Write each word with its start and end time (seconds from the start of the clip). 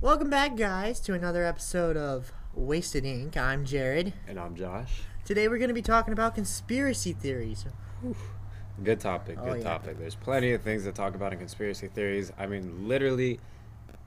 Welcome 0.00 0.30
back, 0.30 0.56
guys, 0.56 1.00
to 1.00 1.14
another 1.14 1.44
episode 1.44 1.96
of 1.96 2.32
Wasted 2.54 3.04
Ink. 3.04 3.36
I'm 3.36 3.64
Jared. 3.64 4.12
And 4.28 4.38
I'm 4.38 4.54
Josh. 4.54 5.02
Today 5.24 5.48
we're 5.48 5.58
going 5.58 5.68
to 5.68 5.74
be 5.74 5.82
talking 5.82 6.12
about 6.12 6.34
conspiracy 6.34 7.12
theories. 7.12 7.66
Good 8.82 9.00
topic, 9.00 9.38
Oh, 9.40 9.44
good 9.44 9.58
yeah. 9.58 9.64
topic. 9.64 9.98
There's 9.98 10.14
plenty 10.14 10.52
of 10.52 10.62
things 10.62 10.84
to 10.84 10.92
talk 10.92 11.14
about 11.14 11.32
in 11.32 11.38
conspiracy 11.40 11.88
theories. 11.88 12.32
I 12.38 12.46
mean, 12.46 12.86
literally 12.86 13.40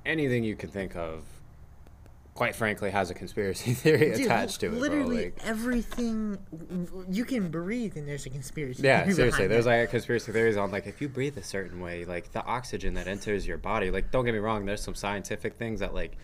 anything 0.05 0.43
you 0.45 0.55
can 0.55 0.69
think 0.69 0.95
of, 0.95 1.23
quite 2.33 2.55
frankly, 2.55 2.89
has 2.91 3.09
a 3.09 3.13
conspiracy 3.13 3.73
theory 3.75 4.11
Dude, 4.11 4.25
attached 4.25 4.61
to 4.61 4.67
it. 4.67 4.73
Literally. 4.73 5.25
Like, 5.25 5.39
everything 5.43 6.37
you 7.09 7.25
can 7.25 7.49
breathe, 7.49 7.97
and 7.97 8.07
there's 8.07 8.25
a 8.25 8.29
conspiracy. 8.29 8.83
yeah, 8.83 9.03
theory 9.03 9.15
seriously. 9.15 9.47
There's 9.47 9.65
that. 9.65 9.79
like 9.81 9.89
conspiracy 9.89 10.31
theories 10.31 10.57
on 10.57 10.71
like 10.71 10.87
if 10.87 11.01
you 11.01 11.09
breathe 11.09 11.37
a 11.37 11.43
certain 11.43 11.79
way, 11.79 12.05
like 12.05 12.31
the 12.31 12.43
oxygen 12.43 12.93
that 12.95 13.07
enters 13.07 13.45
your 13.45 13.57
body. 13.57 13.91
Like, 13.91 14.11
don't 14.11 14.25
get 14.25 14.33
me 14.33 14.39
wrong. 14.39 14.65
There's 14.65 14.83
some 14.83 14.95
scientific 14.95 15.55
things 15.55 15.79
that 15.81 15.93
like, 15.93 16.17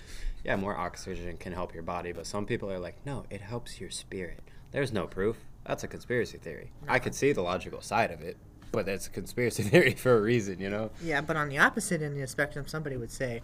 yeah, 0.43 0.55
more 0.55 0.77
oxygen 0.77 1.37
can 1.37 1.53
help 1.53 1.73
your 1.73 1.83
body, 1.83 2.11
but 2.11 2.25
some 2.25 2.45
people 2.45 2.71
are 2.71 2.79
like, 2.79 3.05
no, 3.05 3.25
it 3.29 3.41
helps 3.41 3.79
your 3.79 3.89
spirit. 3.89 4.39
There's 4.71 4.91
no 4.93 5.07
proof. 5.07 5.37
That's 5.65 5.83
a 5.83 5.87
conspiracy 5.87 6.37
theory. 6.37 6.71
I 6.87 6.99
could 6.99 7.13
see 7.13 7.33
the 7.33 7.41
logical 7.41 7.81
side 7.81 8.11
of 8.11 8.21
it, 8.21 8.37
but 8.71 8.85
that's 8.85 9.07
a 9.07 9.09
conspiracy 9.09 9.63
theory 9.71 9.93
for 9.93 10.17
a 10.17 10.21
reason, 10.21 10.59
you 10.59 10.69
know. 10.69 10.91
Yeah, 11.03 11.19
but 11.19 11.35
on 11.35 11.49
the 11.49 11.57
opposite 11.57 12.01
end 12.01 12.13
of 12.13 12.19
the 12.21 12.27
spectrum, 12.27 12.65
somebody 12.67 12.95
would 12.95 13.11
say, 13.11 13.41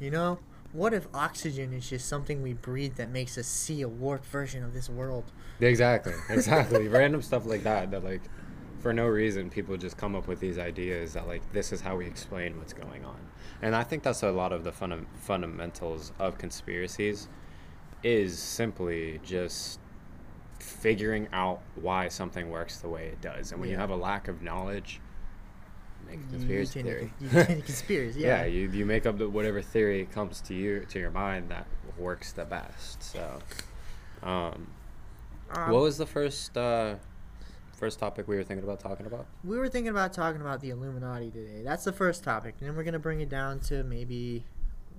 you 0.00 0.10
know, 0.10 0.40
what 0.72 0.94
if 0.94 1.08
oxygen 1.12 1.72
is 1.72 1.88
just 1.88 2.08
something 2.08 2.42
we 2.42 2.52
breathe 2.52 2.96
that 2.96 3.10
makes 3.10 3.36
us 3.36 3.46
see 3.46 3.82
a 3.82 3.88
warped 3.88 4.26
version 4.26 4.62
of 4.62 4.72
this 4.72 4.88
world? 4.88 5.32
Exactly, 5.60 6.14
exactly. 6.30 6.88
Random 6.88 7.22
stuff 7.22 7.46
like 7.46 7.62
that 7.64 7.90
that 7.90 8.04
like 8.04 8.22
for 8.80 8.92
no 8.92 9.06
reason 9.06 9.50
people 9.50 9.76
just 9.76 9.96
come 9.96 10.16
up 10.16 10.26
with 10.26 10.40
these 10.40 10.58
ideas 10.58 11.12
that 11.12 11.26
like 11.26 11.42
this 11.52 11.72
is 11.72 11.80
how 11.80 11.96
we 11.96 12.06
explain 12.06 12.56
what's 12.58 12.72
going 12.72 13.04
on. 13.04 13.18
And 13.62 13.76
I 13.76 13.82
think 13.82 14.02
that's 14.02 14.22
a 14.22 14.30
lot 14.30 14.52
of 14.52 14.64
the 14.64 14.72
funda- 14.72 15.04
fundamentals 15.14 16.12
of 16.18 16.38
conspiracies 16.38 17.28
is 18.02 18.38
simply 18.38 19.20
just 19.22 19.80
figuring 20.58 21.28
out 21.32 21.60
why 21.74 22.08
something 22.08 22.48
works 22.48 22.78
the 22.78 22.88
way 22.88 23.06
it 23.06 23.20
does. 23.20 23.52
And 23.52 23.60
when 23.60 23.70
you 23.70 23.76
have 23.76 23.90
a 23.90 23.96
lack 23.96 24.28
of 24.28 24.40
knowledge, 24.40 25.00
make 25.00 25.00
a 25.00 25.02
You 25.02 25.09
conspiracy 26.30 26.82
can- 26.82 26.88
theory. 26.88 27.12
You 27.56 27.62
conspiracy, 27.62 28.20
yeah, 28.20 28.40
yeah. 28.40 28.44
you, 28.46 28.70
you 28.70 28.86
make 28.86 29.06
up 29.06 29.18
the, 29.18 29.28
whatever 29.28 29.62
theory 29.62 30.06
comes 30.12 30.40
to 30.42 30.54
you 30.54 30.84
to 30.88 30.98
your 30.98 31.10
mind 31.10 31.50
that 31.50 31.66
works 31.98 32.32
the 32.32 32.44
best. 32.44 33.02
So 33.02 33.38
um 34.22 34.68
Um, 35.50 35.72
what 35.72 35.82
was 35.82 35.98
the 35.98 36.06
first 36.06 36.56
uh, 36.56 36.94
first 37.72 37.98
topic 37.98 38.28
we 38.28 38.36
were 38.36 38.44
thinking 38.44 38.62
about 38.64 38.78
talking 38.80 39.06
about? 39.06 39.26
we 39.42 39.58
were 39.58 39.68
thinking 39.68 39.90
about 39.90 40.12
talking 40.12 40.40
about 40.40 40.60
the 40.60 40.70
Illuminati 40.70 41.30
today. 41.30 41.62
That's 41.64 41.84
the 41.84 41.92
first 41.92 42.22
topic. 42.22 42.54
And 42.60 42.68
then 42.68 42.76
we're 42.76 42.84
going 42.84 42.92
to 42.92 42.98
bring 43.00 43.20
it 43.20 43.28
down 43.28 43.58
to 43.60 43.82
maybe, 43.82 44.44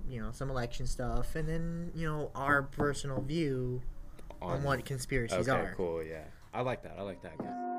you 0.08 0.20
know, 0.20 0.30
some 0.32 0.50
election 0.50 0.86
stuff. 0.86 1.34
And 1.36 1.48
then, 1.48 1.90
you 1.94 2.06
know, 2.08 2.30
our 2.34 2.62
personal 2.62 3.22
view 3.22 3.80
on, 4.42 4.62
what 4.62 4.84
conspiracies 4.84 5.48
okay, 5.48 5.58
are. 5.58 5.74
cool, 5.76 6.02
yeah. 6.02 6.24
I 6.52 6.60
like 6.62 6.82
that. 6.82 6.96
I 6.98 7.02
like 7.02 7.22
that. 7.22 7.32
Yeah. 7.40 7.71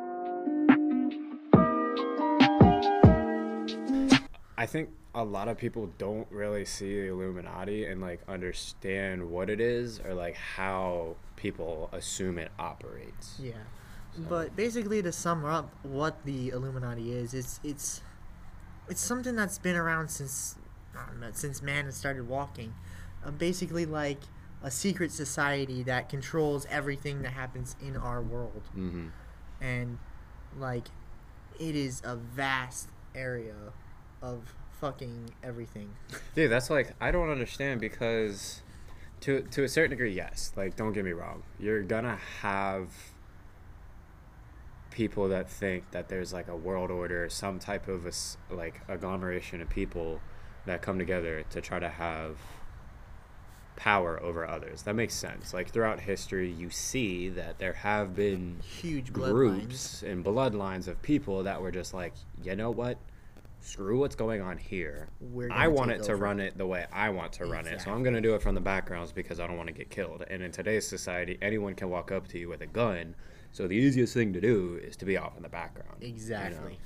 I 4.63 4.65
think 4.65 4.91
a 5.13 5.25
lot 5.25 5.49
of 5.49 5.57
people 5.57 5.89
don't 5.97 6.25
really 6.31 6.63
see 6.63 7.01
the 7.01 7.07
Illuminati 7.07 7.83
and 7.85 7.99
like 7.99 8.21
understand 8.29 9.29
what 9.29 9.49
it 9.49 9.59
is 9.59 9.99
or 9.99 10.13
like 10.13 10.35
how 10.35 11.17
people 11.35 11.89
assume 11.91 12.37
it 12.39 12.49
operates. 12.57 13.37
Yeah. 13.43 13.51
But 14.17 14.55
basically, 14.55 15.01
to 15.01 15.11
sum 15.11 15.43
up 15.43 15.69
what 15.83 16.23
the 16.23 16.49
Illuminati 16.49 17.11
is, 17.11 17.33
it's 17.33 17.59
it's 17.61 18.01
it's 18.87 19.01
something 19.01 19.35
that's 19.35 19.57
been 19.57 19.75
around 19.75 20.07
since 20.09 20.55
I 20.97 21.07
don't 21.07 21.19
know, 21.19 21.31
since 21.33 21.61
man 21.61 21.83
has 21.85 21.97
started 21.97 22.25
walking. 22.29 22.73
Uh, 23.25 23.31
basically, 23.31 23.85
like 23.85 24.19
a 24.63 24.71
secret 24.71 25.11
society 25.11 25.83
that 25.83 26.07
controls 26.07 26.65
everything 26.69 27.21
that 27.23 27.33
happens 27.33 27.75
in 27.81 27.97
our 27.97 28.21
world, 28.21 28.63
Mm-hmm. 28.77 29.07
and 29.59 29.99
like 30.57 30.87
it 31.59 31.75
is 31.75 32.01
a 32.05 32.15
vast 32.15 32.87
area 33.13 33.55
of 34.23 34.55
fucking 34.79 35.29
everything. 35.43 35.93
Dude, 36.33 36.49
that's 36.49 36.69
like 36.71 36.93
I 36.99 37.11
don't 37.11 37.29
understand 37.29 37.79
because 37.79 38.61
to 39.21 39.41
to 39.51 39.63
a 39.63 39.69
certain 39.69 39.91
degree, 39.91 40.13
yes. 40.13 40.51
Like 40.55 40.75
don't 40.75 40.93
get 40.93 41.05
me 41.05 41.11
wrong. 41.11 41.43
You're 41.59 41.83
gonna 41.83 42.17
have 42.41 42.87
people 44.89 45.27
that 45.29 45.49
think 45.49 45.89
that 45.91 46.07
there's 46.09 46.33
like 46.33 46.47
a 46.47 46.55
world 46.55 46.91
order, 46.91 47.27
some 47.29 47.59
type 47.59 47.87
of 47.87 48.05
a, 48.05 48.11
like 48.53 48.81
agglomeration 48.87 49.61
of 49.61 49.69
people 49.69 50.21
that 50.65 50.81
come 50.81 50.97
together 50.99 51.43
to 51.49 51.61
try 51.61 51.79
to 51.79 51.89
have 51.89 52.37
power 53.75 54.21
over 54.21 54.47
others. 54.47 54.83
That 54.83 54.93
makes 54.95 55.15
sense. 55.15 55.53
Like 55.53 55.71
throughout 55.71 55.99
history, 56.01 56.51
you 56.51 56.69
see 56.69 57.29
that 57.29 57.57
there 57.57 57.73
have 57.73 58.15
been 58.15 58.59
Huge 58.61 59.11
bloodlines. 59.11 59.31
groups 59.31 60.03
and 60.03 60.23
bloodlines 60.23 60.87
of 60.87 61.01
people 61.01 61.43
that 61.43 61.59
were 61.61 61.71
just 61.71 61.93
like, 61.93 62.13
you 62.43 62.55
know 62.55 62.69
what? 62.69 62.99
Screw 63.63 63.99
what's 63.99 64.15
going 64.15 64.41
on 64.41 64.57
here. 64.57 65.07
I 65.51 65.69
want 65.69 65.91
it 65.91 66.03
to 66.03 66.11
over." 66.11 66.23
run 66.23 66.39
it 66.41 66.57
the 66.57 66.65
way 66.65 66.85
I 66.91 67.09
want 67.09 67.31
to 67.33 67.45
run 67.45 67.65
it. 67.65 67.81
So 67.81 67.91
I'm 67.91 68.03
going 68.03 68.13
to 68.15 68.21
do 68.21 68.35
it 68.35 68.41
from 68.41 68.55
the 68.55 68.61
backgrounds 68.61 69.11
because 69.13 69.39
I 69.39 69.47
don't 69.47 69.55
want 69.55 69.67
to 69.67 69.73
get 69.73 69.89
killed. 69.89 70.23
And 70.29 70.43
in 70.43 70.51
today's 70.51 70.85
society, 70.85 71.37
anyone 71.41 71.73
can 71.73 71.89
walk 71.89 72.11
up 72.11 72.27
to 72.29 72.37
you 72.37 72.49
with 72.49 72.61
a 72.61 72.67
gun. 72.67 73.15
So 73.51 73.67
the 73.67 73.75
easiest 73.75 74.13
thing 74.13 74.33
to 74.33 74.41
do 74.41 74.79
is 74.83 74.97
to 74.97 75.05
be 75.05 75.15
off 75.15 75.37
in 75.37 75.43
the 75.43 75.49
background. 75.49 75.97
you 76.01 76.09
know? 76.09 76.13
Exactly. 76.13 76.77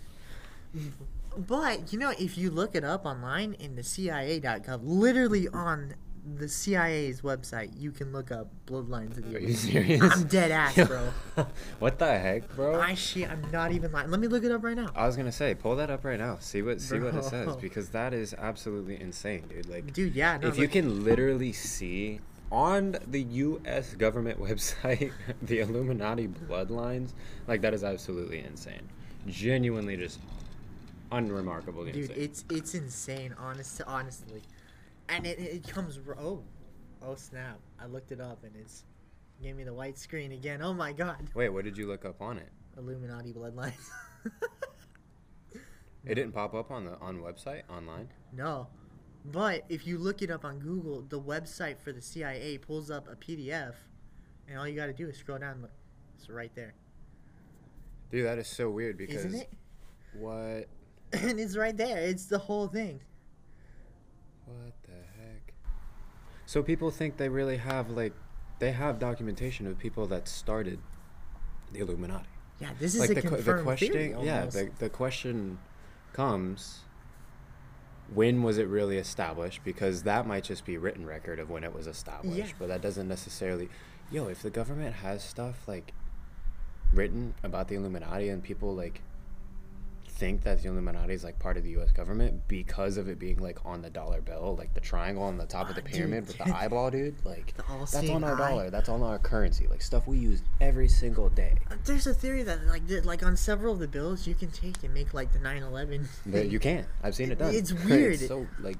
But 1.35 1.91
you 1.91 1.99
know, 1.99 2.11
if 2.17 2.38
you 2.38 2.49
look 2.51 2.75
it 2.75 2.83
up 2.83 3.05
online 3.05 3.53
in 3.53 3.75
the 3.75 3.83
CIA.gov, 3.83 4.81
literally 4.83 5.47
on 5.47 5.95
the 6.35 6.47
CIA's 6.47 7.21
website, 7.21 7.71
you 7.79 7.91
can 7.91 8.11
look 8.11 8.31
up 8.31 8.49
bloodlines 8.65 9.17
of 9.17 9.29
the 9.29 9.38
Are 9.38 9.39
you 9.39 9.53
serious? 9.53 10.01
I'm 10.01 10.27
dead 10.27 10.51
ass, 10.51 10.75
bro. 10.88 11.45
what 11.79 11.99
the 11.99 12.17
heck, 12.17 12.53
bro? 12.55 12.79
I 12.79 12.93
shit, 12.95 13.29
I'm 13.29 13.49
not 13.51 13.71
even 13.71 13.91
lying. 13.91 14.11
Let 14.11 14.19
me 14.19 14.27
look 14.27 14.43
it 14.43 14.51
up 14.51 14.63
right 14.63 14.75
now. 14.75 14.91
I 14.95 15.05
was 15.05 15.15
gonna 15.15 15.31
say, 15.31 15.55
pull 15.55 15.75
that 15.77 15.89
up 15.89 16.03
right 16.03 16.19
now. 16.19 16.38
See 16.39 16.61
what 16.61 16.81
see 16.81 16.99
what 16.99 17.15
it 17.15 17.23
says 17.23 17.55
because 17.55 17.89
that 17.89 18.13
is 18.13 18.33
absolutely 18.33 18.99
insane, 18.99 19.43
dude. 19.47 19.69
Like, 19.69 19.93
Dude, 19.93 20.15
yeah, 20.15 20.38
no, 20.38 20.47
if 20.47 20.57
you 20.57 20.67
can 20.67 21.03
literally 21.03 21.53
see 21.53 22.19
on 22.51 22.95
the 23.07 23.21
U.S. 23.21 23.94
government 23.94 24.39
website 24.41 25.11
the 25.41 25.59
Illuminati 25.59 26.27
bloodlines, 26.27 27.11
like 27.47 27.61
that 27.61 27.73
is 27.73 27.83
absolutely 27.83 28.39
insane. 28.39 28.89
Genuinely, 29.27 29.97
just 29.97 30.19
unremarkable. 31.11 31.85
dude, 31.85 31.95
insane. 31.95 32.15
it's 32.17 32.44
it's 32.49 32.75
insane, 32.75 33.35
honest, 33.39 33.81
honestly, 33.88 34.41
and 35.09 35.25
it, 35.25 35.40
it 35.40 35.68
comes. 35.68 36.00
Oh, 36.19 36.44
oh 37.01 37.16
snap! 37.16 37.59
I 37.79 37.85
looked 37.85 38.12
it 38.12 38.22
up 38.22 38.44
and 38.44 38.56
it's 38.56 38.84
gave 39.41 39.56
me 39.56 39.63
the 39.63 39.73
white 39.73 39.97
screen 39.97 40.31
again. 40.31 40.62
Oh 40.62 40.73
my 40.73 40.91
god, 40.94 41.29
Wait, 41.35 41.50
what 41.50 41.63
did 41.63 41.78
you 41.78 41.88
look 41.88 42.06
up 42.06 42.22
on 42.22 42.38
it? 42.38 42.50
Illuminati 42.78 43.34
bloodlines. 43.34 43.90
It 46.06 46.16
didn't 46.16 46.31
pop 46.31 46.53
up 46.53 46.72
on 46.72 46.85
the 46.85 46.97
on 47.00 47.18
website 47.18 47.63
online. 47.69 48.07
No. 48.31 48.68
But 49.25 49.66
if 49.68 49.85
you 49.85 49.97
look 49.97 50.22
it 50.22 50.31
up 50.31 50.45
on 50.45 50.57
Google, 50.59 51.01
the 51.01 51.19
website 51.19 51.79
for 51.79 51.91
the 51.91 52.01
CIA 52.01 52.57
pulls 52.59 52.89
up 52.89 53.09
a 53.09 53.16
PDF, 53.16 53.74
and 54.47 54.57
all 54.57 54.66
you 54.66 54.75
got 54.75 54.85
to 54.85 54.94
do 54.94 55.09
is 55.09 55.18
scroll 55.18 55.38
down. 55.39 55.62
Look, 55.62 55.72
it's 56.18 56.29
right 56.29 56.53
there, 56.56 56.74
Dude, 58.09 58.25
that 58.25 58.38
is 58.38 58.47
so 58.47 58.69
weird 58.69 58.97
because 58.97 59.25
isn't 59.25 59.41
it? 59.41 59.50
what 60.13 60.68
And 61.13 61.39
it's 61.39 61.57
right 61.57 61.75
there. 61.75 61.97
It's 61.97 62.25
the 62.25 62.38
whole 62.38 62.68
thing. 62.68 63.01
what? 64.45 64.74
So 66.47 66.63
people 66.63 66.89
think 66.91 67.17
they 67.17 67.29
really 67.29 67.57
have 67.57 67.91
like 67.91 68.13
they 68.59 68.71
have 68.71 68.97
documentation 68.97 69.67
of 69.67 69.77
people 69.77 70.07
that 70.07 70.27
started 70.27 70.79
the 71.71 71.79
Illuminati. 71.81 72.25
Yeah, 72.59 72.69
this 72.79 72.95
is 72.95 73.01
like 73.01 73.11
a 73.11 73.13
the, 73.15 73.21
confirmed 73.21 73.59
the 73.59 73.63
question 73.63 74.23
yeah 74.23 74.45
the, 74.45 74.71
the 74.79 74.89
question 74.89 75.59
comes 76.13 76.79
when 78.11 78.41
was 78.41 78.57
it 78.57 78.67
really 78.67 78.97
established 78.97 79.61
because 79.63 80.03
that 80.03 80.25
might 80.25 80.43
just 80.45 80.65
be 80.65 80.77
written 80.77 81.05
record 81.05 81.37
of 81.37 81.49
when 81.49 81.63
it 81.63 81.75
was 81.75 81.85
established 81.85 82.38
Yeah. 82.38 82.57
but 82.57 82.69
that 82.69 82.81
doesn't 82.81 83.07
necessarily 83.07 83.69
yo 84.09 84.27
if 84.27 84.41
the 84.41 84.50
government 84.50 84.95
has 84.95 85.23
stuff 85.23 85.67
like 85.67 85.93
written 86.93 87.35
about 87.43 87.67
the 87.67 87.75
illuminati 87.75 88.29
and 88.29 88.41
people 88.41 88.73
like 88.73 89.01
think 90.17 90.41
that 90.43 90.61
the 90.61 90.67
illuminati 90.67 91.13
is 91.13 91.23
like 91.23 91.37
part 91.37 91.57
of 91.57 91.63
the 91.63 91.69
us 91.77 91.91
government 91.91 92.41
because 92.47 92.97
of 92.97 93.07
it 93.07 93.19
being 93.19 93.37
like 93.37 93.59
on 93.65 93.81
the 93.81 93.89
dollar 93.89 94.19
bill 94.19 94.55
like 94.57 94.73
the 94.73 94.79
triangle 94.81 95.23
on 95.23 95.37
the 95.37 95.45
top 95.45 95.69
of 95.69 95.75
the 95.75 95.81
Ah, 95.81 95.85
dude. 95.85 95.93
pyramid 95.93 96.27
with 96.27 96.37
the 96.39 96.55
eyeball 96.55 96.89
dude 96.89 97.15
like 97.23 97.53
that's 97.91 98.09
on 98.09 98.23
our 98.23 98.33
eye. 98.41 98.49
dollar 98.49 98.69
that's 98.71 98.89
on 98.89 99.03
our 99.03 99.19
currency 99.19 99.67
like 99.67 99.81
stuff 99.81 100.07
we 100.07 100.17
use 100.17 100.41
every 100.59 100.87
single 100.87 101.29
day 101.29 101.53
There's 101.85 102.07
a 102.07 102.13
theory 102.13 102.41
that 102.43 102.65
like 102.67 102.87
that, 102.87 103.05
like 103.05 103.21
on 103.23 103.37
several 103.37 103.73
of 103.73 103.79
the 103.79 103.87
bills 103.87 104.25
you 104.25 104.33
can 104.33 104.49
take 104.49 104.83
and 104.83 104.93
make 104.93 105.13
like 105.13 105.31
the 105.33 105.39
9/11. 105.39 106.07
But 106.25 106.49
you 106.49 106.59
can. 106.59 106.85
I've 107.03 107.13
seen 107.15 107.31
it 107.31 107.37
done. 107.37 107.53
It's 107.59 107.71
weird. 107.73 108.19
so 108.19 108.47
like 108.59 108.77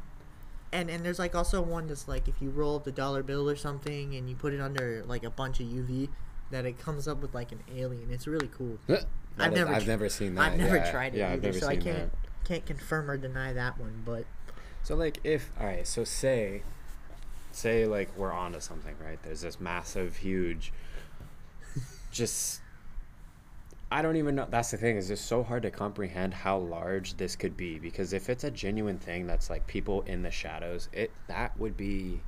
And 0.74 0.90
and 0.90 1.06
there's 1.06 1.20
like 1.20 1.36
also 1.36 1.62
one 1.62 1.88
that's 1.88 2.08
like 2.08 2.28
if 2.28 2.42
you 2.42 2.50
roll 2.50 2.76
up 2.78 2.84
the 2.84 2.92
dollar 2.92 3.22
bill 3.22 3.48
or 3.50 3.56
something 3.56 4.16
and 4.16 4.28
you 4.30 4.36
put 4.36 4.54
it 4.54 4.60
under 4.60 5.04
like 5.06 5.24
a 5.24 5.30
bunch 5.30 5.60
of 5.60 5.68
UV, 5.68 6.10
that 6.52 6.66
it 6.66 6.80
comes 6.80 7.08
up 7.08 7.22
with 7.22 7.34
like 7.36 7.52
an 7.52 7.60
alien. 7.76 8.10
It's 8.12 8.26
really 8.28 8.50
cool. 8.58 8.80
I've 9.40 9.54
never 9.54 9.74
I've 9.74 9.88
never 9.88 10.10
seen 10.10 10.36
that. 10.36 10.54
I've 10.54 10.58
never 10.58 10.78
yeah. 10.78 10.92
tried 10.92 11.16
it 11.16 11.20
Yeah, 11.20 11.34
either, 11.34 11.54
so 11.54 11.68
I 11.68 11.76
can't 11.76 12.04
that. 12.04 12.12
can't 12.44 12.66
confirm 12.66 13.10
or 13.10 13.18
deny 13.18 13.54
that 13.54 13.78
one. 13.80 14.04
But 14.06 14.26
So 14.84 14.96
like 14.96 15.20
if 15.24 15.52
all 15.60 15.66
right, 15.68 15.86
so 15.88 16.04
say 16.04 16.64
say 17.52 17.86
like 17.86 18.16
we're 18.18 18.34
onto 18.34 18.60
something, 18.60 18.96
right? 19.00 19.22
There's 19.24 19.42
this 19.42 19.60
massive, 19.60 20.18
huge, 20.18 20.74
just. 22.12 22.62
I 23.92 24.02
don't 24.02 24.18
even 24.18 24.36
know. 24.36 24.48
That's 24.50 24.72
the 24.72 24.78
thing. 24.78 24.98
Is 24.98 25.08
just 25.10 25.26
so 25.26 25.44
hard 25.44 25.64
to 25.64 25.72
comprehend 25.72 26.34
how 26.34 26.58
large 26.58 27.16
this 27.18 27.36
could 27.36 27.56
be 27.58 27.80
because 27.80 28.14
if 28.14 28.30
it's 28.30 28.44
a 28.44 28.52
genuine 28.52 29.00
thing 29.00 29.28
that's 29.28 29.50
like 29.50 29.66
people 29.68 30.02
in 30.04 30.24
the 30.24 30.32
shadows, 30.32 30.90
it 30.94 31.12
that 31.28 31.58
would 31.60 31.78
be 31.78 32.22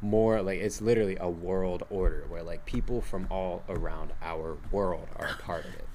more 0.00 0.42
like 0.42 0.60
it's 0.60 0.80
literally 0.82 1.16
a 1.20 1.28
world 1.30 1.84
order 1.90 2.24
where 2.28 2.42
like 2.42 2.64
people 2.66 3.00
from 3.00 3.26
all 3.30 3.64
around 3.68 4.12
our 4.22 4.58
world 4.70 5.08
are 5.16 5.28
a 5.28 5.34
part 5.34 5.64
of 5.66 5.74
it. 5.74 5.88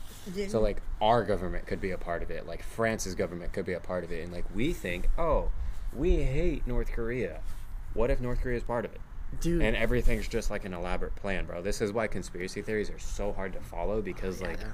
So 0.48 0.60
like 0.62 0.82
our 1.02 1.24
government 1.24 1.66
could 1.66 1.82
be 1.82 1.92
a 1.92 1.98
part 1.98 2.22
of 2.24 2.30
it, 2.32 2.46
like 2.48 2.62
France's 2.64 3.16
government 3.16 3.54
could 3.54 3.66
be 3.66 3.74
a 3.74 3.80
part 3.80 4.04
of 4.04 4.12
it, 4.12 4.24
and 4.24 4.32
like 4.32 4.46
we 4.54 4.74
think, 4.74 5.10
oh, 5.18 5.52
we 5.94 6.18
hate 6.18 6.68
North 6.68 6.92
Korea. 6.92 7.40
What 7.94 8.12
if 8.12 8.22
North 8.22 8.42
Korea 8.42 8.58
is 8.58 8.64
part 8.64 8.86
of 8.86 8.94
it? 8.94 9.02
dude. 9.42 9.62
And 9.62 9.76
everything's 9.76 10.28
just 10.28 10.50
like 10.50 10.66
an 10.66 10.74
elaborate 10.74 11.16
plan, 11.16 11.46
bro. 11.46 11.62
This 11.62 11.82
is 11.82 11.92
why 11.94 12.08
conspiracy 12.08 12.62
theories 12.64 12.90
are 12.90 12.98
so 13.00 13.32
hard 13.32 13.54
to 13.54 13.60
follow 13.60 14.02
because 14.02 14.42
like 14.42 14.60
Yeah. 14.60 14.74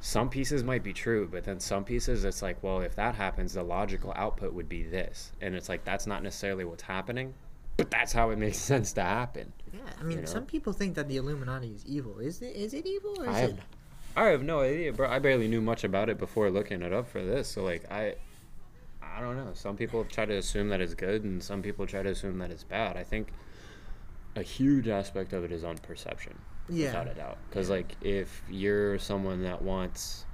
some 0.00 0.28
pieces 0.30 0.64
might 0.64 0.82
be 0.82 0.92
true, 0.92 1.28
but 1.30 1.44
then 1.44 1.60
some 1.60 1.84
pieces 1.84 2.24
it's 2.24 2.42
like, 2.42 2.62
well, 2.62 2.80
if 2.80 2.94
that 2.96 3.14
happens, 3.14 3.52
the 3.54 3.62
logical 3.62 4.12
output 4.16 4.52
would 4.54 4.68
be 4.68 4.82
this. 4.82 5.32
And 5.40 5.54
it's 5.54 5.68
like 5.68 5.84
that's 5.84 6.06
not 6.06 6.22
necessarily 6.22 6.64
what's 6.64 6.82
happening, 6.82 7.34
but 7.76 7.90
that's 7.90 8.12
how 8.12 8.30
it 8.30 8.38
makes 8.38 8.58
sense 8.72 8.92
to 8.94 9.02
happen. 9.02 9.52
Yeah, 9.72 9.80
I 10.00 10.02
mean, 10.02 10.20
know? 10.20 10.24
some 10.26 10.46
people 10.46 10.72
think 10.72 10.94
that 10.94 11.08
the 11.08 11.16
Illuminati 11.18 11.68
is 11.68 11.84
evil. 11.86 12.18
Is 12.20 12.42
it? 12.42 12.56
Is 12.56 12.74
it 12.74 12.86
evil 12.86 13.16
or 13.20 13.24
is 13.24 13.28
I 13.36 13.38
have, 13.40 13.50
it? 13.50 13.56
I 14.16 14.26
have 14.26 14.42
no 14.42 14.60
idea, 14.60 14.92
bro. 14.92 15.08
I 15.08 15.18
barely 15.18 15.48
knew 15.48 15.60
much 15.60 15.84
about 15.84 16.08
it 16.08 16.18
before 16.18 16.50
looking 16.50 16.82
it 16.82 16.92
up 16.92 17.08
for 17.08 17.22
this. 17.22 17.48
So 17.48 17.62
like 17.62 17.90
I 17.90 18.16
I 19.02 19.20
don't 19.20 19.36
know. 19.36 19.50
Some 19.54 19.76
people 19.76 20.04
try 20.04 20.24
to 20.24 20.34
assume 20.34 20.68
that 20.68 20.80
it's 20.80 20.94
good 20.94 21.24
and 21.24 21.42
some 21.42 21.62
people 21.62 21.86
try 21.86 22.02
to 22.02 22.10
assume 22.10 22.38
that 22.38 22.50
it's 22.50 22.64
bad. 22.64 22.96
I 22.96 23.04
think 23.04 23.28
a 24.36 24.42
huge 24.42 24.88
aspect 24.88 25.32
of 25.32 25.44
it 25.44 25.52
is 25.52 25.64
on 25.64 25.78
perception. 25.78 26.38
Yeah. 26.68 26.88
Without 26.88 27.08
a 27.08 27.14
doubt. 27.14 27.38
Cuz 27.50 27.70
like 27.70 27.96
if 28.02 28.42
you're 28.50 28.98
someone 28.98 29.42
that 29.44 29.62
wants 29.62 30.26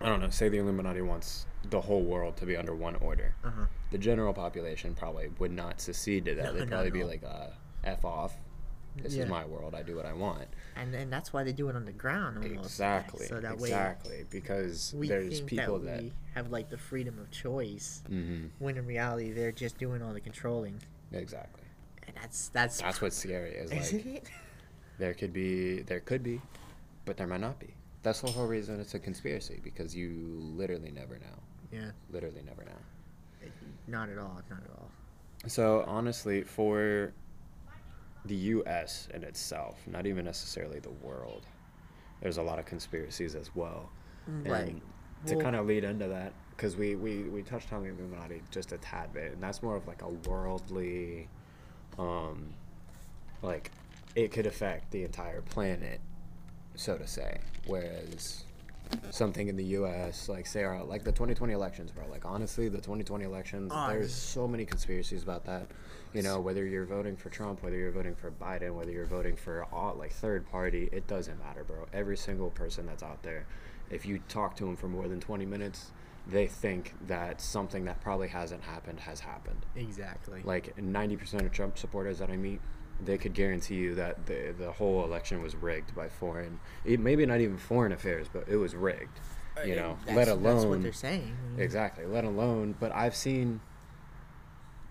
I 0.00 0.08
don't 0.08 0.20
know, 0.20 0.30
say 0.30 0.48
the 0.48 0.58
Illuminati 0.58 1.00
wants 1.00 1.46
the 1.70 1.80
whole 1.80 2.02
world 2.02 2.36
to 2.38 2.46
be 2.46 2.56
under 2.56 2.74
one 2.74 2.96
order. 2.96 3.34
Uh-huh. 3.44 3.66
The 3.90 3.98
general 3.98 4.34
population 4.34 4.94
probably 4.94 5.30
would 5.38 5.52
not 5.52 5.80
secede 5.80 6.24
to 6.26 6.34
that. 6.34 6.44
No, 6.44 6.52
They'd 6.52 6.68
probably 6.68 6.88
at 6.88 6.92
be 6.92 7.04
like 7.04 7.24
uh 7.24 7.48
F 7.84 8.04
off. 8.04 8.36
This 8.96 9.14
Yeah. 9.14 9.24
is 9.24 9.28
my 9.28 9.44
world. 9.44 9.74
I 9.74 9.82
do 9.82 9.96
what 9.96 10.06
I 10.06 10.12
want. 10.12 10.46
And 10.76 10.94
and 10.94 11.12
that's 11.12 11.32
why 11.32 11.42
they 11.44 11.52
do 11.52 11.66
it 11.68 11.70
on 11.70 11.76
underground 11.76 12.38
almost. 12.38 12.66
Exactly. 12.66 13.26
So 13.26 13.40
that 13.40 13.54
exactly. 13.54 14.24
because 14.30 14.92
way 14.94 15.00
we 15.00 15.08
there's 15.08 15.40
people 15.40 15.78
that, 15.80 16.02
that. 16.02 16.12
have 16.34 16.50
like 16.50 16.70
the 16.70 16.78
freedom 16.78 17.18
of 17.18 17.30
choice, 17.30 18.02
hmm 18.06 18.46
when 18.58 18.76
in 18.76 18.86
reality 18.86 19.32
they're 19.32 19.52
just 19.52 19.78
doing 19.78 20.02
all 20.02 20.12
the 20.12 20.20
controlling. 20.20 20.78
Exactly. 21.12 21.64
And 22.06 22.16
that's 22.16 22.48
that's. 22.48 22.80
That's 22.80 23.00
what's 23.00 23.16
scary. 23.16 23.52
Is 23.52 23.70
Isn't 23.72 24.06
like 24.06 24.16
it? 24.16 24.30
there 24.98 25.14
could 25.14 25.32
be, 25.32 25.80
there 25.82 26.00
could 26.00 26.22
be, 26.22 26.40
but 27.04 27.16
there 27.16 27.26
might 27.26 27.40
not 27.40 27.58
be. 27.58 27.74
That's 28.02 28.20
the 28.20 28.30
whole 28.30 28.46
reason 28.46 28.80
it's 28.80 28.94
a 28.94 28.98
conspiracy 28.98 29.60
because 29.64 29.96
you 29.96 30.10
literally 30.54 30.90
never 30.90 31.14
know. 31.18 31.38
Yeah. 31.72 31.90
Literally 32.10 32.42
never 32.44 32.64
know. 32.64 33.50
Not 33.86 34.08
at 34.08 34.18
all. 34.18 34.40
Not 34.50 34.60
at 34.62 34.70
all. 34.70 34.90
So 35.46 35.84
honestly, 35.86 36.42
for 36.42 37.12
the 38.24 38.34
U.S. 38.34 39.08
in 39.12 39.22
itself, 39.22 39.80
not 39.86 40.06
even 40.06 40.24
necessarily 40.24 40.78
the 40.80 40.90
world, 40.90 41.46
there's 42.20 42.38
a 42.38 42.42
lot 42.42 42.58
of 42.58 42.64
conspiracies 42.64 43.34
as 43.34 43.54
well. 43.54 43.90
Right. 44.26 44.68
And 44.68 44.80
to 45.26 45.34
Well- 45.34 45.44
kind 45.44 45.56
of 45.56 45.66
lead 45.66 45.84
into 45.84 46.08
that, 46.08 46.32
because 46.50 46.76
we, 46.76 46.94
we, 46.94 47.24
we 47.24 47.42
touched 47.42 47.72
on 47.72 47.82
the 47.82 47.88
Illuminati 47.90 48.42
just 48.50 48.72
a 48.72 48.78
tad 48.78 49.12
bit, 49.12 49.32
and 49.32 49.42
that's 49.42 49.62
more 49.62 49.76
of 49.76 49.86
like 49.86 50.02
a 50.02 50.08
worldly, 50.28 51.28
um, 51.98 52.54
like 53.42 53.70
it 54.14 54.30
could 54.32 54.46
affect 54.46 54.90
the 54.90 55.02
entire 55.04 55.42
planet, 55.42 56.00
so 56.76 56.96
to 56.96 57.06
say. 57.06 57.38
Whereas 57.66 58.44
something 59.10 59.48
in 59.48 59.56
the 59.56 59.64
U.S., 59.64 60.28
like 60.28 60.46
say, 60.46 60.62
our, 60.64 60.82
like 60.84 61.04
the 61.04 61.12
2020 61.12 61.52
elections, 61.52 61.90
bro. 61.90 62.06
Like 62.08 62.24
honestly, 62.24 62.68
the 62.68 62.78
2020 62.78 63.24
elections, 63.24 63.72
Oh, 63.74 63.88
there's 63.88 64.12
so 64.12 64.46
many 64.46 64.64
conspiracies 64.64 65.22
about 65.22 65.44
that. 65.46 65.66
You 66.12 66.22
know, 66.22 66.40
whether 66.40 66.64
you're 66.66 66.86
voting 66.86 67.16
for 67.16 67.28
Trump, 67.28 67.62
whether 67.62 67.76
you're 67.76 67.90
voting 67.90 68.14
for 68.14 68.30
Biden, 68.30 68.74
whether 68.74 68.92
you're 68.92 69.06
voting 69.06 69.36
for 69.36 69.66
all 69.72 69.94
like 69.98 70.12
third 70.12 70.48
party, 70.50 70.88
it 70.92 71.06
doesn't 71.06 71.38
matter, 71.40 71.64
bro. 71.64 71.86
Every 71.92 72.16
single 72.16 72.50
person 72.50 72.86
that's 72.86 73.02
out 73.02 73.22
there, 73.22 73.46
if 73.90 74.06
you 74.06 74.20
talk 74.28 74.56
to 74.56 74.64
them 74.64 74.76
for 74.76 74.88
more 74.88 75.08
than 75.08 75.20
20 75.20 75.44
minutes, 75.44 75.90
they 76.26 76.46
think 76.46 76.94
that 77.06 77.40
something 77.40 77.84
that 77.84 78.00
probably 78.00 78.28
hasn't 78.28 78.62
happened 78.62 79.00
has 79.00 79.20
happened. 79.20 79.66
Exactly. 79.76 80.40
Like 80.44 80.76
90% 80.76 81.44
of 81.44 81.52
Trump 81.52 81.76
supporters 81.78 82.18
that 82.18 82.30
I 82.30 82.36
meet, 82.36 82.60
they 83.02 83.18
could 83.18 83.34
guarantee 83.34 83.74
you 83.76 83.94
that 83.96 84.26
the 84.26 84.54
the 84.56 84.72
whole 84.72 85.04
election 85.04 85.42
was 85.42 85.54
rigged 85.56 85.94
by 85.94 86.08
foreign, 86.08 86.60
it, 86.84 87.00
maybe 87.00 87.24
not 87.26 87.40
even 87.40 87.56
foreign 87.58 87.92
affairs, 87.92 88.26
but 88.32 88.48
it 88.48 88.56
was 88.56 88.74
rigged. 88.74 89.18
You 89.64 89.76
know, 89.76 89.98
That's- 90.06 90.16
let 90.16 90.24
That's 90.26 90.38
what 90.40 90.64
alone 90.64 90.82
they're 90.82 90.92
saying. 90.92 91.36
Exactly. 91.58 92.06
Let 92.06 92.24
alone, 92.24 92.74
but 92.80 92.90
I've 92.92 93.14
seen 93.14 93.60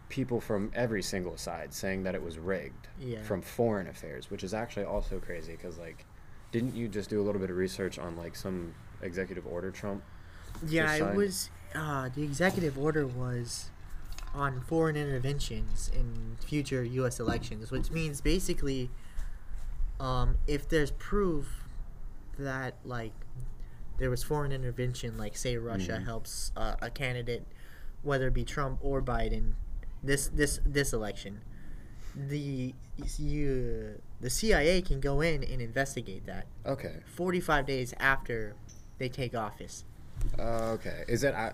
people 0.10 0.40
from 0.40 0.72
every 0.76 1.02
single 1.02 1.38
side 1.38 1.74
saying 1.74 2.04
that 2.04 2.14
it 2.16 2.22
was 2.24 2.38
rigged 2.38 2.88
Yeah. 3.00 3.22
from 3.24 3.42
foreign 3.42 3.88
affairs, 3.88 4.30
which 4.30 4.44
is 4.44 4.54
actually 4.54 4.86
also 4.86 5.20
crazy 5.20 5.54
because, 5.54 5.78
like, 5.78 6.06
didn't 6.52 6.76
you 6.76 6.88
just 6.88 7.10
do 7.10 7.20
a 7.20 7.24
little 7.24 7.42
bit 7.42 7.50
of 7.50 7.58
research 7.58 7.98
on 7.98 8.16
like 8.16 8.36
some 8.36 8.76
executive 9.02 9.46
order 9.48 9.72
Trump? 9.72 10.04
Yeah, 10.66 10.94
it 10.94 11.16
was. 11.16 11.50
Uh, 11.74 12.10
the 12.16 12.22
executive 12.24 12.78
order 12.78 13.08
was 13.08 13.72
on 14.34 14.62
foreign 14.62 14.96
interventions 14.96 15.92
in 15.94 16.38
future 16.46 16.84
U.S. 16.84 17.20
elections, 17.20 17.70
which 17.72 17.92
means 17.92 18.20
basically, 18.22 18.90
um, 20.00 20.38
if 20.48 20.68
there's 20.68 20.92
proof 20.92 21.64
that 22.40 22.76
like 22.84 23.12
there 24.00 24.10
was 24.10 24.24
foreign 24.24 24.52
intervention, 24.52 25.18
like 25.18 25.38
say 25.38 25.56
Russia 25.58 26.00
Mhm. 26.02 26.06
helps 26.06 26.52
uh, 26.58 26.76
a 26.82 26.90
candidate, 26.90 27.46
whether 28.02 28.28
it 28.28 28.34
be 28.34 28.44
Trump 28.44 28.80
or 28.82 29.02
Biden, 29.02 29.54
this 30.04 30.28
this 30.30 30.60
this 30.66 30.94
election, 30.94 31.42
the 32.16 32.74
you 33.18 34.02
the 34.20 34.30
CIA 34.30 34.82
can 34.82 35.00
go 35.00 35.22
in 35.22 35.44
and 35.44 35.62
investigate 35.62 36.26
that 36.26 36.46
Okay. 36.66 37.02
45 37.06 37.66
days 37.66 37.94
after 38.00 38.56
they 38.98 39.10
take 39.10 39.36
office. 39.36 39.84
Uh, 40.40 40.72
okay. 40.74 41.04
Is 41.08 41.24
it? 41.24 41.34
I, 41.36 41.54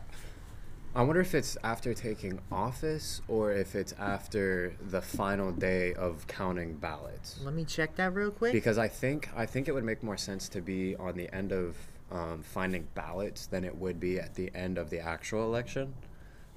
I 0.96 1.04
wonder 1.04 1.22
if 1.22 1.36
it's 1.36 1.56
after 1.64 1.94
taking 1.94 2.40
office 2.52 3.22
or 3.28 3.52
if 3.52 3.76
it's 3.76 3.94
after 3.94 4.74
the 4.90 5.02
final 5.02 5.52
day 5.52 5.94
of 5.94 6.26
counting 6.28 6.74
ballots. 6.78 7.40
Let 7.44 7.54
me 7.54 7.64
check 7.64 7.96
that 7.98 8.14
real 8.14 8.32
quick. 8.32 8.54
because 8.54 8.78
I 8.78 8.88
think 8.88 9.30
I 9.36 9.46
think 9.46 9.68
it 9.68 9.74
would 9.74 9.84
make 9.84 10.02
more 10.02 10.18
sense 10.18 10.50
to 10.50 10.62
be 10.62 10.96
on 10.96 11.16
the 11.16 11.34
end 11.34 11.52
of 11.52 11.76
um, 12.12 12.42
finding 12.42 12.88
ballots 12.96 13.46
than 13.46 13.64
it 13.64 13.76
would 13.76 14.00
be 14.00 14.20
at 14.20 14.34
the 14.34 14.50
end 14.56 14.78
of 14.80 14.90
the 14.90 15.00
actual 15.00 15.44
election. 15.44 15.94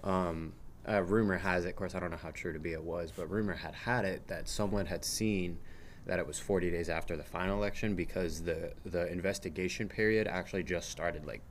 Um, 0.03 0.55
uh, 0.89 1.03
rumor 1.03 1.37
has 1.37 1.65
it, 1.67 1.71
of 1.71 1.77
course, 1.77 1.95
I 1.95 2.01
don't 2.01 2.11
know 2.11 2.17
how 2.17 2.31
true 2.31 2.53
to 2.53 2.59
be 2.59 2.73
it 2.73 2.83
was, 2.83 3.13
but 3.15 3.31
rumor 3.31 3.53
had 3.53 3.75
had 3.75 4.05
it 4.05 4.27
that 4.29 4.49
someone 4.49 4.87
had 4.87 5.05
seen 5.05 5.59
that 6.07 6.19
it 6.19 6.27
was 6.27 6.41
40 6.41 6.71
days 6.71 6.89
after 6.89 7.17
the 7.17 7.23
final 7.23 7.57
election 7.59 7.95
because 7.95 8.43
the 8.43 8.73
the 8.85 9.07
investigation 9.13 9.89
period 9.89 10.27
actually 10.27 10.63
just 10.63 10.89
started 10.91 11.27
like 11.27 11.43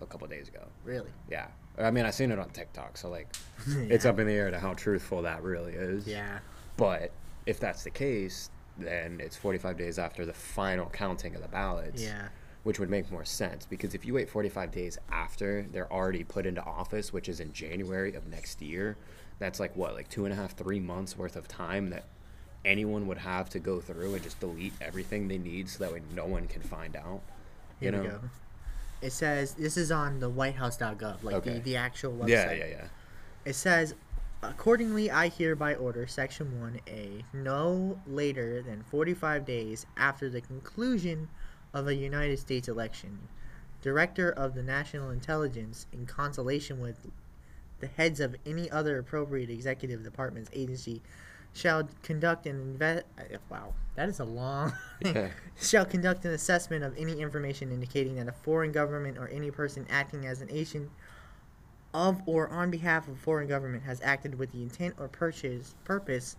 a 0.00 0.06
couple 0.06 0.26
days 0.26 0.48
ago. 0.48 0.66
really? 0.82 1.10
Yeah, 1.30 1.48
I 1.78 1.90
mean 1.90 2.04
I 2.04 2.10
seen 2.10 2.30
it 2.30 2.38
on 2.38 2.50
TikTok, 2.50 2.96
so 2.96 3.08
like 3.08 3.28
it's 3.66 4.04
up 4.04 4.18
in 4.18 4.26
the 4.26 4.32
air 4.32 4.50
to 4.50 4.58
how 4.58 4.74
truthful 4.74 5.22
that 5.22 5.42
really 5.42 5.72
is. 5.72 6.06
Yeah. 6.06 6.38
But 6.76 7.12
if 7.46 7.58
that's 7.60 7.84
the 7.84 7.90
case, 7.90 8.50
then 8.78 9.20
it's 9.20 9.36
45 9.36 9.76
days 9.76 9.98
after 9.98 10.24
the 10.24 10.32
final 10.32 10.86
counting 10.86 11.34
of 11.34 11.42
the 11.42 11.48
ballots. 11.48 12.02
Yeah. 12.02 12.28
Which 12.62 12.78
would 12.78 12.90
make 12.90 13.10
more 13.10 13.24
sense 13.24 13.66
because 13.66 13.92
if 13.92 14.04
you 14.04 14.14
wait 14.14 14.30
45 14.30 14.70
days 14.70 14.96
after 15.10 15.66
they're 15.72 15.92
already 15.92 16.22
put 16.22 16.46
into 16.46 16.62
office, 16.62 17.12
which 17.12 17.28
is 17.28 17.40
in 17.40 17.52
January 17.52 18.14
of 18.14 18.28
next 18.28 18.62
year, 18.62 18.96
that's 19.40 19.58
like 19.58 19.74
what, 19.76 19.94
like 19.94 20.08
two 20.08 20.24
and 20.26 20.32
a 20.32 20.36
half, 20.36 20.56
three 20.56 20.78
months 20.78 21.18
worth 21.18 21.34
of 21.34 21.48
time 21.48 21.90
that 21.90 22.04
anyone 22.64 23.08
would 23.08 23.18
have 23.18 23.48
to 23.50 23.58
go 23.58 23.80
through 23.80 24.14
and 24.14 24.22
just 24.22 24.38
delete 24.38 24.74
everything 24.80 25.26
they 25.26 25.38
need 25.38 25.68
so 25.68 25.82
that 25.82 25.92
way 25.92 26.02
no 26.14 26.24
one 26.24 26.46
can 26.46 26.62
find 26.62 26.94
out. 26.94 27.20
You 27.80 27.90
Here 27.90 28.00
we 28.00 28.06
know? 28.06 28.20
It 29.02 29.12
says 29.12 29.54
this 29.54 29.76
is 29.76 29.90
on 29.90 30.20
the 30.20 30.30
WhiteHouse.gov, 30.30 31.22
like 31.24 31.34
Okay. 31.36 31.54
the, 31.54 31.60
the 31.60 31.76
actual 31.76 32.12
website. 32.12 32.28
Yeah, 32.28 32.52
yeah, 32.52 32.66
yeah. 32.66 32.84
It 33.44 33.54
says, 33.54 33.94
accordingly, 34.42 35.10
I 35.10 35.28
hereby 35.28 35.74
order 35.74 36.06
Section 36.06 36.52
1A 36.86 37.24
no 37.34 37.98
later 38.06 38.62
than 38.62 38.84
45 38.84 39.44
days 39.44 39.86
after 39.96 40.30
the 40.30 40.40
conclusion 40.40 41.28
of 41.74 41.88
a 41.88 41.94
United 41.94 42.38
States 42.38 42.68
election. 42.68 43.18
Director 43.80 44.30
of 44.30 44.54
the 44.54 44.62
National 44.62 45.10
Intelligence, 45.10 45.86
in 45.92 46.06
consultation 46.06 46.80
with 46.80 47.10
the 47.80 47.88
heads 47.88 48.20
of 48.20 48.36
any 48.46 48.70
other 48.70 48.98
appropriate 48.98 49.50
executive 49.50 50.04
departments 50.04 50.48
agency, 50.52 51.02
shall 51.52 51.88
conduct 52.02 52.46
an 52.46 52.56
invest. 52.60 53.04
Wow, 53.50 53.74
that 53.96 54.08
is 54.08 54.20
a 54.20 54.24
long. 54.24 54.72
Yeah. 55.04 55.30
shall 55.60 55.84
conduct 55.84 56.24
an 56.26 56.30
assessment 56.30 56.84
of 56.84 56.96
any 56.96 57.20
information 57.20 57.72
indicating 57.72 58.14
that 58.16 58.28
a 58.28 58.32
foreign 58.32 58.70
government 58.70 59.18
or 59.18 59.26
any 59.28 59.50
person 59.50 59.84
acting 59.90 60.26
as 60.26 60.40
an 60.40 60.48
agent 60.48 60.90
of 61.92 62.22
or 62.26 62.48
on 62.48 62.70
behalf 62.70 63.08
of 63.08 63.14
a 63.14 63.18
foreign 63.18 63.48
government 63.48 63.82
has 63.82 64.00
acted 64.02 64.38
with 64.38 64.52
the 64.52 64.62
intent 64.62 64.94
or 64.98 65.08
purchase, 65.08 65.74
purpose 65.84 66.36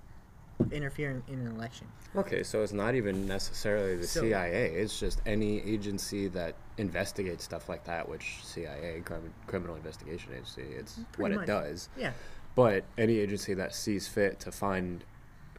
of 0.62 0.72
interfering 0.72 1.22
in 1.28 1.40
an 1.46 1.48
election. 1.56 1.88
Okay, 2.16 2.42
so 2.42 2.62
it's 2.64 2.72
not 2.74 2.96
even 2.96 3.28
necessarily 3.28 3.98
the 3.98 4.08
So- 4.08 4.22
CIA. 4.22 4.74
It's 4.76 4.98
just 4.98 5.22
any 5.26 5.62
agency 5.64 6.28
that 6.30 6.56
investigates 6.78 7.44
stuff 7.44 7.68
like 7.68 7.84
that, 7.84 8.08
which 8.08 8.40
CIA, 8.44 9.02
Crim- 9.04 9.34
Criminal 9.48 9.76
Investigation 9.76 10.32
Agency, 10.34 10.62
it's 10.62 10.98
what 10.98 11.12
Pretty 11.12 11.34
it 11.34 11.38
much. 11.40 11.48
does. 11.48 11.90
Yeah. 11.98 12.14
But 12.56 12.84
any 12.98 13.18
agency 13.20 13.54
that 13.56 13.74
sees 13.74 14.08
fit 14.08 14.40
to 14.42 14.52
find 14.52 15.04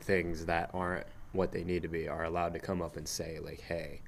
things 0.00 0.46
that 0.46 0.70
aren't 0.72 1.06
what 1.32 1.52
they 1.52 1.64
need 1.64 1.82
to 1.82 1.88
be 1.88 2.08
are 2.08 2.24
allowed 2.24 2.54
to 2.54 2.60
come 2.60 2.80
up 2.80 2.96
and 2.96 3.08
say, 3.08 3.38
like, 3.40 3.62
hey, 3.62 4.00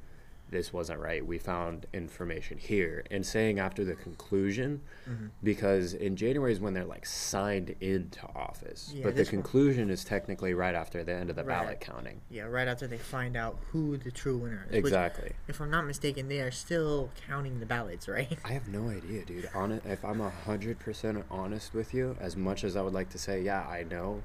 this 0.48 0.72
wasn't 0.72 1.00
right. 1.00 1.24
We 1.26 1.38
found 1.38 1.86
information 1.92 2.56
here. 2.58 3.04
And 3.10 3.26
saying 3.26 3.58
after 3.58 3.84
the 3.84 3.94
conclusion, 3.94 4.82
Mm-hmm. 5.08 5.26
because 5.44 5.94
in 5.94 6.16
January 6.16 6.50
is 6.52 6.58
when 6.60 6.74
they're 6.74 6.84
like 6.84 7.06
signed 7.06 7.76
into 7.80 8.26
office. 8.34 8.90
Yeah, 8.94 9.04
but 9.04 9.14
the 9.14 9.22
this 9.22 9.28
one- 9.32 9.42
conclusion 9.42 9.88
is 9.90 10.04
technically 10.04 10.52
right 10.54 10.74
after 10.74 11.04
the 11.04 11.12
end 11.14 11.30
of 11.30 11.36
the 11.36 11.44
Right. 11.44 11.62
ballot 11.62 11.80
counting. 11.80 12.20
Yeah, 12.28 12.42
right 12.44 12.66
after 12.66 12.86
they 12.88 12.98
find 12.98 13.36
out 13.36 13.56
who 13.70 13.96
the 13.96 14.10
true 14.10 14.36
winner 14.38 14.66
is. 14.68 14.72
which, 14.74 14.78
Exactly. 14.86 15.32
if 15.46 15.60
I'm 15.60 15.70
not 15.70 15.86
mistaken, 15.86 16.26
they 16.28 16.40
are 16.40 16.50
still 16.50 17.10
counting 17.28 17.60
the 17.60 17.66
ballots, 17.66 18.08
right? 18.08 18.36
I 18.44 18.52
have 18.52 18.66
no 18.68 18.88
idea, 18.88 19.24
dude. 19.24 19.48
On 19.54 19.72
if 19.84 20.04
I'm 20.04 20.20
a 20.20 20.30
hundred 20.30 20.78
percent 20.80 21.24
honest 21.30 21.72
with 21.72 21.94
you, 21.94 22.16
as 22.20 22.36
much 22.36 22.64
as 22.64 22.74
I 22.76 22.82
would 22.82 22.94
like 22.94 23.10
to 23.10 23.18
say, 23.18 23.40
yeah, 23.42 23.64
I 23.66 23.84
know, 23.84 24.22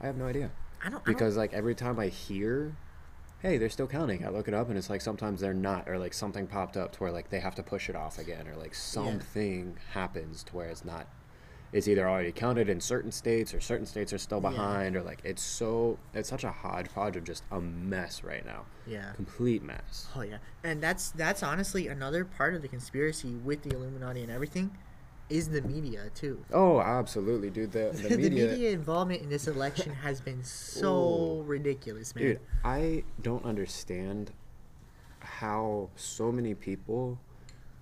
I 0.00 0.06
have 0.06 0.16
no 0.16 0.26
idea. 0.26 0.50
I 0.80 0.84
don't 0.90 0.94
I 0.94 0.96
don't- 0.96 1.04
Because 1.04 1.36
like 1.36 1.52
every 1.52 1.74
time 1.76 1.98
I 2.00 2.08
hear, 2.08 2.74
hey, 3.40 3.58
they're 3.58 3.68
still 3.68 3.86
counting, 3.86 4.24
I 4.24 4.30
look 4.30 4.48
it 4.48 4.54
up 4.54 4.68
and 4.68 4.76
it's 4.78 4.90
like 4.90 5.00
sometimes 5.00 5.40
they're 5.40 5.54
not, 5.54 5.88
or 5.88 5.98
like 5.98 6.14
something 6.14 6.46
popped 6.46 6.76
up 6.76 6.92
to 6.92 6.98
where 7.00 7.12
like 7.12 7.30
they 7.30 7.40
have 7.40 7.54
to 7.56 7.62
push 7.62 7.88
it 7.88 7.96
off 7.96 8.18
again, 8.18 8.48
or 8.48 8.56
like 8.56 8.74
something 8.74 9.76
happens 9.92 10.42
to 10.44 10.56
where 10.56 10.68
it's 10.68 10.84
not. 10.84 11.06
It's 11.72 11.88
either 11.88 12.08
already 12.08 12.32
counted 12.32 12.68
in 12.68 12.80
certain 12.80 13.10
states, 13.12 13.52
or 13.52 13.60
certain 13.60 13.86
states 13.86 14.12
are 14.12 14.18
still 14.18 14.40
Yeah. 14.42 14.50
behind, 14.50 14.96
or 14.96 15.02
like 15.02 15.20
it's 15.24 15.42
so 15.42 15.98
it's 16.14 16.28
such 16.28 16.44
a 16.44 16.50
hodgepodge 16.50 17.16
of 17.16 17.24
just 17.24 17.42
a 17.50 17.60
mess 17.60 18.22
right 18.24 18.46
now, 18.46 18.64
yeah. 18.86 19.12
complete 19.14 19.62
mess. 19.62 20.06
Oh 20.16 20.22
yeah, 20.22 20.38
and 20.64 20.80
that's 20.82 21.10
that's 21.10 21.42
honestly 21.42 21.88
another 21.88 22.24
part 22.24 22.54
of 22.54 22.62
the 22.62 22.68
conspiracy 22.68 23.34
with 23.34 23.62
the 23.64 23.74
Illuminati 23.76 24.22
and 24.22 24.30
everything, 24.30 24.76
is 25.28 25.48
the 25.48 25.62
media 25.62 26.10
too. 26.14 26.44
Oh, 26.52 26.80
absolutely, 26.80 27.50
dude. 27.50 27.72
The 27.72 27.90
the 27.94 28.08
The 28.08 28.16
media, 28.16 28.46
media, 28.48 28.70
involvement 28.70 29.22
in 29.22 29.28
this 29.28 29.48
election 29.48 29.92
has 29.92 30.20
been 30.20 30.42
so 30.44 30.94
Ooh. 30.94 31.42
ridiculous, 31.42 32.14
man. 32.14 32.24
Dude, 32.24 32.40
I 32.64 33.04
don't 33.22 33.44
understand 33.44 34.32
how 35.20 35.90
so 35.96 36.30
many 36.30 36.54
people 36.54 37.18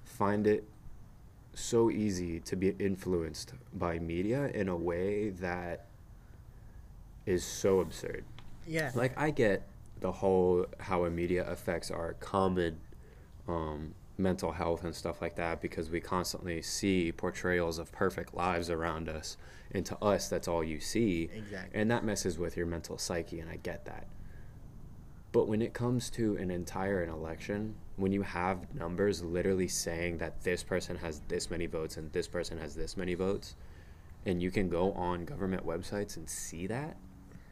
find 0.05 0.47
it 0.47 0.65
so 1.55 1.91
easy 1.91 2.41
to 2.41 2.57
be 2.57 2.71
influenced 2.79 3.53
by 3.73 3.99
media 3.99 4.47
in 4.49 4.69
a 4.69 4.77
way 4.77 5.31
that 5.31 5.87
is 7.27 7.45
so 7.45 7.81
absurd. 7.81 8.25
Yeah. 8.67 8.91
Like 8.95 9.19
I 9.19 9.31
get 9.31 9.63
the 10.01 10.13
whole 10.13 10.67
how 10.81 11.05
a 11.05 11.11
media 11.11 11.49
affects 11.49 11.91
our 11.91 12.15
common 12.15 12.79
um, 13.49 13.95
mental 14.17 14.53
health 14.53 14.85
and 14.85 14.95
stuff 14.95 15.21
like 15.21 15.35
that 15.37 15.61
because 15.61 15.91
we 15.91 16.01
constantly 16.01 16.63
see 16.63 17.11
portrayals 17.13 17.79
of 17.79 17.91
perfect 17.93 18.35
lives 18.35 18.71
around 18.71 19.09
us, 19.09 19.37
and 19.73 19.85
to 19.87 19.97
us 19.99 20.29
that's 20.29 20.47
all 20.49 20.63
you 20.63 20.81
see, 20.81 21.29
Exactly. 21.35 21.81
and 21.81 21.91
that 21.91 22.05
messes 22.05 22.39
with 22.39 22.57
your 22.57 22.67
mental 22.67 22.97
psyche, 22.99 23.41
and 23.41 23.51
I 23.51 23.57
get 23.57 23.85
that. 23.87 24.07
But 25.33 25.49
when 25.49 25.61
it 25.63 25.75
comes 25.75 26.11
to 26.11 26.37
an 26.37 26.51
entire 26.51 27.03
an 27.03 27.11
election, 27.11 27.75
when 27.97 28.13
you 28.13 28.23
have 28.23 28.73
numbers 28.73 29.23
literally 29.23 29.67
saying 29.67 30.19
that 30.19 30.43
this 30.45 30.63
person 30.63 30.97
has 30.97 31.23
this 31.27 31.51
many 31.51 31.67
votes 31.67 31.97
and 31.97 32.13
this 32.13 32.29
person 32.29 32.59
has 32.59 32.77
this 32.77 32.97
many 32.97 33.15
votes, 33.15 33.57
and 34.27 34.41
you 34.41 34.51
can 34.53 34.69
go 34.69 34.93
on 34.93 35.25
government 35.25 35.67
websites 35.67 36.17
and 36.17 36.29
see 36.31 36.69
that, 36.69 36.97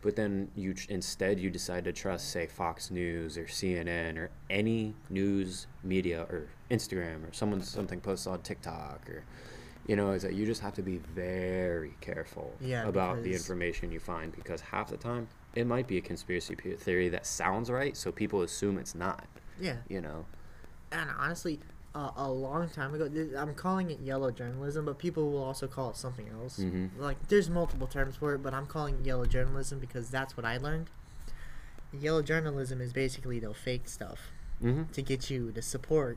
but 0.03 0.17
then 0.17 0.51
you 0.55 0.75
instead 0.89 1.41
you 1.41 1.49
decide 1.51 1.85
to 1.85 1.93
trust 1.93 2.31
say 2.31 2.47
Fox 2.47 2.91
News 2.91 3.39
or 3.39 3.45
CNN 3.45 4.19
or 4.19 4.31
any 4.51 4.95
news 5.11 5.67
media 5.83 6.27
or 6.31 6.49
Instagram 6.71 7.29
or 7.29 7.33
someone 7.33 7.63
something 7.63 8.01
posted 8.01 8.33
on 8.33 8.41
TikTok 8.43 9.09
or 9.09 9.25
you 9.87 9.97
know 9.97 10.13
is 10.13 10.23
that 10.23 10.35
you 10.35 10.45
just 10.47 10.61
have 10.61 10.75
to 10.75 10.83
be 10.83 10.99
very 11.15 11.95
careful 12.01 12.53
Yeah, 12.61 12.87
about 12.87 13.23
the 13.23 13.33
information 13.33 13.91
you 13.91 14.01
find 14.01 14.33
because 14.33 14.61
half 14.61 14.91
the 14.91 14.97
time 14.97 15.29
it 15.55 15.67
might 15.67 15.87
be 15.87 15.99
a 15.99 16.01
conspiracy 16.01 16.55
theory 16.55 17.09
that 17.11 17.27
sounds 17.27 17.71
right 17.71 17.97
so 17.97 18.13
people 18.13 18.43
assume 18.43 18.79
it's 18.79 18.95
not 18.95 19.25
yeah. 19.61 19.77
you 19.89 20.01
know 20.01 20.25
And 20.93 21.09
honestly, 21.19 21.59
uh, 21.95 22.11
a 22.17 22.31
long 22.31 22.69
time 22.71 22.95
ago, 22.95 23.11
I'm 23.37 23.55
calling 23.55 23.91
it 23.91 24.01
yellow 24.01 24.31
journalism, 24.31 24.85
but 24.87 24.99
people 24.99 25.31
will 25.31 25.43
also 25.45 25.67
call 25.67 25.91
it 25.91 25.97
something 25.97 26.27
else. 26.29 26.59
Mhm. 26.59 26.91
Like, 26.99 27.29
there's 27.29 27.51
multiple 27.51 27.87
terms 27.87 28.17
for 28.17 28.35
it, 28.35 28.39
but 28.43 28.55
I'm 28.55 28.67
calling 28.67 28.95
it 29.01 29.05
yellow 29.07 29.27
journalism 29.27 29.79
because 29.79 30.09
that's 30.11 30.37
what 30.37 30.47
I 30.47 30.57
learned. 30.57 30.89
Yellow 31.93 32.23
journalism 32.23 32.81
is 32.81 32.93
basically 32.93 33.39
the 33.39 33.53
fake 33.53 33.87
stuff 33.89 34.31
hmm 34.61 34.85
to 34.93 35.03
get 35.03 35.29
you 35.31 35.51
to 35.53 35.61
support. 35.61 36.17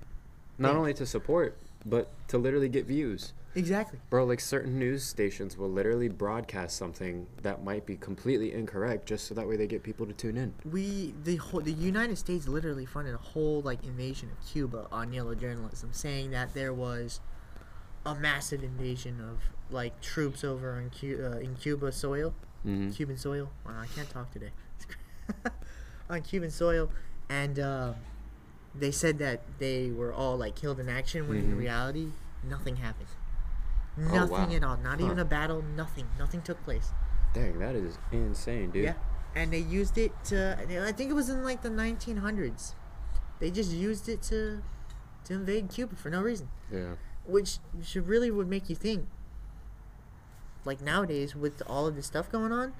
not 0.57 0.71
Yeah. 0.71 0.77
only 0.77 0.93
to 0.93 1.05
support 1.05 1.57
but 1.85 2.07
to 2.29 2.37
literally 2.37 2.69
get 2.69 2.85
views 2.85 3.33
Exactly. 3.55 3.99
Bro, 4.09 4.25
like 4.25 4.39
certain 4.41 4.77
news 4.77 5.03
stations 5.03 5.57
will 5.57 5.69
literally 5.71 6.09
broadcast 6.09 6.75
something 6.77 7.25
that 7.41 7.63
might 7.63 7.85
be 7.85 7.95
completely 7.95 8.51
incorrect 8.53 9.05
just 9.07 9.27
so 9.27 9.33
that 9.35 9.47
way 9.47 9.55
they 9.55 9.67
get 9.67 9.81
people 9.81 10.05
to 10.05 10.13
tune 10.13 10.35
in. 10.37 10.53
We 10.69 11.13
the 11.23 11.37
whole 11.37 11.61
the 11.61 11.71
United 11.71 12.17
States 12.17 12.47
literally 12.47 12.85
funded 12.85 13.15
a 13.15 13.17
whole 13.19 13.61
like 13.61 13.83
invasion 13.83 14.29
of 14.31 14.45
Cuba 14.45 14.87
on 14.91 15.13
yellow 15.13 15.35
journalism, 15.35 15.89
saying 15.93 16.31
that 16.31 16.53
there 16.53 16.73
was 16.73 17.21
a 18.05 18.13
massive 18.13 18.63
invasion 18.63 19.19
of 19.21 19.39
like 19.73 19.99
troops 20.01 20.43
over 20.43 20.79
in, 20.79 20.89
Cu- 20.89 21.23
uh, 21.23 21.37
in 21.39 21.55
Cuba 21.55 21.91
soil, 21.91 22.33
Mm-hmm. 22.65 22.91
Cuban 22.91 23.17
soil. 23.17 23.51
Wow, 23.65 23.79
I 23.79 23.85
can't 23.87 24.09
talk 24.09 24.31
today. 24.31 24.49
on 26.09 26.21
Cuban 26.23 26.49
soil, 26.51 26.89
and 27.29 27.59
uh, 27.59 27.93
they 28.73 28.91
said 28.91 29.17
that 29.19 29.41
they 29.59 29.91
were 29.91 30.11
all 30.13 30.35
like 30.37 30.55
killed 30.55 30.79
in 30.79 30.89
action 30.89 31.27
when 31.29 31.37
in 31.37 31.51
Mhm. 31.53 31.57
reality 31.59 32.07
nothing 32.43 32.75
happened. 32.77 33.07
Oh, 33.97 34.01
Nothing 34.13 34.49
wow. 34.49 34.55
at 34.55 34.63
all. 34.63 34.77
Not 34.77 34.99
even 35.01 35.19
a 35.19 35.25
battle. 35.25 35.61
Nothing. 35.61 36.05
Nothing 36.19 36.41
took 36.41 36.61
place. 36.63 36.91
Dang, 37.33 37.59
that 37.59 37.75
is 37.75 37.97
insane, 38.11 38.71
dude. 38.71 38.83
Yeah, 38.85 38.93
and 39.35 39.51
they 39.53 39.59
used 39.59 39.97
it 39.97 40.11
to. 40.25 40.57
I 40.85 40.91
think 40.91 41.09
it 41.09 41.13
was 41.13 41.29
in 41.29 41.43
like 41.43 41.61
the 41.61 41.69
1900s. 41.69 42.73
They 43.39 43.51
just 43.51 43.71
used 43.71 44.07
it 44.09 44.21
to 44.23 44.61
to 45.25 45.33
invade 45.33 45.69
Cuba 45.69 45.95
for 45.95 46.09
no 46.09 46.21
reason, 46.21 46.49
Yeah. 46.71 46.95
which 47.25 47.57
should 47.83 48.07
really 48.07 48.29
would 48.31 48.47
make 48.47 48.69
you 48.69 48.75
think. 48.75 49.07
Like 50.63 50.81
nowadays, 50.81 51.35
with 51.35 51.61
all 51.67 51.85
of 51.87 51.95
this 51.95 52.05
stuff 52.07 52.31
going 52.31 52.51
on, 52.51 52.73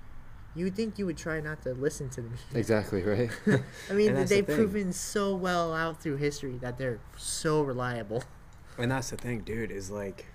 you 0.55 0.65
would 0.65 0.75
think 0.75 0.97
you 0.97 1.05
would 1.05 1.17
try 1.17 1.39
not 1.39 1.61
to 1.63 1.73
listen 1.73 2.09
to 2.11 2.21
the 2.21 2.29
media. 2.29 2.45
Exactly, 2.55 3.03
right? 3.03 3.29
I 3.89 3.93
mean, 3.93 4.13
the 4.15 4.25
they've 4.25 4.45
thing. 4.45 4.55
proven 4.55 4.93
so 4.93 5.35
well 5.35 5.73
out 5.73 6.01
through 6.01 6.17
history 6.17 6.57
that 6.59 6.77
they're 6.77 6.99
so 7.17 7.61
reliable. 7.61 8.23
And 8.77 8.91
that's 8.91 9.09
the 9.11 9.17
thing, 9.17 9.41
dude, 9.41 9.71
is 9.71 9.89
like 9.91 10.25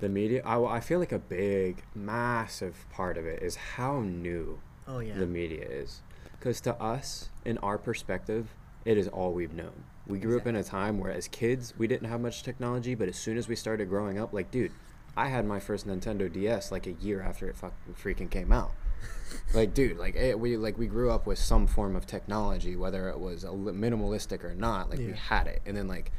the 0.00 0.08
media. 0.08 0.42
I, 0.44 0.62
I 0.62 0.80
feel 0.80 0.98
like 0.98 1.12
a 1.12 1.18
big, 1.18 1.82
massive 1.94 2.86
part 2.90 3.16
of 3.18 3.26
it 3.26 3.42
is 3.42 3.56
how 3.56 4.00
new 4.00 4.60
Oh 4.86 4.98
yeah. 5.00 5.18
the 5.18 5.26
media 5.26 5.64
is. 5.64 6.02
Because 6.38 6.60
to 6.62 6.74
us, 6.82 7.30
in 7.44 7.58
our 7.58 7.78
perspective, 7.78 8.48
it 8.84 8.98
is 8.98 9.08
all 9.08 9.32
we've 9.32 9.54
known. 9.54 9.84
We 10.06 10.18
grew 10.18 10.36
up 10.36 10.46
in 10.46 10.56
a 10.56 10.62
time 10.62 10.98
where, 10.98 11.10
as 11.10 11.28
kids, 11.28 11.72
we 11.78 11.86
didn't 11.86 12.08
have 12.10 12.20
much 12.20 12.42
technology, 12.42 12.94
but 12.94 13.08
as 13.08 13.16
soon 13.16 13.38
as 13.38 13.48
we 13.48 13.56
started 13.56 13.88
growing 13.88 14.18
up, 14.18 14.34
like, 14.34 14.50
dude, 14.50 14.72
I 15.16 15.28
had 15.28 15.46
my 15.46 15.58
first 15.60 15.86
Nintendo 15.86 16.30
DS 16.30 16.70
like 16.70 16.86
a 16.86 16.92
year 16.92 17.22
after 17.22 17.48
it 17.48 17.56
fucking 17.56 17.94
freaking 17.94 18.30
came 18.30 18.52
out. 18.52 18.72
like, 19.54 19.72
dude, 19.72 19.96
like 19.96 20.16
it, 20.16 20.38
we 20.38 20.56
like 20.58 20.76
we 20.76 20.86
grew 20.86 21.10
up 21.10 21.26
with 21.26 21.38
some 21.38 21.66
form 21.66 21.96
of 21.96 22.06
technology, 22.06 22.76
whether 22.76 23.08
it 23.08 23.18
was 23.18 23.44
a 23.44 23.48
minimalistic 23.48 24.44
or 24.44 24.54
not. 24.54 24.90
Like 24.90 24.98
we 24.98 25.12
had 25.12 25.46
it, 25.46 25.62
and 25.64 25.74
then 25.76 25.88
like 25.88 26.12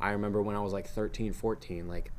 I 0.00 0.10
remember 0.10 0.42
when 0.42 0.56
I 0.56 0.60
was 0.60 0.72
like 0.72 0.88
13, 0.88 1.32
14, 1.32 1.88
like 1.88 2.10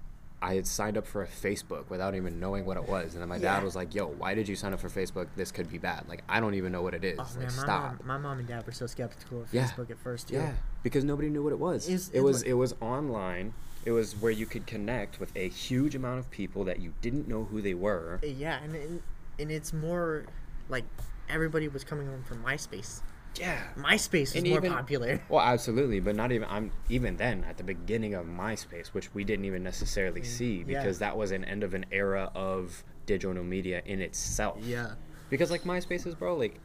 I 0.43 0.55
had 0.55 0.65
signed 0.65 0.97
up 0.97 1.05
for 1.05 1.21
a 1.21 1.27
Facebook 1.27 1.89
without 1.89 2.15
even 2.15 2.39
knowing 2.39 2.65
what 2.65 2.75
it 2.77 2.87
was, 2.89 3.13
and 3.13 3.21
then 3.21 3.29
my 3.29 3.35
Yeah. 3.35 3.55
dad 3.57 3.63
was 3.63 3.75
like, 3.75 3.93
"Yo, 3.93 4.07
why 4.07 4.33
did 4.33 4.47
you 4.47 4.55
sign 4.55 4.73
up 4.73 4.79
for 4.79 4.89
Facebook? 4.89 5.27
This 5.35 5.51
could 5.51 5.69
be 5.69 5.77
bad. 5.77 6.07
Like 6.09 6.23
I 6.27 6.39
don't 6.39 6.55
even 6.55 6.71
know 6.71 6.81
what 6.81 6.93
it 6.95 7.03
is. 7.03 7.19
Oh, 7.19 7.23
like 7.23 7.35
man, 7.37 7.45
my 7.45 7.49
stop." 7.63 7.83
mom, 7.99 8.07
my 8.07 8.17
mom 8.17 8.39
and 8.39 8.47
dad 8.47 8.65
were 8.65 8.71
so 8.71 8.87
skeptical 8.87 9.41
of 9.43 9.53
Yeah. 9.53 9.67
Facebook 9.67 9.91
at 9.91 9.99
first 9.99 10.29
too. 10.29 10.35
Yeah, 10.35 10.53
because 10.81 11.03
nobody 11.03 11.29
knew 11.29 11.43
what 11.43 11.53
it 11.53 11.59
was. 11.59 11.87
Is- 11.87 12.09
it 12.09 12.17
it 12.17 12.21
was 12.21 12.37
like- 12.41 12.47
it 12.49 12.53
was 12.55 12.73
online. 12.81 13.53
It 13.85 13.91
was 13.91 14.15
where 14.15 14.31
you 14.31 14.45
could 14.45 14.65
connect 14.67 15.19
with 15.19 15.31
a 15.35 15.47
huge 15.47 15.95
amount 15.95 16.19
of 16.19 16.29
people 16.31 16.63
that 16.65 16.79
you 16.79 16.93
didn't 17.01 17.27
know 17.27 17.45
who 17.45 17.61
they 17.61 17.73
were. 17.73 18.19
Yeah, 18.23 18.59
and 18.63 18.75
and, 18.75 19.01
and 19.39 19.51
it's 19.51 19.73
more 19.73 20.25
like 20.69 20.85
everybody 21.29 21.67
was 21.67 21.83
coming 21.83 22.07
home 22.07 22.23
from 22.23 22.43
MySpace. 22.43 23.01
Yeah. 23.39 23.59
MySpace 23.77 24.35
is 24.35 24.43
more 24.43 24.57
even- 24.57 24.73
popular. 24.73 25.21
Well, 25.29 25.41
absolutely, 25.41 25.99
but 25.99 26.15
not 26.15 26.31
even. 26.31 26.47
I'm 26.49 26.71
even 26.89 27.15
then 27.17 27.43
at 27.45 27.57
the 27.57 27.63
beginning 27.63 28.13
of 28.13 28.25
MySpace, 28.25 28.87
which 28.87 29.13
we 29.13 29.23
didn't 29.23 29.45
even 29.45 29.63
necessarily 29.63 30.23
see 30.23 30.59
Mm, 30.65 30.69
yeah. 30.69 30.79
because 30.81 30.99
that 30.99 31.15
was 31.17 31.31
an 31.31 31.43
end 31.45 31.63
of 31.63 31.73
an 31.73 31.85
era 31.91 32.29
of 32.35 32.83
digital 33.05 33.43
media 33.43 33.81
in 33.85 34.01
itself. 34.01 34.57
Yeah. 34.61 34.93
Because 35.29 35.49
like 35.49 35.63
MySpaces, 35.63 36.17
bro, 36.17 36.35
like 36.35 36.59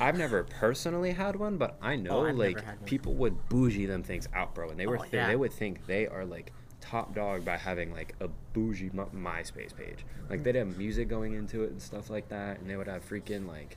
I've 0.00 0.16
never 0.18 0.44
personally 0.44 1.12
had 1.12 1.36
one, 1.36 1.56
but 1.58 1.76
I 1.82 1.96
know 1.96 2.26
Oh, 2.26 2.32
like 2.32 2.84
people 2.86 3.14
would 3.14 3.48
bougie 3.48 3.86
them 3.86 4.02
things 4.02 4.26
out, 4.34 4.54
bro, 4.54 4.70
and 4.70 4.78
they 4.80 4.86
were 4.86 4.98
Oh, 4.98 5.02
th- 5.02 5.12
yeah. 5.12 5.26
they 5.28 5.36
would 5.36 5.52
think 5.52 5.86
they 5.86 6.06
are 6.06 6.24
like 6.24 6.52
top 6.80 7.14
dog 7.14 7.44
by 7.44 7.56
having 7.56 7.92
like 7.92 8.14
a 8.20 8.28
bougie 8.54 8.90
My- 8.92 9.04
MySpace 9.06 9.74
page. 9.76 10.04
Like 10.30 10.42
they'd 10.44 10.54
have 10.54 10.76
music 10.78 11.08
going 11.08 11.34
into 11.34 11.62
it 11.64 11.70
and 11.72 11.80
stuff 11.82 12.08
like 12.10 12.28
that, 12.30 12.58
and 12.60 12.68
they 12.70 12.76
would 12.76 12.88
have 12.88 13.06
freaking 13.08 13.46
like 13.46 13.76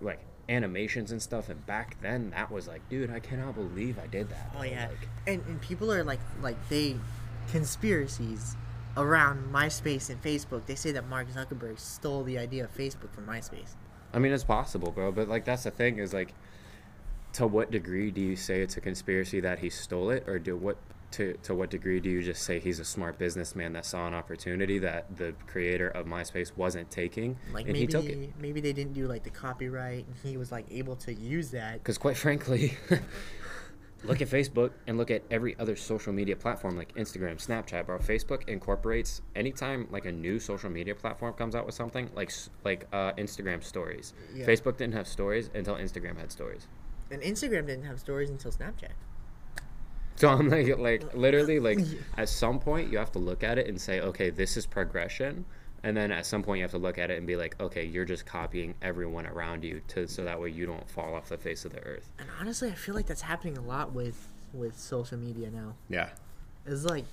like 0.00 0.20
animations 0.50 1.12
and 1.12 1.22
stuff 1.22 1.48
and 1.48 1.64
back 1.64 1.96
then 2.02 2.30
that 2.30 2.50
was 2.50 2.66
like 2.68 2.86
dude 2.88 3.10
i 3.10 3.20
cannot 3.20 3.54
believe 3.54 3.98
i 3.98 4.06
did 4.08 4.28
that 4.28 4.52
Oh 4.58 4.62
yeah, 4.62 4.88
like, 4.88 5.08
and 5.26 5.42
and 5.46 5.60
people 5.60 5.90
are 5.92 6.04
like 6.04 6.20
like 6.42 6.56
they 6.68 6.96
conspiracies 7.50 8.56
around 8.96 9.52
MySpace 9.52 10.10
and 10.10 10.22
Facebook. 10.22 10.66
They 10.66 10.74
say 10.74 10.92
that 10.92 11.08
Mark 11.08 11.28
Zuckerberg 11.30 11.78
stole 11.78 12.24
the 12.24 12.38
idea 12.38 12.64
of 12.64 12.76
Facebook 12.76 13.12
from 13.12 13.26
MySpace. 13.26 13.74
I 14.12 14.18
mean, 14.18 14.32
it's 14.32 14.44
possible, 14.44 14.90
bro. 14.90 15.12
But 15.12 15.28
like, 15.28 15.44
that's 15.44 15.64
the 15.64 15.70
thing 15.70 15.98
is 15.98 16.12
like, 16.12 16.34
to 17.34 17.46
what 17.46 17.70
degree 17.70 18.10
do 18.10 18.20
you 18.20 18.36
say 18.36 18.60
it's 18.60 18.76
a 18.76 18.80
conspiracy 18.80 19.40
that 19.40 19.60
he 19.60 19.70
stole 19.70 20.10
it, 20.10 20.28
or 20.28 20.38
do 20.38 20.56
what 20.56 20.76
to 21.12 21.34
to 21.42 21.54
what 21.54 21.70
degree 21.70 22.00
do 22.00 22.08
you 22.10 22.22
just 22.22 22.42
say 22.42 22.58
he's 22.58 22.78
a 22.80 22.84
smart 22.84 23.18
businessman 23.18 23.72
that 23.72 23.84
saw 23.84 24.06
an 24.06 24.14
opportunity 24.14 24.78
that 24.78 25.16
the 25.16 25.34
creator 25.46 25.88
of 25.88 26.06
MySpace 26.06 26.56
wasn't 26.56 26.90
taking, 26.90 27.36
Like 27.52 27.64
and 27.64 27.72
maybe 27.72 27.80
he 27.80 27.86
took 27.86 28.04
it? 28.04 28.32
maybe 28.40 28.60
they 28.60 28.72
didn't 28.72 28.94
do 28.94 29.06
like 29.06 29.24
the 29.24 29.30
copyright, 29.30 30.06
and 30.06 30.14
he 30.22 30.36
was 30.36 30.52
like 30.52 30.66
able 30.70 30.96
to 30.96 31.12
use 31.12 31.50
that. 31.50 31.74
Because 31.74 31.98
quite 31.98 32.16
frankly, 32.16 32.76
look 34.04 34.22
at 34.22 34.28
Facebook 34.28 34.70
and 34.86 34.96
look 34.96 35.10
at 35.10 35.22
every 35.30 35.58
other 35.58 35.76
social 35.76 36.12
media 36.12 36.36
platform 36.36 36.76
like 36.76 36.94
Instagram, 36.94 37.36
Snapchat, 37.36 37.86
bro. 37.86 37.98
Facebook 37.98 38.48
incorporates 38.48 39.20
anytime 39.36 39.86
like 39.90 40.06
a 40.06 40.12
new 40.12 40.38
social 40.38 40.70
media 40.70 40.94
platform 40.94 41.34
comes 41.34 41.54
out 41.54 41.66
with 41.66 41.74
something 41.74 42.08
like 42.14 42.32
like 42.64 42.86
uh, 42.92 43.12
Instagram 43.12 43.62
stories. 43.62 44.14
Yeah. 44.34 44.46
Facebook 44.46 44.76
didn't 44.76 44.94
have 44.94 45.06
stories 45.06 45.50
until 45.54 45.74
Instagram 45.76 46.18
had 46.18 46.32
stories. 46.32 46.66
And 47.10 47.20
Instagram 47.22 47.66
didn't 47.66 47.84
have 47.84 47.98
stories 47.98 48.30
until 48.30 48.52
Snapchat. 48.52 48.92
So 50.20 50.28
I'm 50.28 50.50
like, 50.50 50.76
like 50.78 51.14
literally, 51.14 51.60
like 51.60 51.78
at 52.18 52.28
some 52.28 52.58
point 52.58 52.92
you 52.92 52.98
have 52.98 53.10
to 53.12 53.18
look 53.18 53.42
at 53.42 53.56
it 53.56 53.68
and 53.68 53.80
say, 53.80 54.00
okay, 54.00 54.28
this 54.28 54.58
is 54.58 54.66
progression, 54.66 55.46
and 55.82 55.96
then 55.96 56.12
at 56.12 56.26
some 56.26 56.42
point 56.42 56.58
you 56.58 56.64
have 56.64 56.72
to 56.72 56.78
look 56.78 56.98
at 56.98 57.10
it 57.10 57.16
and 57.16 57.26
be 57.26 57.36
like, 57.36 57.58
okay, 57.58 57.86
you're 57.86 58.04
just 58.04 58.26
copying 58.26 58.74
everyone 58.82 59.26
around 59.26 59.64
you 59.64 59.80
to 59.88 60.06
so 60.06 60.22
that 60.24 60.38
way 60.38 60.50
you 60.50 60.66
don't 60.66 60.86
fall 60.90 61.14
off 61.14 61.30
the 61.30 61.38
face 61.38 61.64
of 61.64 61.72
the 61.72 61.82
earth. 61.84 62.10
And 62.18 62.28
honestly, 62.38 62.68
I 62.68 62.74
feel 62.74 62.94
like 62.94 63.06
that's 63.06 63.22
happening 63.22 63.56
a 63.56 63.62
lot 63.62 63.92
with 63.94 64.28
with 64.52 64.78
social 64.78 65.16
media 65.16 65.48
now. 65.50 65.74
Yeah. 65.88 66.10
It's 66.66 66.84
like, 66.84 67.06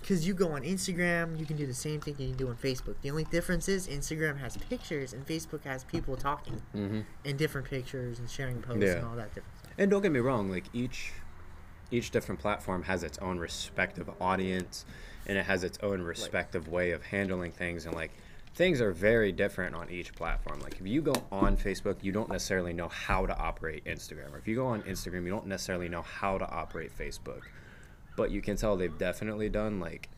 because 0.00 0.24
you 0.24 0.32
go 0.34 0.52
on 0.52 0.62
Instagram, 0.62 1.36
you 1.40 1.46
can 1.46 1.56
do 1.56 1.66
the 1.66 1.74
same 1.74 1.98
thing 2.00 2.14
you 2.18 2.28
can 2.28 2.36
do 2.36 2.48
on 2.50 2.54
Facebook. 2.56 2.94
The 3.02 3.10
only 3.10 3.24
difference 3.24 3.68
is 3.68 3.88
Instagram 3.88 4.38
has 4.38 4.56
pictures 4.58 5.12
and 5.12 5.26
Facebook 5.26 5.64
has 5.64 5.82
people 5.82 6.14
talking 6.16 6.62
Mm-hmm. 6.76 7.00
in 7.24 7.36
different 7.36 7.68
pictures 7.68 8.20
and 8.20 8.30
sharing 8.30 8.62
posts 8.62 8.84
Yeah. 8.84 8.92
and 8.98 9.06
all 9.06 9.16
that 9.16 9.34
different 9.34 9.58
stuff. 9.58 9.72
And 9.76 9.90
don't 9.90 10.02
get 10.02 10.12
me 10.12 10.20
wrong, 10.20 10.50
like 10.50 10.66
each 10.72 11.10
each 11.90 12.10
different 12.10 12.40
platform 12.40 12.82
has 12.84 13.02
its 13.02 13.18
own 13.18 13.38
respective 13.38 14.10
audience 14.20 14.84
and 15.26 15.38
it 15.38 15.46
has 15.46 15.64
its 15.64 15.78
own 15.82 16.02
respective 16.02 16.68
way 16.68 16.90
of 16.90 17.02
handling 17.02 17.52
things 17.52 17.86
and 17.86 17.94
like 17.94 18.10
things 18.54 18.80
are 18.80 18.92
very 18.92 19.32
different 19.32 19.74
on 19.74 19.90
each 19.90 20.14
platform. 20.14 20.60
Like 20.60 20.80
if 20.80 20.86
you 20.86 21.02
go 21.02 21.14
on 21.32 21.56
Facebook, 21.56 21.96
you 22.02 22.12
don't 22.12 22.30
necessarily 22.30 22.72
know 22.72 22.88
how 22.88 23.26
to 23.26 23.36
operate 23.36 23.84
Instagram. 23.84 24.32
Or 24.32 24.38
if 24.38 24.46
you 24.46 24.54
go 24.54 24.66
on 24.66 24.82
Instagram, 24.82 25.24
you 25.24 25.30
don't 25.30 25.46
necessarily 25.46 25.88
know 25.88 26.02
how 26.02 26.38
to 26.38 26.48
operate 26.48 26.96
Facebook. 26.96 27.42
But 28.16 28.30
you 28.30 28.40
can 28.40 28.56
tell 28.56 28.76
they've 28.76 28.96
definitely 28.96 29.48
done 29.48 29.80
like 29.80 30.08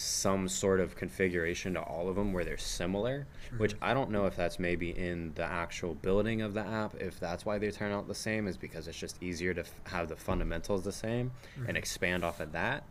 some 0.00 0.48
sort 0.48 0.80
of 0.80 0.96
configuration 0.96 1.74
to 1.74 1.80
all 1.82 2.08
of 2.08 2.16
them 2.16 2.32
where 2.32 2.42
they're 2.42 2.56
similar, 2.56 3.26
mm-hmm. 3.46 3.58
which 3.58 3.74
I 3.82 3.92
don't 3.92 4.10
know 4.10 4.24
if 4.24 4.34
that's 4.34 4.58
maybe 4.58 4.96
in 4.98 5.32
the 5.34 5.44
actual 5.44 5.94
building 5.94 6.40
of 6.40 6.54
the 6.54 6.66
app. 6.66 6.94
If 6.98 7.20
that's 7.20 7.44
why 7.44 7.58
they 7.58 7.70
turn 7.70 7.92
out 7.92 8.08
the 8.08 8.14
same, 8.14 8.48
is 8.48 8.56
because 8.56 8.88
it's 8.88 8.98
just 8.98 9.22
easier 9.22 9.52
to 9.52 9.60
f- 9.60 9.74
have 9.84 10.08
the 10.08 10.16
fundamentals 10.16 10.84
the 10.84 10.92
same 10.92 11.32
and 11.56 11.66
mm-hmm. 11.66 11.76
expand 11.76 12.24
off 12.24 12.40
of 12.40 12.52
that. 12.52 12.84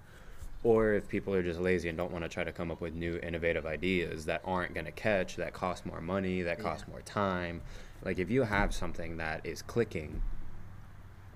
Or 0.61 0.93
if 0.93 1.07
people 1.07 1.33
are 1.33 1.41
just 1.41 1.59
lazy 1.59 1.89
and 1.89 1.97
don't 1.97 2.11
want 2.11 2.25
to 2.25 2.29
try 2.29 2.43
to 2.43 2.51
come 2.51 2.69
up 2.69 2.79
with 2.79 2.93
new 2.93 3.17
innovative 3.23 3.65
ideas 3.65 4.25
that 4.25 4.41
aren't 4.45 4.75
going 4.75 4.85
to 4.85 4.91
catch, 4.91 5.35
that 5.37 5.53
cost 5.53 5.87
more 5.87 6.01
money, 6.01 6.43
that 6.43 6.59
cost 6.59 6.85
Yeah. 6.87 6.91
more 6.91 7.01
time. 7.01 7.61
Like 8.03 8.19
if 8.19 8.29
you 8.29 8.43
have 8.43 8.71
something 8.73 9.17
that 9.17 9.45
is 9.45 9.63
clicking, 9.63 10.21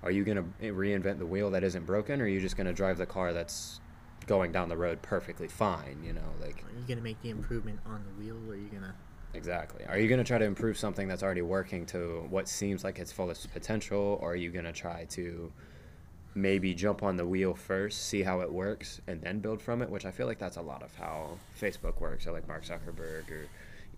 are 0.04 0.10
you 0.12 0.22
going 0.22 0.36
to 0.36 0.72
reinvent 0.72 1.18
the 1.18 1.26
wheel 1.26 1.50
that 1.50 1.64
isn't 1.64 1.84
broken, 1.84 2.20
or 2.20 2.24
are 2.24 2.28
you 2.28 2.40
just 2.40 2.56
going 2.56 2.66
to 2.66 2.72
drive 2.72 2.98
the 2.98 3.06
car 3.06 3.32
that's 3.32 3.80
going 4.26 4.52
down 4.52 4.68
the 4.68 4.76
road 4.76 5.02
perfectly 5.02 5.48
fine? 5.48 6.02
You 6.04 6.12
know, 6.12 6.28
like 6.40 6.62
Are 6.64 6.78
you 6.78 6.84
gonna 6.86 7.00
make 7.00 7.20
the 7.22 7.30
improvement 7.30 7.80
on 7.86 8.04
the 8.04 8.22
wheel, 8.22 8.36
or 8.48 8.54
are 8.54 8.56
you 8.56 8.68
gonna? 8.68 8.94
exactly. 9.34 9.84
Are 9.86 9.98
you 9.98 10.08
going 10.08 10.18
to 10.18 10.24
try 10.24 10.38
to 10.38 10.44
improve 10.44 10.78
something 10.78 11.08
that's 11.08 11.22
already 11.24 11.42
working 11.42 11.86
to 11.86 12.24
what 12.30 12.46
seems 12.48 12.84
like 12.84 13.00
its 13.00 13.10
fullest 13.10 13.52
potential, 13.52 14.18
or 14.22 14.32
are 14.32 14.36
you 14.36 14.50
going 14.50 14.64
to 14.64 14.72
try 14.72 15.06
to 15.06 15.52
maybe 16.36 16.72
jump 16.72 17.02
on 17.02 17.16
the 17.16 17.26
wheel 17.26 17.52
first, 17.54 18.06
see 18.06 18.22
how 18.22 18.40
it 18.42 18.52
works, 18.52 19.00
and 19.08 19.20
then 19.22 19.40
build 19.40 19.60
from 19.60 19.82
it? 19.82 19.90
Which 19.90 20.04
I 20.04 20.12
feel 20.12 20.26
like 20.28 20.38
that's 20.38 20.56
a 20.56 20.62
lot 20.62 20.84
of 20.84 20.94
how 20.94 21.38
Facebook 21.60 22.00
works, 22.00 22.28
or 22.28 22.32
like 22.32 22.46
Mark 22.46 22.64
Zuckerberg, 22.64 23.28
or 23.30 23.48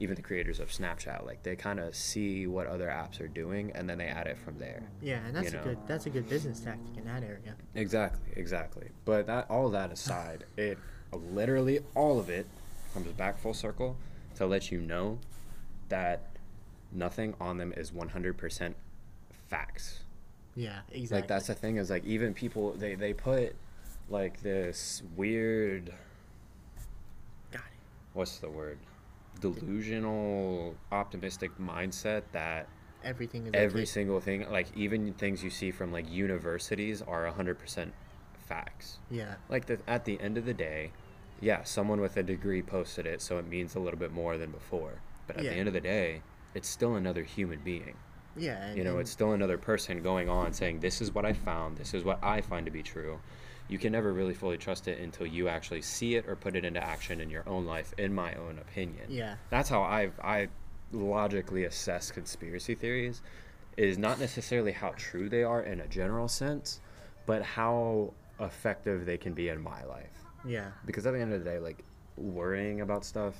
even 0.00 0.14
the 0.14 0.22
creators 0.22 0.61
of 0.61 0.68
Snapchat. 0.68 1.24
Like 1.24 1.42
they 1.42 1.56
kind 1.56 1.80
of 1.80 1.94
see 1.94 2.46
what 2.46 2.66
other 2.66 2.88
apps 2.88 3.20
are 3.20 3.28
doing, 3.28 3.72
and 3.74 3.88
then 3.88 3.98
they 3.98 4.06
add 4.06 4.26
it 4.26 4.38
from 4.38 4.59
there. 4.59 4.82
Yeah, 5.02 5.24
and 5.26 5.35
that's 5.35 5.52
You 5.52 5.59
a 5.59 5.62
good 5.62 5.78
that's 5.87 6.06
a 6.06 6.11
good 6.11 6.28
business 6.28 6.61
tactic 6.61 6.96
in 6.96 7.04
that 7.04 7.22
area. 7.22 7.54
Exactly, 7.74 8.32
exactly. 8.37 8.88
But 9.04 9.26
that 9.26 9.50
all 9.50 9.68
that 9.70 9.90
aside, 9.92 10.44
it 10.56 10.78
literally 11.12 11.80
all 11.94 12.18
of 12.18 12.28
it 12.28 12.46
comes 12.94 13.06
back 13.12 13.38
full 13.38 13.54
circle 13.54 13.96
to 14.37 14.46
let 14.46 14.70
you 14.70 14.80
know 14.80 15.18
that 15.88 16.28
nothing 16.92 17.35
on 17.40 17.59
them 17.59 17.72
is 17.76 17.90
100% 17.90 18.74
facts. 19.48 20.00
Yeah, 20.54 20.80
exactly. 20.90 21.20
Like 21.20 21.28
that's 21.28 21.46
the 21.46 21.54
thing 21.54 21.76
is 21.76 21.90
like 21.90 22.04
even 22.04 22.32
people 22.35 22.72
they 22.72 22.94
they 22.94 23.12
put 23.12 23.54
like 24.09 24.40
this 24.42 25.02
weird 25.16 25.92
Got 27.50 27.61
it. 27.61 27.78
what's 28.14 28.38
the 28.38 28.48
word? 28.48 28.78
Delusional 29.40 30.75
optimistic 30.92 31.51
mindset 31.59 32.22
that 32.33 32.68
Everything 33.05 33.46
is 33.46 33.53
every 33.55 33.83
okay. 33.83 33.87
single 33.87 34.20
thing 34.20 34.51
like 34.51 34.66
even 34.77 35.12
things 35.14 35.44
you 35.44 35.51
see 35.51 35.70
from 35.70 35.92
like 35.92 36.11
universities 36.11 37.03
are 37.03 37.25
100% 37.31 37.90
facts. 38.49 38.99
Yeah, 39.11 39.35
like 39.49 39.66
the, 39.66 39.79
at 39.87 40.05
the 40.05 40.20
end 40.20 40.37
of 40.38 40.44
the 40.44 40.55
day, 40.55 40.92
yeah, 41.40 41.62
someone 41.64 42.01
with 42.01 42.16
a 42.16 42.22
degree 42.22 42.62
posted 42.62 43.07
it, 43.07 43.20
so 43.22 43.38
it 43.38 43.46
means 43.46 43.75
a 43.75 43.79
little 43.81 43.99
bit 43.99 44.12
more 44.12 44.38
than 44.38 44.51
before. 44.51 45.01
But 45.27 45.37
at 45.37 45.44
Yeah. 45.44 45.51
the 45.51 45.57
end 45.57 45.68
of 45.68 45.75
the 45.75 45.81
day, 45.81 46.22
it's 46.55 46.68
still 46.68 46.94
another 46.96 47.22
human 47.22 47.61
being. 47.61 47.94
yeah. 48.38 48.75
You 48.75 48.85
know, 48.85 48.99
it's 48.99 49.11
still 49.11 49.33
another 49.33 49.57
person 49.57 50.03
going 50.03 50.29
on 50.29 50.53
saying, 50.53 50.81
"This 50.81 51.01
is 51.01 51.14
what 51.14 51.25
I 51.25 51.33
found. 51.33 51.79
This 51.79 51.94
is 51.94 52.05
what 52.05 52.22
I 52.22 52.40
find 52.42 52.66
to 52.66 52.72
be 52.72 52.83
true." 52.83 53.18
You 53.68 53.79
can 53.79 53.92
never 53.92 54.12
really 54.12 54.35
fully 54.35 54.59
trust 54.59 54.87
it 54.88 54.98
until 55.00 55.26
you 55.26 55.48
actually 55.48 55.83
see 55.83 56.14
it 56.14 56.29
or 56.29 56.37
put 56.37 56.55
it 56.57 56.64
into 56.64 56.83
action 56.83 57.20
in 57.20 57.31
your 57.31 57.48
own 57.48 57.66
life. 57.66 57.92
In 57.98 58.14
my 58.14 58.35
own 58.35 58.59
opinion, 58.59 59.07
yeah, 59.09 59.37
that's 59.50 59.68
how 59.68 59.83
I 59.83 60.11
I 60.22 60.48
logically 60.92 61.64
assess 61.64 62.11
conspiracy 62.11 62.74
theories 62.74 63.22
is 63.76 63.98
not 63.98 64.18
necessarily 64.18 64.72
how 64.72 64.90
true 64.96 65.29
they 65.29 65.42
are 65.42 65.62
in 65.62 65.81
a 65.81 65.87
general 65.88 66.29
sense, 66.29 66.81
but 67.26 67.42
how 67.42 68.12
effective 68.40 69.05
they 69.05 69.18
can 69.18 69.35
be 69.35 69.48
in 69.48 69.61
my 69.61 69.85
life. 69.85 70.24
yeah, 70.46 70.70
Because 70.87 71.07
at 71.07 71.12
the 71.12 71.20
end 71.20 71.33
of 71.33 71.44
the 71.44 71.50
day, 71.50 71.59
like 71.59 71.85
worrying 72.16 72.81
about 72.81 73.05
stuff 73.05 73.35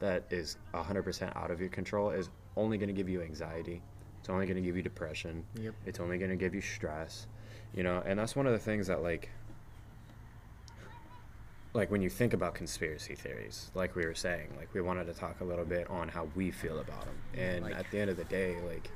that 0.00 0.24
is 0.30 0.56
100% 0.74 1.36
out 1.36 1.50
of 1.50 1.60
your 1.60 1.68
control 1.68 2.10
is 2.10 2.30
only 2.56 2.78
going 2.78 2.88
to 2.88 2.94
give 2.94 3.08
you 3.08 3.20
anxiety. 3.20 3.82
It's 4.20 4.30
only 4.30 4.46
going 4.46 4.56
to 4.56 4.62
give 4.62 4.76
you 4.76 4.82
depression. 4.82 5.44
Yep. 5.60 5.74
It's 5.86 6.00
only 6.00 6.18
going 6.18 6.30
to 6.30 6.36
give 6.36 6.54
you 6.54 6.60
stress. 6.60 7.26
You 7.74 7.82
know, 7.82 8.02
and 8.06 8.18
that's 8.18 8.34
one 8.34 8.46
of 8.46 8.52
the 8.52 8.58
things 8.58 8.86
that 8.86 9.02
like 9.02 9.28
like 11.76 11.90
when 11.90 12.00
you 12.02 12.08
think 12.08 12.32
about 12.32 12.54
conspiracy 12.54 13.14
theories, 13.14 13.70
like 13.74 13.94
we 13.94 14.04
were 14.06 14.14
saying, 14.14 14.48
like 14.56 14.72
we 14.74 14.80
wanted 14.80 15.04
to 15.06 15.12
talk 15.12 15.40
a 15.40 15.44
little 15.44 15.64
bit 15.64 15.88
on 15.90 16.08
how 16.08 16.28
we 16.34 16.50
feel 16.50 16.78
about 16.80 17.04
them. 17.04 17.14
And 17.36 17.64
like- 17.64 17.76
at 17.76 17.90
the 17.90 17.98
end 17.98 18.10
of 18.10 18.16
the 18.16 18.24
day, 18.24 18.56
like 18.66 18.90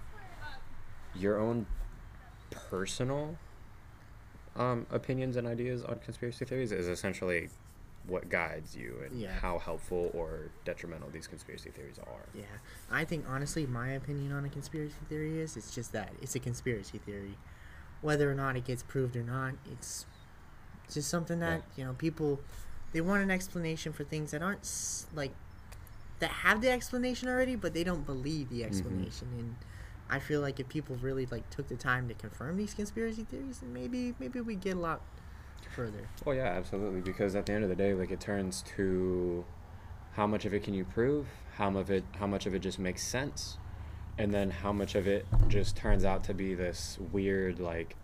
your 1.14 1.38
own 1.38 1.66
personal 2.50 3.36
um, 4.56 4.86
opinions 4.90 5.36
and 5.36 5.46
ideas 5.46 5.84
on 5.84 5.98
conspiracy 6.04 6.44
theories 6.44 6.72
is 6.72 6.88
essentially 6.88 7.48
what 8.06 8.28
guides 8.28 8.74
you 8.74 8.96
and 9.04 9.20
Yeah. 9.20 9.32
how 9.32 9.58
helpful 9.58 10.10
or 10.14 10.50
detrimental 10.64 11.08
these 11.10 11.26
conspiracy 11.28 11.70
theories 11.70 11.98
are. 11.98 12.24
yeah. 12.34 12.44
I 12.90 13.04
think 13.04 13.26
honestly, 13.28 13.66
my 13.66 13.90
opinion 13.90 14.32
on 14.32 14.44
a 14.44 14.48
conspiracy 14.48 14.96
theory 15.08 15.38
is 15.40 15.56
it's 15.56 15.72
just 15.74 15.92
that 15.92 16.12
it's 16.20 16.34
a 16.34 16.40
conspiracy 16.40 16.98
theory. 16.98 17.36
Whether 18.00 18.30
or 18.30 18.34
not 18.34 18.56
it 18.56 18.64
gets 18.64 18.82
proved 18.82 19.14
or 19.16 19.22
not, 19.22 19.54
it's 19.70 20.06
it's 20.84 20.94
just 20.94 21.10
something 21.10 21.38
that 21.40 21.62
you 21.76 21.84
know 21.84 21.92
people 21.92 22.40
they 22.92 23.00
want 23.00 23.22
an 23.22 23.30
explanation 23.30 23.92
for 23.92 24.04
things 24.04 24.30
that 24.32 24.42
aren't 24.42 24.68
like 25.14 25.32
that 26.18 26.30
have 26.30 26.60
the 26.60 26.70
explanation 26.70 27.28
already, 27.28 27.56
but 27.56 27.74
they 27.74 27.84
don't 27.84 28.06
believe 28.06 28.50
the 28.50 28.60
mm-hmm. 28.60 28.66
explanation. 28.66 29.28
And 29.38 29.56
I 30.08 30.18
feel 30.18 30.40
like 30.40 30.60
if 30.60 30.68
people 30.68 30.96
really 30.96 31.26
like 31.26 31.48
took 31.50 31.68
the 31.68 31.76
time 31.76 32.08
to 32.08 32.14
confirm 32.14 32.56
these 32.56 32.74
conspiracy 32.74 33.24
theories, 33.24 33.60
then 33.60 33.72
maybe 33.72 34.14
maybe 34.18 34.40
we 34.40 34.54
get 34.54 34.76
a 34.76 34.80
lot 34.80 35.00
further. 35.74 36.08
Oh 36.26 36.32
yeah, 36.32 36.46
absolutely. 36.46 37.00
Because 37.00 37.34
at 37.34 37.46
the 37.46 37.52
end 37.52 37.64
of 37.64 37.70
the 37.70 37.76
day, 37.76 37.94
like 37.94 38.10
it 38.10 38.20
turns 38.20 38.62
to 38.76 39.44
how 40.12 40.26
much 40.26 40.44
of 40.44 40.52
it 40.52 40.62
can 40.62 40.74
you 40.74 40.84
prove, 40.84 41.26
how 41.54 41.70
much 41.70 41.82
of 41.82 41.90
it, 41.90 42.04
how 42.18 42.26
much 42.26 42.46
of 42.46 42.54
it 42.54 42.60
just 42.60 42.78
makes 42.78 43.02
sense, 43.02 43.58
and 44.18 44.32
then 44.34 44.50
how 44.50 44.72
much 44.72 44.94
of 44.94 45.06
it 45.06 45.26
just 45.48 45.76
turns 45.76 46.04
out 46.04 46.24
to 46.24 46.34
be 46.34 46.54
this 46.54 46.98
weird 47.12 47.58
like 47.58 47.96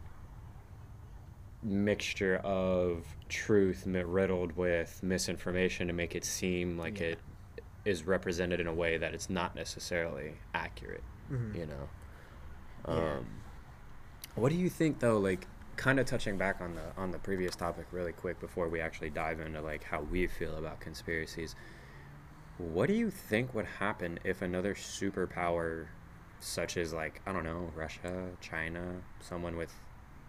mixture 1.67 2.37
of 2.45 3.05
truth 3.29 3.87
riddled 3.87 4.57
with 4.57 5.03
misinformation 5.03 5.89
to 5.89 5.93
make 5.93 6.15
it 6.15 6.25
seem 6.25 6.79
like 6.79 7.01
Yeah. 7.01 7.09
it 7.09 7.19
is 7.85 8.05
represented 8.05 8.61
in 8.61 8.67
a 8.67 8.75
way 8.75 8.97
that 8.97 9.15
it's 9.15 9.29
not 9.29 9.55
necessarily 9.55 10.39
accurate. 10.55 11.03
Mhm. 11.31 11.55
You 11.57 11.67
know. 11.67 11.89
Um, 12.85 12.97
Yeah. 12.99 13.19
What 14.37 14.51
do 14.51 14.57
you 14.57 14.69
think 14.71 15.01
though? 15.01 15.19
Like, 15.19 15.47
kind 15.77 15.99
of 16.01 16.07
touching 16.07 16.39
back 16.39 16.61
on 16.61 16.75
the 16.75 16.95
on 16.97 17.11
the 17.11 17.19
previous 17.19 17.55
topic 17.57 17.87
really 17.93 18.13
quick 18.13 18.41
before 18.41 18.69
we 18.69 18.81
actually 18.81 19.11
dive 19.11 19.41
into 19.41 19.61
like 19.61 19.85
how 19.85 20.01
we 20.01 20.27
feel 20.27 20.57
about 20.57 20.81
conspiracies. 20.81 21.55
What 22.59 22.87
do 22.87 22.95
you 22.95 23.11
think 23.11 23.55
would 23.55 23.67
happen 23.67 24.19
if 24.25 24.41
another 24.41 24.75
superpower, 24.75 25.87
such 26.41 26.77
as 26.77 26.93
like 26.95 27.21
I 27.27 27.33
don't 27.33 27.45
know 27.45 27.73
Russia, 27.75 28.31
China, 28.41 29.03
someone 29.21 29.57
with 29.57 29.75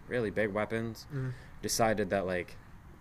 really 0.08 0.30
big 0.30 0.52
weapons, 0.52 1.06
Mhm. 1.12 1.32
decided 1.62 2.10
that 2.10 2.26
like, 2.26 2.56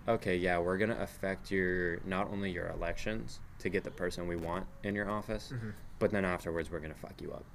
okay, 0.07 0.35
yeah, 0.35 0.57
we're 0.59 0.77
gonna 0.77 0.99
affect 0.99 1.51
your 1.51 1.99
not 2.05 2.29
only 2.29 2.51
your 2.51 2.67
elections 2.69 3.39
to 3.59 3.69
get 3.69 3.83
the 3.83 3.91
person 3.91 4.27
we 4.27 4.35
want 4.35 4.67
in 4.83 4.95
your 4.95 5.09
office, 5.09 5.51
Mhm. 5.53 5.73
but 5.99 6.11
then 6.11 6.25
afterwards 6.25 6.69
we're 6.71 6.79
gonna 6.79 6.93
fuck 6.95 7.21
you 7.21 7.31
up. 7.33 7.45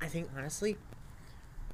I 0.00 0.06
think 0.08 0.28
honestly, 0.36 0.76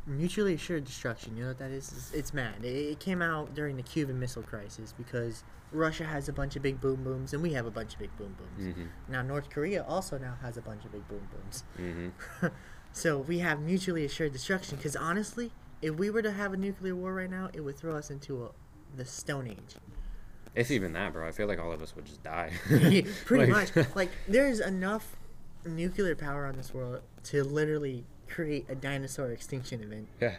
mutually 0.07 0.55
assured 0.55 0.85
destruction. 0.85 1.37
You 1.37 1.43
know 1.45 1.49
what 1.49 1.59
that 1.59 1.71
is? 1.71 1.93
It's, 1.93 2.13
it's 2.13 2.35
mad. 2.35 2.65
It, 2.65 2.69
it 2.93 3.01
came 3.01 3.23
out 3.23 3.55
during 3.55 3.77
the 3.77 3.83
Cuban 3.83 4.19
Missile 4.19 4.43
Crisis 4.43 4.93
because 4.97 5.45
Russia 5.73 6.05
has 6.05 6.29
a 6.29 6.33
bunch 6.33 6.57
of 6.57 6.63
big 6.63 6.81
boom 6.81 7.05
booms 7.05 7.33
and 7.33 7.43
we 7.43 7.53
have 7.53 7.67
a 7.67 7.71
bunch 7.71 7.95
of 7.95 8.01
big 8.01 8.17
boom 8.17 8.37
booms. 8.39 8.75
Mm-hmm. 8.75 9.13
Now 9.13 9.23
North 9.23 9.51
Korea 9.51 9.85
also 9.85 10.19
now 10.19 10.37
has 10.43 10.57
a 10.57 10.63
bunch 10.63 10.85
of 10.85 10.93
big 10.93 11.07
boom 11.09 11.27
booms. 11.33 11.65
Mm-hmm. 11.79 12.47
So 12.93 13.19
we 13.19 13.39
have 13.39 13.61
mutually 13.61 14.05
assured 14.05 14.33
destruction. 14.33 14.77
Because 14.77 14.97
honestly, 14.97 15.53
if 15.83 15.95
we 15.97 16.11
were 16.11 16.23
to 16.23 16.33
have 16.33 16.53
a 16.53 16.57
nuclear 16.57 16.95
war 16.95 17.15
right 17.15 17.31
now, 17.31 17.49
it 17.53 17.61
would 17.61 17.77
throw 17.77 17.97
us 17.97 18.11
into 18.11 18.45
a, 18.45 18.51
the 18.97 19.05
Stone 19.05 19.49
Age. 19.49 19.77
If 20.55 20.71
even 20.71 20.93
that, 20.95 21.13
bro, 21.13 21.27
I 21.27 21.31
feel 21.33 21.47
like 21.47 21.59
all 21.61 21.73
of 21.73 21.81
us 21.81 21.95
would 21.95 22.05
just 22.07 22.23
die. 22.23 22.51
Pretty 23.25 23.53
Like- 23.53 23.75
much. 23.77 23.87
Like 23.95 24.11
there's 24.29 24.61
enough 24.61 25.17
nuclear 25.65 26.15
power 26.17 26.47
on 26.47 26.57
this 26.57 26.75
world 26.75 27.03
to 27.25 27.45
literally 27.45 28.05
create 28.29 28.67
a 28.69 28.75
dinosaur 28.75 29.31
extinction 29.31 29.83
event 29.83 30.09
yeah, 30.21 30.37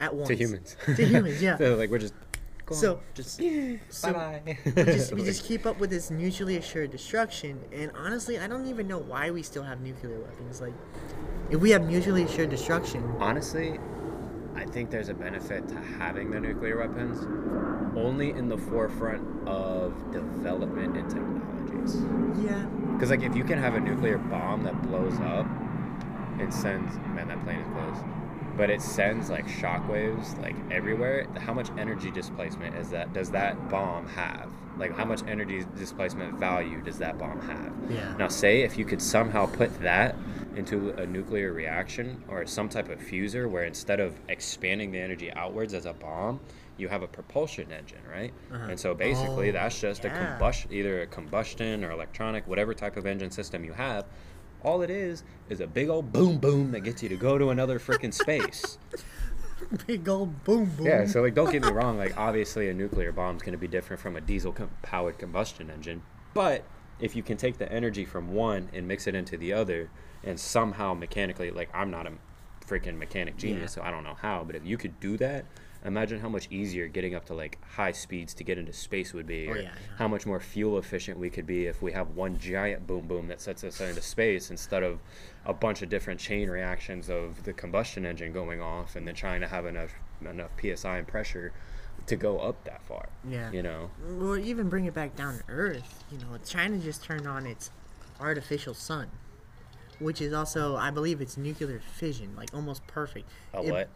at 0.00 0.14
once. 0.14 0.28
to 0.28 0.36
humans. 0.36 0.76
To 0.86 1.04
humans, 1.04 1.42
yeah. 1.42 1.56
so 1.58 1.74
like 1.76 1.90
we're 1.90 1.98
just. 1.98 2.14
So- 2.72 2.94
on, 2.94 3.00
just 3.14 3.40
So 3.90 4.12
bye 4.12 4.40
bye. 4.44 4.58
we 4.64 4.82
just, 4.84 5.12
we 5.12 5.24
just 5.24 5.44
keep 5.44 5.66
up 5.66 5.80
with 5.80 5.90
this 5.90 6.08
mutually 6.10 6.56
assured 6.56 6.92
destruction, 6.92 7.60
and 7.72 7.90
honestly, 7.96 8.38
I 8.38 8.46
don't 8.46 8.68
even 8.68 8.86
know 8.86 8.98
why 8.98 9.32
we 9.32 9.42
still 9.42 9.64
have 9.64 9.80
nuclear 9.80 10.20
weapons. 10.20 10.60
Like, 10.60 10.74
if 11.50 11.58
we 11.60 11.70
have 11.70 11.84
mutually 11.84 12.22
assured 12.22 12.48
destruction, 12.50 13.02
Honestly, 13.18 13.80
think 14.72 14.90
there's 14.90 15.08
a 15.08 15.14
benefit 15.14 15.68
to 15.68 15.74
having 15.98 16.30
the 16.30 16.40
nuclear 16.40 16.78
weapons 16.78 17.18
only 17.96 18.30
in 18.30 18.48
the 18.48 18.56
forefront 18.56 19.22
of 19.48 19.92
development 20.12 20.96
and 20.96 21.10
technologies. 21.10 21.96
yeah, 22.44 22.64
Because 22.94 23.10
like 23.10 23.22
if 23.22 23.34
you 23.34 23.44
can 23.44 23.58
have 23.58 23.74
a 23.74 23.80
nuclear 23.80 24.18
bomb 24.18 24.62
that 24.64 24.80
blows 24.82 25.14
up 25.20 25.46
and 26.38 26.52
sends 26.52 26.94
man 27.14 27.28
that 27.28 27.42
plane 27.44 27.58
is 27.60 27.68
but 28.60 28.68
it 28.68 28.82
sends 28.82 29.30
like 29.30 29.46
shockwaves 29.46 30.38
like 30.42 30.54
everywhere. 30.70 31.26
How 31.38 31.54
much 31.54 31.70
energy 31.78 32.10
displacement 32.10 32.76
is 32.76 32.90
that? 32.90 33.10
Does 33.14 33.30
that 33.30 33.70
bomb 33.70 34.06
have? 34.08 34.52
Like 34.76 34.94
how 34.94 35.06
much 35.06 35.22
energy 35.26 35.64
displacement 35.78 36.38
value 36.38 36.82
does 36.82 36.98
that 36.98 37.16
bomb 37.16 37.40
have? 37.40 37.72
yeah, 37.90 38.14
Now, 38.18 38.28
say 38.28 38.60
if 38.60 38.76
you 38.76 38.84
could 38.84 39.00
somehow 39.00 39.46
put 39.46 39.80
that 39.80 40.14
into 40.56 40.90
a 40.90 41.06
nuclear 41.06 41.54
reaction 41.54 42.22
or 42.28 42.44
some 42.44 42.68
type 42.68 42.90
of 42.90 42.98
fuser 42.98 43.50
where 43.50 43.64
instead 43.64 43.98
of 43.98 44.14
expanding 44.28 44.90
the 44.92 44.98
energy 45.00 45.32
outwards 45.32 45.72
as 45.72 45.86
a 45.86 45.94
bomb, 45.94 46.38
you 46.76 46.86
have 46.88 47.02
a 47.02 47.08
propulsion 47.08 47.72
engine, 47.72 48.02
right? 48.12 48.34
Uh-huh. 48.52 48.66
And 48.68 48.78
so 48.78 48.94
basically, 48.94 49.48
Oh, 49.48 49.52
that's 49.52 49.80
just 49.80 50.04
a 50.04 50.10
combustion, 50.10 50.70
either 50.70 51.00
a 51.00 51.06
combustion 51.06 51.82
or 51.82 51.92
electronic, 51.92 52.46
whatever 52.46 52.74
type 52.74 52.98
of 52.98 53.06
engine 53.06 53.30
system 53.30 53.64
you 53.64 53.72
have. 53.72 54.04
All 54.62 54.82
it 54.82 54.90
is 54.90 55.22
is 55.48 55.60
a 55.60 55.66
big 55.66 55.88
old 55.88 56.12
boom 56.12 56.38
boom 56.38 56.72
that 56.72 56.80
gets 56.80 57.02
you 57.02 57.08
to 57.08 57.16
go 57.16 57.38
to 57.38 57.50
another 57.50 57.78
freaking 57.78 58.12
space. 58.12 58.78
big 59.86 60.08
old 60.08 60.44
boom 60.44 60.66
boom. 60.76 60.86
Yeah, 60.86 61.06
so 61.06 61.22
like, 61.22 61.34
don't 61.34 61.50
get 61.50 61.62
me 61.62 61.70
wrong. 61.70 61.96
Like, 61.98 62.16
obviously, 62.16 62.68
a 62.68 62.74
nuclear 62.74 63.12
bomb 63.12 63.36
is 63.36 63.42
going 63.42 63.52
to 63.52 63.58
be 63.58 63.68
different 63.68 64.00
from 64.00 64.16
a 64.16 64.20
diesel-powered 64.20 65.18
combustion 65.18 65.70
engine. 65.70 66.02
But 66.34 66.64
if 66.98 67.16
you 67.16 67.22
can 67.22 67.36
take 67.36 67.58
the 67.58 67.70
energy 67.72 68.04
from 68.04 68.34
one 68.34 68.68
and 68.72 68.86
mix 68.86 69.06
it 69.06 69.14
into 69.14 69.36
the 69.36 69.52
other, 69.52 69.90
and 70.22 70.38
somehow 70.38 70.94
mechanically, 70.94 71.50
like, 71.50 71.70
I'm 71.74 71.90
not 71.90 72.06
a 72.06 72.12
freaking 72.66 72.98
mechanic 72.98 73.36
genius, 73.36 73.74
Yeah. 73.76 73.82
so 73.82 73.88
I 73.88 73.90
don't 73.90 74.04
know 74.04 74.16
how. 74.20 74.44
But 74.44 74.56
if 74.56 74.64
you 74.66 74.76
could 74.76 75.00
do 75.00 75.16
that, 75.18 75.44
imagine 75.84 76.20
how 76.20 76.28
much 76.28 76.46
easier 76.50 76.86
getting 76.88 77.14
up 77.14 77.24
to 77.26 77.34
like 77.34 77.58
high 77.64 77.92
speeds 77.92 78.34
to 78.34 78.44
get 78.44 78.58
into 78.58 78.72
space 78.72 79.12
would 79.14 79.26
be, 79.26 79.48
Oh, 79.48 79.52
or 79.52 79.56
yeah, 79.56 79.62
yeah. 79.62 79.70
how 79.96 80.08
much 80.08 80.26
more 80.26 80.40
fuel 80.40 80.78
efficient 80.78 81.18
we 81.18 81.30
could 81.30 81.46
be 81.46 81.66
if 81.66 81.80
we 81.82 81.92
have 81.92 82.10
one 82.10 82.38
giant 82.38 82.86
boom 82.86 83.06
boom 83.08 83.28
that 83.28 83.40
sets 83.40 83.64
us 83.64 83.80
into 83.80 84.02
space 84.02 84.50
instead 84.50 84.82
of 84.82 85.00
a 85.46 85.54
bunch 85.54 85.82
of 85.82 85.88
different 85.88 86.20
chain 86.20 86.50
reactions 86.50 87.08
of 87.08 87.42
the 87.44 87.52
combustion 87.52 88.04
engine 88.04 88.32
going 88.32 88.60
off 88.60 88.96
and 88.96 89.06
then 89.08 89.14
trying 89.14 89.40
to 89.40 89.48
have 89.48 89.64
enough 89.66 89.90
enough 90.20 90.50
psi 90.60 90.98
and 90.98 91.08
pressure 91.08 91.52
to 92.06 92.16
go 92.16 92.38
up 92.38 92.62
that 92.64 92.82
far. 92.82 93.08
Yeah. 93.28 93.50
You 93.52 93.62
know. 93.62 93.90
Or 94.20 94.36
even 94.38 94.68
bring 94.68 94.84
it 94.86 94.94
back 94.94 95.16
down 95.16 95.38
to 95.38 95.44
Earth. 95.48 96.04
You 96.10 96.18
know, 96.18 96.38
China 96.44 96.78
just 96.78 97.02
turned 97.04 97.26
on 97.26 97.46
its 97.46 97.70
artificial 98.18 98.74
sun, 98.74 99.08
which 99.98 100.20
is 100.20 100.32
also, 100.32 100.76
I 100.76 100.90
believe, 100.90 101.20
it's 101.20 101.36
nuclear 101.36 101.78
fission, 101.80 102.34
like 102.36 102.50
almost 102.54 102.86
perfect. 102.86 103.28
A 103.54 103.62
It- 103.62 103.70
what? 103.70 103.88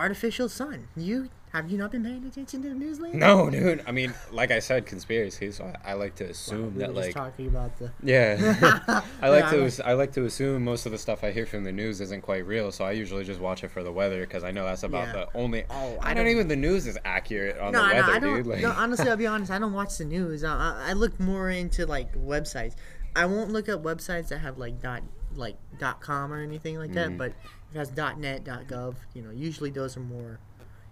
Artificial 0.00 0.48
sun. 0.48 0.88
You 0.96 1.28
have 1.52 1.68
you 1.70 1.76
not 1.76 1.90
been 1.90 2.04
paying 2.04 2.24
attention 2.24 2.62
to 2.62 2.68
the 2.68 2.74
news 2.76 3.00
lately? 3.00 3.18
No, 3.18 3.50
dude. 3.50 3.82
I 3.86 3.90
mean, 3.90 4.14
like 4.30 4.50
I 4.52 4.60
said, 4.60 4.86
conspiracy. 4.86 5.50
So 5.50 5.64
I, 5.84 5.90
I 5.90 5.94
like 5.94 6.14
to 6.16 6.24
Wow, 6.24 6.30
assume 6.30 6.74
we 6.74 6.80
that 6.80 6.94
like 6.94 7.12
talking 7.12 7.48
about 7.48 7.76
the. 7.78 7.90
Yeah, 8.02 9.02
I 9.22 9.28
like 9.28 9.44
Yeah, 9.44 9.50
to. 9.50 9.60
I 9.62 9.64
as- 9.64 9.80
I 9.80 9.92
like 9.94 10.12
to 10.12 10.24
assume 10.24 10.64
most 10.64 10.86
of 10.86 10.92
the 10.92 10.98
stuff 10.98 11.22
I 11.24 11.32
hear 11.32 11.44
from 11.46 11.64
the 11.64 11.72
news 11.72 12.00
isn't 12.00 12.22
quite 12.22 12.46
real, 12.46 12.70
so 12.72 12.84
I 12.84 12.92
usually 12.92 13.24
just 13.24 13.40
watch 13.40 13.62
it 13.64 13.70
for 13.72 13.82
the 13.82 13.92
weather 13.92 14.20
because 14.20 14.42
I 14.44 14.52
know 14.52 14.64
that's 14.64 14.84
about 14.84 15.08
Yeah. 15.08 15.12
the 15.12 15.38
only. 15.38 15.64
Oh, 15.68 15.98
I 16.00 16.10
I 16.12 16.14
don't 16.14 16.24
don't- 16.24 16.32
even 16.34 16.48
the 16.48 16.56
news 16.56 16.86
is 16.86 16.96
accurate 17.04 17.58
on 17.58 17.72
No, 17.72 17.82
the 17.86 17.94
no, 17.94 18.02
I 18.12 18.18
don't. 18.20 18.36
dude. 18.36 18.46
Like, 18.46 18.60
no, 18.62 18.70
honestly, 18.70 19.10
I'll 19.10 19.16
be 19.16 19.26
honest. 19.26 19.50
I 19.50 19.58
don't 19.58 19.72
watch 19.74 19.98
the 19.98 20.04
news. 20.06 20.44
I, 20.44 20.90
I, 20.90 20.92
look 20.94 21.18
more 21.20 21.50
into 21.50 21.84
like 21.84 22.14
websites. 22.14 22.74
I 23.16 23.26
won't 23.26 23.50
look 23.50 23.68
up 23.68 23.82
websites 23.82 24.28
that 24.28 24.38
have 24.38 24.56
like 24.56 24.80
dot 24.80 25.02
like 25.34 25.56
dot 25.78 26.00
com 26.00 26.32
or 26.32 26.40
anything 26.42 26.78
like 26.78 26.92
that. 26.92 27.10
Mhm. 27.10 27.18
But 27.18 27.32
it 27.72 27.76
has 27.78 27.90
dot 27.90 28.18
net, 28.18 28.44
gov, 28.44 28.96
you 29.14 29.22
know, 29.22 29.30
usually 29.30 29.70
those 29.70 29.96
are 29.96 30.00
more 30.00 30.38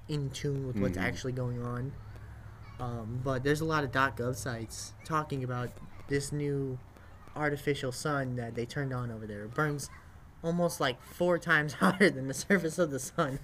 in 0.08 0.30
tune 0.30 0.66
with 0.66 0.76
what's 0.80 0.96
Mhm. 0.96 1.02
actually 1.02 1.32
going 1.32 1.62
on. 1.62 1.92
Um, 2.80 3.20
but 3.24 3.42
there's 3.42 3.60
a 3.60 3.64
lot 3.64 3.84
of 3.84 3.90
dot 3.92 4.16
gov 4.16 4.36
sites 4.36 4.92
talking 5.04 5.42
about 5.42 5.70
this 6.08 6.32
new 6.32 6.78
artificial 7.34 7.92
sun 7.92 8.36
that 8.36 8.54
they 8.54 8.64
turned 8.64 8.92
on 8.92 9.10
over 9.10 9.26
there. 9.26 9.44
It 9.44 9.54
burns 9.54 9.90
almost 10.42 10.80
like 10.80 11.02
four 11.02 11.38
times 11.38 11.72
hotter 11.80 12.10
than 12.10 12.28
the 12.28 12.34
surface 12.34 12.78
of 12.78 12.90
the 12.90 12.98
sun. 13.00 13.40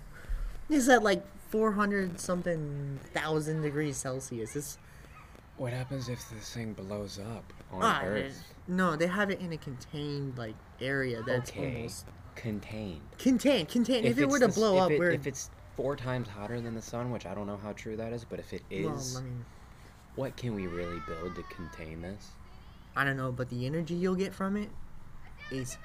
It's 0.71 0.89
at 0.89 1.03
like 1.03 1.25
400 1.51 2.19
something 2.21 3.01
thousand 3.13 3.63
degrees 3.63 3.97
Celsius. 3.97 4.57
It's 4.57 4.79
what 5.57 5.73
happens 5.73 6.09
if 6.09 6.29
this 6.31 6.53
thing 6.53 6.73
blows 6.73 7.19
up 7.19 7.53
on 7.71 7.83
ah, 7.83 8.01
Earth? 8.03 8.55
no, 8.67 8.97
they 8.97 9.07
have 9.07 9.31
it 9.31 9.41
in 9.41 9.53
a 9.53 9.57
contained 9.59 10.39
like 10.39 10.55
area 10.81 11.23
that's 11.23 11.51
Okay. 11.51 11.77
almost 11.77 12.07
Contained. 12.37 13.01
contained. 13.19 13.69
Contained. 13.69 14.07
If, 14.07 14.19
it 14.19 14.29
were 14.29 14.39
to 14.41 14.49
blow 14.49 14.77
if 14.77 14.83
up, 14.83 14.91
it- 14.91 14.99
we're 14.99 15.11
if 15.11 15.27
it's 15.27 15.51
four 15.77 15.97
times 15.97 16.29
hotter 16.29 16.61
than 16.61 16.75
the 16.75 16.83
sun, 16.83 17.11
which 17.11 17.27
I 17.27 17.35
don't 17.35 17.47
know 17.47 17.57
how 17.57 17.73
true 17.73 17.97
that 17.97 18.13
is, 18.13 18.25
but 18.25 18.39
if 18.39 18.53
it 18.53 18.63
is, 18.71 19.15
well, 19.15 19.23
I 19.23 19.25
mean, 19.25 19.45
what 20.15 20.37
can 20.37 20.55
we 20.55 20.67
really 20.67 21.01
build 21.07 21.35
to 21.37 21.43
contain 21.45 22.01
this? 22.03 22.31
I 22.97 23.05
don't 23.05 23.17
know, 23.17 23.33
but 23.33 23.49
the 23.51 23.67
energy 23.67 23.95
you'll 23.95 24.15
get 24.15 24.33
from 24.33 24.57
it 24.57 24.69
is 25.51 25.77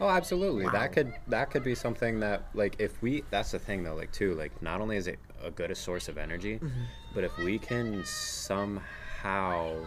Oh, 0.00 0.08
absolutely. 0.08 0.64
Wow. 0.64 0.72
That 0.72 0.92
could 0.92 1.12
that 1.28 1.50
could 1.50 1.62
be 1.62 1.74
something 1.74 2.20
that 2.20 2.48
like 2.54 2.76
if 2.80 3.00
we 3.02 3.22
that's 3.30 3.50
the 3.50 3.58
thing 3.58 3.82
though 3.84 3.94
like 3.94 4.10
too 4.12 4.34
like 4.34 4.62
not 4.62 4.80
only 4.80 4.96
is 4.96 5.06
it 5.06 5.18
a 5.44 5.50
good 5.50 5.76
source 5.76 6.08
of 6.08 6.16
energy, 6.18 6.58
Mm-hmm. 6.58 6.80
but 7.14 7.22
if 7.22 7.36
we 7.38 7.58
can 7.58 8.02
somehow 8.04 9.86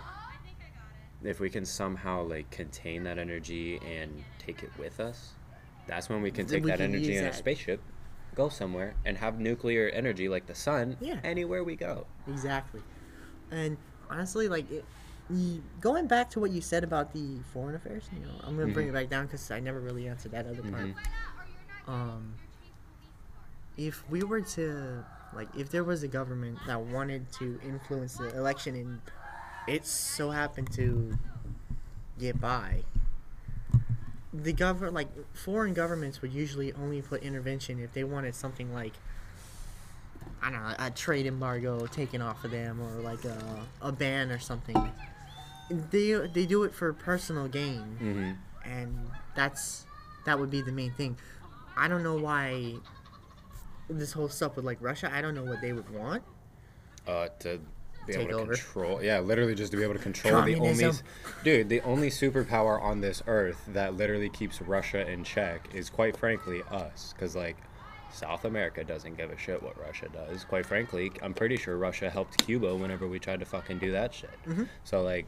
if 1.24 1.40
we 1.40 1.50
can 1.50 1.66
somehow 1.66 2.24
like 2.24 2.50
contain 2.52 3.04
that 3.06 3.18
energy 3.18 3.80
and 3.86 4.24
take 4.40 4.62
it 4.64 4.70
with 4.78 5.00
us, 5.00 5.34
that's 5.88 6.10
when 6.10 6.22
we 6.22 6.32
can 6.32 6.46
take 6.46 6.64
we 6.64 6.70
that 6.72 6.78
can 6.80 6.94
energy 6.94 7.18
in 7.18 7.26
a 7.26 7.34
spaceship, 7.34 7.82
go 8.36 8.50
somewhere 8.50 8.96
and 9.06 9.18
have 9.18 9.40
nuclear 9.40 9.90
energy 9.90 10.28
like 10.30 10.46
the 10.48 10.56
sun 10.56 10.98
Yeah. 11.00 11.20
anywhere 11.24 11.64
we 11.64 11.76
go. 11.76 12.06
Exactly. 12.28 12.82
And 13.52 13.78
honestly, 14.10 14.48
like 14.48 14.70
it, 14.72 14.86
going 15.82 16.08
back 16.08 16.30
to 16.32 16.40
what 16.40 16.52
you 16.52 16.62
said 16.62 16.84
about 16.84 17.14
the 17.14 17.38
foreign 17.54 17.76
affairs, 17.76 18.10
you 18.14 18.20
know, 18.20 18.34
I'm 18.44 18.58
gonna 18.58 18.74
bring 18.74 18.88
Mm-hmm. 18.88 18.96
it 18.96 19.02
back 19.04 19.10
down 19.10 19.26
because 19.26 19.50
I 19.52 19.60
never 19.60 19.80
really 19.80 20.08
answered 20.08 20.32
that 20.32 20.46
other 20.48 20.62
part. 20.64 20.90
Um, 21.88 22.34
if 23.78 24.04
we 24.10 24.24
were 24.24 24.42
to 24.42 25.04
like, 25.34 25.48
if 25.58 25.70
there 25.72 25.84
was 25.84 26.04
a 26.04 26.08
government 26.08 26.60
that 26.68 26.80
wanted 26.80 27.32
to 27.34 27.60
influence 27.66 28.16
the 28.18 28.30
election 28.38 28.76
and 28.76 29.02
it 29.68 29.86
so 29.86 30.30
happened 30.30 30.72
to 30.74 31.18
get 32.20 32.40
by, 32.40 32.84
the 34.34 34.54
government, 34.54 34.94
like 34.94 35.08
foreign 35.36 35.74
governments, 35.74 36.22
would 36.22 36.34
usually 36.34 36.74
only 36.74 37.02
put 37.02 37.22
intervention 37.24 37.80
if 37.80 37.94
they 37.94 38.04
wanted 38.04 38.34
something 38.36 38.74
like 38.74 38.94
I 40.42 40.50
don't 40.52 40.62
know, 40.64 40.76
a 40.80 40.90
trade 40.92 41.26
embargo 41.26 41.86
taken 41.88 42.22
off 42.22 42.44
of 42.44 42.52
them 42.52 42.82
or 42.82 43.02
like 43.02 43.24
a, 43.26 43.38
a 43.82 43.92
ban 43.92 44.32
or 44.32 44.40
something. 44.40 44.76
They 45.70 46.12
they 46.34 46.46
do 46.46 46.64
it 46.64 46.74
for 46.76 46.92
personal 46.94 47.48
gain, 47.48 47.98
Mm-hmm. 48.02 48.32
and 48.70 48.98
that's 49.36 49.86
that 50.26 50.40
would 50.40 50.50
be 50.52 50.62
the 50.62 50.72
main 50.72 50.92
thing. 50.94 51.18
I 51.78 51.88
don't 51.88 52.04
know 52.04 52.16
why 52.18 52.76
this 53.90 54.12
whole 54.14 54.30
stuff 54.30 54.56
with 54.56 54.66
like 54.66 54.78
Russia. 54.82 55.10
I 55.14 55.22
don't 55.22 55.36
know 55.36 55.44
what 55.44 55.62
they 55.62 55.74
would 55.74 55.90
want. 55.90 56.24
uh, 57.08 57.28
to 57.40 57.60
be 58.06 58.14
Take 58.14 58.30
able 58.30 58.38
to 58.40 58.44
over. 58.44 58.54
control. 58.56 59.04
Yeah, 59.04 59.20
literally 59.20 59.56
just 59.56 59.72
to 59.72 59.78
be 59.78 59.84
able 59.84 59.94
to 59.94 60.00
control 60.00 60.42
the 60.44 60.56
only, 60.56 60.92
dude, 61.44 61.70
the 61.70 61.82
only 61.82 62.10
superpower 62.10 62.82
on 62.82 63.02
this 63.02 63.22
earth 63.28 63.62
that 63.70 63.96
literally 63.96 64.30
keeps 64.30 64.62
Russia 64.62 65.08
in 65.10 65.24
check 65.24 65.70
is 65.74 65.90
quite 65.90 66.16
frankly 66.18 66.62
us, 66.72 67.14
because 67.16 67.36
like. 67.36 67.58
South 68.16 68.46
America 68.46 68.84
doesn't 68.84 69.18
give 69.18 69.32
a 69.32 69.38
shit 69.40 69.64
what 69.64 69.76
Russia 69.82 70.08
does. 70.14 70.44
Quite 70.44 70.68
frankly, 70.68 71.12
I'm 71.24 71.34
pretty 71.34 71.58
sure 71.58 71.76
Russia 71.80 72.12
helped 72.12 72.38
Cuba 72.46 72.76
whenever 72.76 73.08
we 73.08 73.18
tried 73.18 73.40
to 73.40 73.46
fucking 73.48 73.80
do 73.80 73.92
that 73.94 74.14
shit. 74.14 74.30
Mm-hmm. 74.48 74.66
So 74.84 75.02
like, 75.02 75.26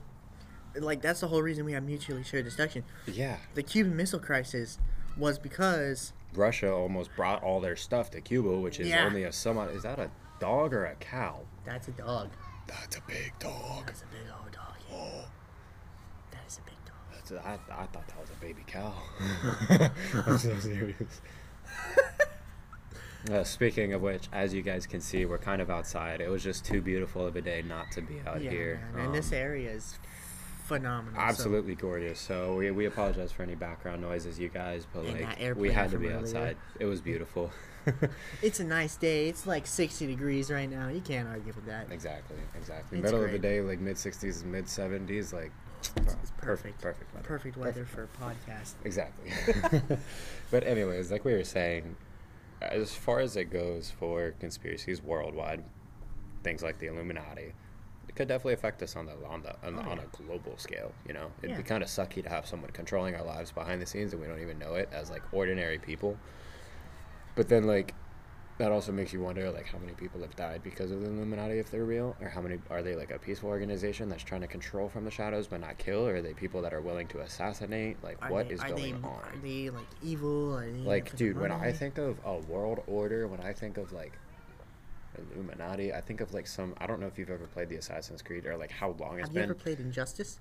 Like 0.76 1.02
that's 1.02 1.22
the 1.22 1.28
whole 1.28 1.42
reason 1.42 1.66
we 1.66 1.72
have 1.72 1.84
mutually 1.84 2.24
shared 2.24 2.46
destruction. 2.46 2.84
yeah, 3.08 3.38
The 3.56 3.64
Cuban 3.64 3.96
Missile 3.96 4.20
Crisis 4.20 4.78
was 5.18 5.40
because 5.40 6.14
Russia 6.36 6.72
almost 6.72 7.10
brought 7.16 7.42
all 7.42 7.60
their 7.60 7.76
stuff 7.76 8.12
to 8.12 8.22
Cuba, 8.22 8.56
which 8.60 8.80
is 8.80 8.88
Yeah. 8.90 9.04
only 9.08 9.24
a 9.24 9.32
somewhat. 9.32 9.70
Is 9.72 9.82
that 9.82 9.98
a 9.98 10.12
dog 10.40 10.72
or 10.72 10.86
a 10.86 10.94
cow? 10.94 11.40
that's 11.66 11.88
a 11.88 11.92
dog. 11.92 12.30
That's 12.68 12.98
a 12.98 13.02
big 13.08 13.34
dog. 13.40 13.86
That's 13.88 14.02
a 14.02 14.06
big 14.06 14.22
old 14.42 14.52
dog. 14.52 14.74
Oh, 14.92 15.26
That 16.32 16.42
is 16.48 16.58
a 16.60 16.62
big 16.62 16.76
dog. 16.86 16.96
that's 17.14 17.32
a, 17.32 17.40
I, 17.46 17.54
I 17.84 17.86
thought 17.88 18.08
that 18.08 18.20
was 18.20 18.30
a 18.30 18.42
baby 18.42 18.64
cow. 18.68 18.94
I'm 20.28 20.38
so 20.38 20.58
serious. 20.60 21.22
Uh, 23.32 23.44
speaking 23.44 23.94
of 23.94 24.02
which, 24.04 24.30
as 24.32 24.54
you 24.54 24.62
guys 24.62 24.86
can 24.86 25.02
see, 25.02 25.26
we're 25.26 25.40
kind 25.40 25.60
of 25.62 25.72
outside. 25.72 26.22
It 26.22 26.30
was 26.30 26.44
just 26.44 26.64
too 26.64 26.80
beautiful 26.80 27.26
of 27.26 27.36
a 27.36 27.42
day 27.42 27.64
not 27.68 27.92
to 27.94 28.02
be 28.02 28.22
out 28.28 28.40
yeah, 28.44 28.52
here. 28.52 28.88
man. 28.94 29.06
And 29.06 29.16
this 29.16 29.30
Um, 29.32 29.38
area 29.40 29.72
is 29.72 29.98
phenomenal. 30.66 31.16
so- 31.20 31.22
absolutely 31.26 31.74
gorgeous. 31.74 32.20
So 32.20 32.56
we, 32.58 32.70
we 32.70 32.86
apologize 32.86 33.32
for 33.32 33.42
any 33.42 33.56
background 33.56 34.02
noises, 34.02 34.38
you 34.38 34.50
guys, 34.50 34.86
but 34.94 35.06
And 35.06 35.22
like 35.22 35.56
we 35.56 35.72
had 35.72 35.90
to 35.92 35.98
be 35.98 36.08
earlier. 36.08 36.20
outside. 36.20 36.58
It 36.80 36.86
was 36.86 37.02
beautiful. 37.02 37.52
It's 38.42 38.60
a 38.60 38.64
nice 38.64 38.96
day. 38.96 39.28
It's 39.30 39.46
like 39.48 39.66
60 39.68 40.08
degrees 40.08 40.50
right 40.52 40.70
now. 40.70 40.88
You 40.90 41.02
can't 41.02 41.28
argue 41.28 41.54
with 41.54 41.66
that. 41.66 41.88
exactly, 41.92 42.38
exactly. 42.58 42.98
It's 43.00 43.06
Middle 43.06 43.24
of 43.24 43.32
the 43.32 43.40
day, 43.40 43.62
like 43.62 43.80
mid 43.80 43.98
sixties, 43.98 44.44
mid 44.44 44.68
seventies, 44.68 45.34
like 45.34 45.52
It's, 45.98 46.14
it's 46.14 46.32
oh, 46.38 46.42
perfect. 46.42 46.82
perfect 46.82 47.14
weather. 47.14 47.28
Perfect 47.28 47.58
weather 47.58 47.86
for 47.86 48.04
a 48.04 48.08
podcast. 48.24 48.74
Exactly. 48.84 49.32
but 50.52 50.64
anyways, 50.66 51.12
like 51.12 51.26
we 51.26 51.34
were 51.34 51.44
saying, 51.44 51.96
as 52.62 52.94
far 52.96 53.20
as 53.20 53.36
it 53.36 53.46
goes 53.46 53.92
for 53.92 54.32
conspiracies 54.40 55.02
worldwide, 55.04 55.64
things 56.44 56.64
like 56.64 56.80
the 56.80 56.88
Illuminati, 56.88 57.54
it 58.08 58.16
could 58.16 58.28
definitely 58.28 58.54
affect 58.54 58.82
us 58.84 58.96
on 58.96 59.06
the 59.08 59.14
on 59.28 59.42
the 59.44 59.56
on, 59.66 59.76
the, 59.76 59.82
Oh, 59.86 59.90
on 59.92 59.98
yeah. 59.98 60.04
a 60.04 60.18
global 60.24 60.58
scale. 60.58 60.92
You 61.08 61.14
know, 61.14 61.32
it'd 61.40 61.52
Yeah. 61.52 61.58
be 61.58 61.64
kind 61.64 61.84
of 61.84 61.90
sucky 61.90 62.24
to 62.24 62.30
have 62.30 62.46
someone 62.48 62.72
controlling 62.72 63.16
our 63.16 63.24
lives 63.24 63.52
behind 63.52 63.82
the 63.82 63.86
scenes 63.86 64.14
and 64.14 64.22
we 64.22 64.28
don't 64.28 64.42
even 64.42 64.58
know 64.60 64.76
it 64.76 64.90
as 64.92 65.10
like 65.10 65.22
ordinary 65.34 65.78
people. 65.80 66.18
But 67.36 67.48
then 67.50 67.66
like. 67.66 67.94
That 68.58 68.72
also 68.72 68.94
makes 68.94 69.12
you 69.12 69.20
wonder, 69.20 69.52
like, 69.52 69.66
how 69.66 69.78
many 69.80 69.92
people 69.96 70.22
have 70.22 70.34
died 70.38 70.64
because 70.64 70.90
of 70.90 71.02
the 71.02 71.08
Illuminati, 71.08 71.60
if 71.60 71.70
they're 71.70 71.84
real, 71.84 72.16
or 72.22 72.30
how 72.30 72.40
many 72.40 72.58
are 72.70 72.82
they 72.82 72.96
like 72.96 73.12
a 73.12 73.20
peaceful 73.20 73.50
organization 73.50 74.08
that's 74.08 74.24
trying 74.24 74.40
to 74.40 74.48
control 74.48 74.88
from 74.88 75.04
the 75.04 75.12
shadows 75.12 75.46
but 75.46 75.60
not 75.60 75.78
kill, 75.78 76.08
or 76.08 76.16
are 76.16 76.22
they 76.22 76.34
people 76.34 76.62
that 76.62 76.74
are 76.74 76.80
willing 76.80 77.06
to 77.10 77.20
assassinate? 77.20 78.02
Like, 78.02 78.18
Are 78.22 78.32
what 78.32 78.48
they, 78.48 78.54
is 78.54 78.62
going 78.64 79.02
they, 79.02 79.08
on? 79.08 79.20
Are 79.26 79.36
they 79.44 79.70
like 79.70 79.88
evil? 80.02 80.56
They 80.56 80.70
like 80.80 81.14
dude 81.18 81.38
when 81.38 81.52
i 81.52 81.70
think 81.70 81.98
of 81.98 82.18
a 82.26 82.38
world 82.38 82.80
order 82.88 83.28
when 83.28 83.42
i 83.42 83.52
think 83.52 83.78
of 83.78 83.92
like 83.92 84.14
illuminati 85.34 85.94
i 85.94 86.02
think 86.02 86.22
of 86.22 86.34
like 86.34 86.48
some 86.48 86.74
i 86.78 86.86
don't 86.88 87.00
know 87.00 87.08
if 87.08 87.18
you've 87.18 87.30
ever 87.30 87.48
played 87.48 87.70
the 87.70 87.76
assassin's 87.76 88.22
creed 88.22 88.46
or 88.46 88.58
like 88.58 88.72
how 88.72 88.96
long 89.00 89.20
it's 89.20 89.28
Have 89.28 89.36
you 89.36 89.42
been 89.42 89.44
ever 89.44 89.54
played 89.54 89.80
Injustice? 89.80 90.40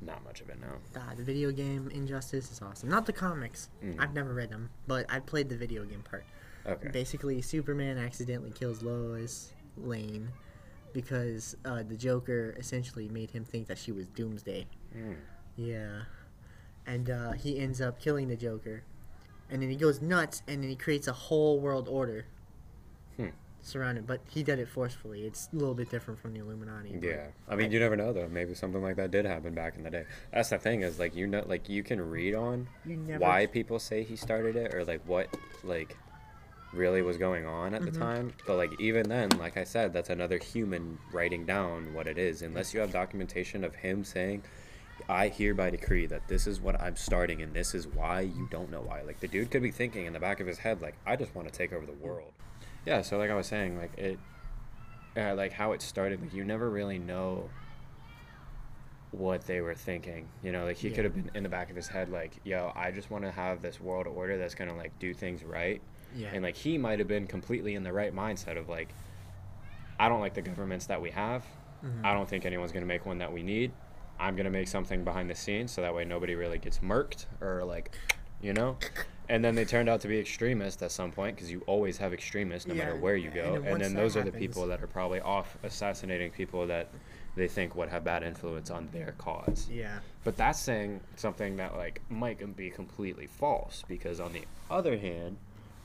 Not 0.00 0.22
much 0.24 0.40
of 0.40 0.48
it 0.50 0.60
now 0.60 0.74
Ah, 0.96 1.12
the 1.16 1.22
video 1.22 1.50
game 1.50 1.90
Injustice 1.92 2.50
is 2.52 2.60
awesome. 2.62 2.88
Not 2.88 3.06
the 3.06 3.12
comics. 3.12 3.70
Mm. 3.82 3.96
I've 3.98 4.14
never 4.14 4.34
read 4.34 4.50
them, 4.50 4.70
but 4.86 5.06
I 5.08 5.20
played 5.20 5.48
the 5.48 5.56
video 5.56 5.84
game 5.84 6.02
part. 6.02 6.24
okay 6.66 6.88
Basically, 6.90 7.40
Superman 7.42 7.98
accidentally 7.98 8.50
kills 8.50 8.82
Lois 8.82 9.52
Lane 9.76 10.28
because 10.92 11.56
uh, 11.64 11.82
the 11.82 11.96
Joker 11.96 12.54
essentially 12.58 13.08
made 13.08 13.30
him 13.30 13.44
think 13.44 13.66
that 13.68 13.78
she 13.78 13.92
was 13.92 14.06
Doomsday. 14.08 14.66
Mm. 14.96 15.16
Yeah. 15.56 16.02
And 16.86 17.10
uh, 17.10 17.32
he 17.32 17.58
ends 17.58 17.80
up 17.80 17.98
killing 18.00 18.28
the 18.28 18.36
Joker. 18.36 18.82
And 19.50 19.62
then 19.62 19.70
he 19.70 19.76
goes 19.76 20.00
nuts 20.00 20.42
and 20.48 20.62
then 20.62 20.70
he 20.70 20.76
creates 20.76 21.06
a 21.08 21.12
whole 21.12 21.60
world 21.60 21.88
order. 21.88 22.26
Surrounded, 23.66 24.06
but 24.06 24.20
he 24.30 24.44
did 24.44 24.60
it 24.60 24.68
forcefully. 24.68 25.22
It's 25.26 25.48
a 25.52 25.56
little 25.56 25.74
bit 25.74 25.90
different 25.90 26.20
from 26.20 26.32
the 26.34 26.38
Illuminati. 26.40 26.96
yeah 27.02 27.26
i 27.48 27.56
mean 27.56 27.72
you 27.72 27.80
never 27.80 27.96
know 27.96 28.12
though 28.12 28.28
maybe 28.28 28.54
something 28.54 28.80
like 28.80 28.94
that 28.94 29.10
did 29.10 29.24
happen 29.24 29.54
back 29.54 29.76
in 29.76 29.82
the 29.82 29.90
day 29.90 30.04
that's 30.32 30.50
the 30.50 30.58
thing 30.58 30.82
is 30.82 31.00
like 31.00 31.16
you 31.16 31.26
know 31.26 31.42
like 31.46 31.68
you 31.68 31.82
can 31.82 32.00
read 32.00 32.32
on 32.34 32.68
why 33.18 33.44
people 33.46 33.78
say 33.80 34.04
he 34.04 34.14
started 34.14 34.54
it 34.54 34.72
or 34.72 34.84
like 34.84 35.00
what 35.06 35.26
like 35.64 35.96
really 36.72 37.02
was 37.02 37.16
going 37.16 37.44
on 37.44 37.74
at 37.74 37.82
the 37.82 37.90
Mhm. 37.90 37.98
time 37.98 38.32
but 38.46 38.56
like 38.56 38.70
even 38.80 39.08
then 39.08 39.28
like 39.38 39.56
i 39.56 39.64
said 39.64 39.92
that's 39.92 40.10
another 40.10 40.38
human 40.38 40.96
writing 41.12 41.44
down 41.44 41.92
what 41.92 42.06
it 42.06 42.18
is 42.18 42.42
unless 42.42 42.72
you 42.72 42.78
have 42.80 42.92
documentation 42.92 43.64
of 43.64 43.74
him 43.74 44.04
saying 44.04 44.42
i 45.08 45.26
hereby 45.28 45.70
decree 45.70 46.06
that 46.06 46.26
this 46.28 46.46
is 46.46 46.60
what 46.60 46.80
i'm 46.80 46.94
starting 46.96 47.42
and 47.42 47.52
this 47.52 47.74
is 47.74 47.86
why 47.88 48.20
you 48.20 48.46
don't 48.50 48.70
know 48.70 48.80
why 48.82 49.02
like 49.02 49.18
the 49.20 49.28
dude 49.28 49.50
could 49.50 49.62
be 49.62 49.70
thinking 49.72 50.06
in 50.06 50.12
the 50.12 50.20
back 50.20 50.38
of 50.40 50.46
his 50.46 50.58
head 50.58 50.80
like 50.80 50.94
i 51.04 51.16
just 51.16 51.34
want 51.34 51.46
to 51.48 51.52
take 51.52 51.72
over 51.72 51.84
the 51.86 51.92
world 52.06 52.32
yeah 52.86 53.02
so 53.02 53.18
like 53.18 53.30
i 53.30 53.34
was 53.34 53.46
saying 53.46 53.76
like 53.76 53.96
it 53.98 54.18
uh, 55.16 55.34
like 55.34 55.52
how 55.52 55.72
it 55.72 55.82
started 55.82 56.20
like 56.20 56.32
you 56.32 56.44
never 56.44 56.68
really 56.70 56.98
know 56.98 57.48
what 59.12 59.46
they 59.46 59.60
were 59.60 59.74
thinking 59.74 60.28
you 60.42 60.52
know 60.52 60.64
like 60.64 60.76
he 60.76 60.88
Yeah. 60.88 60.94
could 60.94 61.04
have 61.04 61.14
been 61.14 61.30
in 61.34 61.42
the 61.42 61.48
back 61.48 61.70
of 61.70 61.76
his 61.76 61.88
head 61.88 62.08
like 62.10 62.32
yo 62.44 62.72
i 62.74 62.90
just 62.90 63.10
want 63.10 63.24
to 63.24 63.30
have 63.30 63.62
this 63.62 63.80
world 63.80 64.06
order 64.06 64.36
that's 64.36 64.54
gonna 64.54 64.76
like 64.76 64.98
do 64.98 65.14
things 65.14 65.42
right 65.42 65.80
Yeah. 66.14 66.28
and 66.32 66.42
like 66.42 66.56
he 66.56 66.76
might 66.76 66.98
have 66.98 67.08
been 67.08 67.26
completely 67.26 67.74
in 67.74 67.82
the 67.82 67.92
right 67.92 68.14
mindset 68.14 68.58
of 68.58 68.68
like 68.68 68.88
i 69.98 70.08
don't 70.08 70.20
like 70.20 70.34
the 70.34 70.42
governments 70.42 70.86
that 70.86 71.00
we 71.00 71.10
have 71.10 71.44
Mhm. 71.84 72.04
i 72.04 72.12
don't 72.14 72.28
think 72.28 72.44
anyone's 72.44 72.72
gonna 72.72 72.84
make 72.86 73.06
one 73.06 73.18
that 73.18 73.32
we 73.32 73.42
need 73.42 73.72
i'm 74.18 74.34
gonna 74.36 74.50
make 74.50 74.68
something 74.68 75.02
behind 75.04 75.30
the 75.30 75.34
scenes 75.34 75.72
so 75.72 75.80
that 75.82 75.94
way 75.94 76.04
nobody 76.04 76.34
really 76.34 76.58
gets 76.58 76.78
murked 76.80 77.26
or 77.40 77.64
like 77.64 77.96
you 78.42 78.52
know 78.52 78.76
and 79.28 79.44
then 79.44 79.54
they 79.54 79.64
turned 79.64 79.88
out 79.88 80.00
to 80.00 80.08
be 80.08 80.18
extremists 80.18 80.82
at 80.82 80.90
some 80.92 81.10
point 81.10 81.34
because 81.36 81.50
you 81.50 81.62
always 81.66 81.96
have 81.98 82.12
extremists 82.12 82.68
no 82.68 82.74
matter 82.74 82.94
where 82.96 83.16
you 83.16 83.30
go 83.30 83.60
then 83.60 83.72
and, 83.72 83.80
then 83.80 83.94
those 83.94 84.16
are 84.16 84.22
the 84.22 84.32
people 84.32 84.66
that 84.66 84.82
are 84.82 84.86
probably 84.86 85.20
off 85.20 85.56
assassinating 85.62 86.30
people 86.30 86.66
that 86.66 86.88
they 87.34 87.48
think 87.48 87.74
would 87.74 87.88
have 87.88 88.02
bad 88.04 88.22
influence 88.22 88.70
on 88.70 88.88
their 88.92 89.14
cause 89.18 89.68
Yeah. 89.70 89.98
but 90.24 90.36
that's 90.36 90.58
saying 90.60 91.00
something 91.16 91.56
that 91.56 91.76
like 91.76 92.00
might 92.08 92.56
be 92.56 92.70
completely 92.70 93.26
false 93.26 93.84
because 93.88 94.20
on 94.20 94.32
the 94.32 94.42
other 94.70 94.96
hand, 94.96 95.36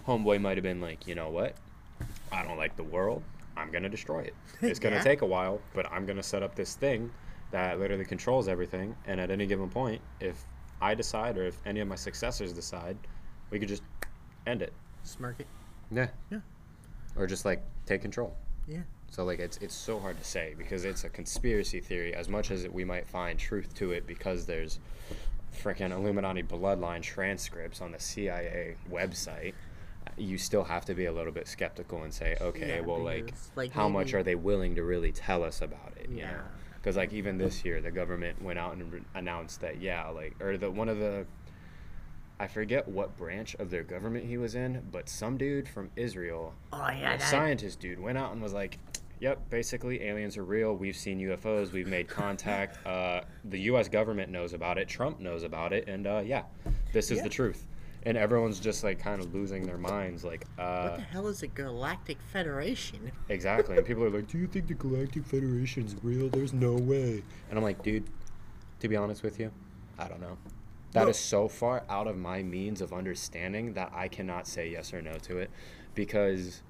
homeboy 0.08 0.40
might 0.42 0.58
have 0.58 0.64
been 0.64 0.82
like, 0.82 1.08
you 1.08 1.16
know 1.16 1.30
what? 1.30 1.56
I 2.32 2.44
don't 2.44 2.58
like 2.58 2.76
the 2.76 2.84
world. 2.84 3.22
I'm 3.58 3.70
gonna 3.72 3.90
destroy 3.90 4.22
it. 4.22 4.34
It's 4.62 4.80
gonna 4.80 4.96
Yeah. 4.98 5.04
take 5.04 5.22
a 5.22 5.26
while, 5.26 5.60
but 5.74 5.92
I'm 5.92 6.06
gonna 6.06 6.24
set 6.24 6.42
up 6.42 6.56
this 6.56 6.76
thing 6.76 7.12
that 7.52 7.80
literally 7.80 8.06
controls 8.06 8.48
everything. 8.48 8.96
And 9.06 9.20
at 9.20 9.30
any 9.30 9.46
given 9.46 9.70
point, 9.70 10.02
if 10.22 10.46
I 10.82 10.96
decide 10.96 11.38
or 11.38 11.44
if 11.46 11.60
any 11.66 11.80
of 11.82 11.88
my 11.88 11.96
successors 11.96 12.54
decide, 12.54 12.98
we 13.52 13.60
could 13.60 13.68
just 13.68 13.84
end 14.48 14.62
it. 14.62 14.74
Smirk 15.04 15.40
it. 15.40 15.48
Yeah. 15.92 16.08
Yeah. 16.32 16.40
Or 17.16 17.28
just 17.28 17.46
like 17.46 17.62
take 17.86 18.02
control. 18.02 18.36
Yeah. 18.68 18.80
So 19.10 19.26
like 19.26 19.40
it's 19.40 19.58
it's 19.58 19.76
so 19.76 20.00
hard 20.00 20.18
to 20.18 20.24
say 20.24 20.56
because 20.58 20.86
it's 20.86 21.04
a 21.04 21.10
conspiracy 21.10 21.82
theory 21.82 22.16
as 22.16 22.30
much 22.30 22.50
as 22.50 22.68
we 22.70 22.86
might 22.86 23.06
find 23.06 23.38
truth 23.38 23.74
to 23.76 23.92
it 23.92 24.08
because 24.08 24.46
there's 24.46 24.80
freaking 25.62 25.92
Illuminati 25.92 26.42
bloodline 26.44 27.02
transcripts 27.02 27.82
on 27.82 27.92
the 27.92 28.00
CIA 28.00 28.76
website. 28.90 29.54
You 30.18 30.38
still 30.38 30.64
have 30.64 30.86
to 30.86 30.94
be 30.94 31.06
a 31.06 31.12
little 31.12 31.32
bit 31.32 31.48
skeptical 31.48 32.04
and 32.04 32.14
say, 32.14 32.36
okay, 32.42 32.76
Yeah, 32.78 32.82
well, 32.82 33.04
like, 33.04 33.34
like, 33.56 33.72
how 33.72 33.88
much 33.88 34.14
are 34.14 34.24
they 34.24 34.36
willing 34.36 34.76
to 34.76 34.84
really 34.84 35.12
tell 35.12 35.44
us 35.44 35.62
about 35.62 35.94
it? 35.98 36.10
Yeah. 36.10 36.42
Because 36.76 36.98
like 36.98 37.14
even 37.14 37.38
this 37.38 37.64
year, 37.64 37.82
the 37.82 37.92
government 37.92 38.42
went 38.42 38.58
out 38.58 38.74
and 38.74 38.92
re- 38.92 39.02
announced 39.14 39.62
that 39.62 39.80
yeah, 39.82 40.08
like 40.10 40.42
or 40.42 40.58
the 40.58 40.72
one 40.72 40.90
of 40.90 40.98
the 40.98 41.26
I 42.42 42.48
forget 42.48 42.88
what 42.88 43.16
branch 43.18 43.54
of 43.60 43.70
their 43.70 43.84
government 43.84 44.26
he 44.26 44.40
was 44.40 44.56
in, 44.56 44.82
but 44.92 45.08
some 45.08 45.38
dude 45.38 45.70
from 45.70 45.92
Israel 45.96 46.56
Oh 46.74 46.90
yeah. 46.90 47.14
a 47.14 47.18
That, 47.20 47.22
scientist 47.30 47.80
dude 47.80 48.00
went 48.00 48.18
out 48.18 48.32
and 48.34 48.42
was 48.42 48.52
like, 48.52 48.80
"Yep, 49.20 49.52
basically 49.52 50.02
aliens 50.02 50.38
are 50.38 50.44
real. 50.44 50.74
We've 50.76 50.96
seen 50.96 51.20
UFOs. 51.20 51.72
We've 51.72 51.86
made 51.88 52.08
contact. 52.22 52.84
Uh, 52.84 53.22
the 53.46 53.60
U.S. 53.72 53.88
government 53.90 54.32
knows 54.32 54.54
about 54.54 54.80
it. 54.80 54.88
Trump 54.88 55.20
knows 55.20 55.44
about 55.44 55.72
it. 55.72 55.88
And 55.88 56.08
uh, 56.08 56.24
yeah, 56.26 56.46
this 56.94 57.12
is 57.12 57.18
Yeah. 57.18 57.24
the 57.26 57.30
truth." 57.30 57.68
And 58.08 58.18
everyone's 58.18 58.60
just 58.60 58.84
like 58.84 58.98
kind 58.98 59.22
of 59.22 59.32
losing 59.32 59.62
their 59.64 59.78
minds, 59.78 60.24
like, 60.24 60.44
what 60.56 60.64
uh, 60.66 60.96
the 60.96 61.02
hell 61.04 61.28
is 61.28 61.44
a 61.44 61.48
Galactic 61.48 62.18
Federation? 62.34 63.12
exactly. 63.30 63.78
And 63.78 63.86
people 63.86 64.04
are 64.04 64.10
like, 64.10 64.26
"Do 64.28 64.40
you 64.40 64.48
think 64.48 64.66
the 64.68 64.74
Galactic 64.74 65.24
Federation's 65.28 65.96
real? 66.02 66.28
There's 66.28 66.54
no 66.54 66.74
way." 66.74 67.22
And 67.52 67.60
I'm 67.60 67.64
like, 67.64 67.84
dude, 67.84 68.06
to 68.80 68.88
be 68.88 68.96
honest 68.96 69.22
with 69.22 69.40
you, 69.40 69.52
I 70.00 70.08
don't 70.08 70.20
know. 70.22 70.36
That 70.92 71.08
is 71.10 71.18
so 71.18 71.48
far 71.48 71.84
out 71.90 72.08
of 72.08 72.18
my 72.18 72.44
means 72.44 72.82
of 72.82 72.92
understanding 72.94 73.74
that 73.74 73.92
I 73.96 74.08
cannot 74.08 74.48
say 74.48 74.70
yes 74.70 74.94
or 74.94 75.02
no 75.02 75.14
to 75.24 75.38
it 75.40 75.50
because 75.96 76.62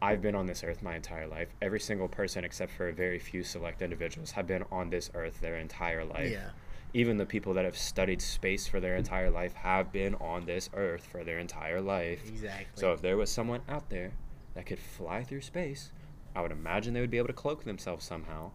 I've 0.00 0.20
been 0.22 0.34
on 0.34 0.46
this 0.46 0.62
earth 0.62 0.82
my 0.82 0.96
entire 0.96 1.26
life. 1.26 1.48
Every 1.60 1.80
single 1.80 2.08
person, 2.08 2.44
except 2.44 2.72
for 2.72 2.88
a 2.88 2.92
very 2.92 3.18
few 3.18 3.42
select 3.42 3.82
individuals, 3.82 4.32
have 4.32 4.46
been 4.46 4.64
on 4.70 4.90
this 4.90 5.10
earth 5.14 5.40
their 5.40 5.56
entire 5.56 6.04
life. 6.04 6.30
Yeah. 6.30 6.50
even 6.94 7.18
the 7.18 7.26
people 7.26 7.52
that 7.54 7.64
have 7.66 7.76
studied 7.76 8.20
space 8.22 8.66
for 8.66 8.80
their 8.80 8.96
entire 8.96 9.28
life 9.30 9.52
have 9.54 9.92
been 9.92 10.14
on 10.16 10.46
this 10.46 10.70
earth 10.74 11.04
for 11.04 11.22
their 11.24 11.38
entire 11.38 11.80
life. 11.80 12.20
Exactly. 12.26 12.66
So 12.74 12.92
if 12.92 13.02
there 13.02 13.16
was 13.16 13.30
someone 13.30 13.60
out 13.68 13.90
there 13.90 14.12
that 14.54 14.64
could 14.66 14.78
fly 14.78 15.22
through 15.22 15.42
space, 15.42 15.92
I 16.34 16.40
would 16.40 16.52
imagine 16.52 16.94
they 16.94 17.00
would 17.02 17.10
be 17.10 17.18
able 17.18 17.26
to 17.28 17.34
cloak 17.34 17.64
themselves 17.64 18.04
somehow. 18.06 18.52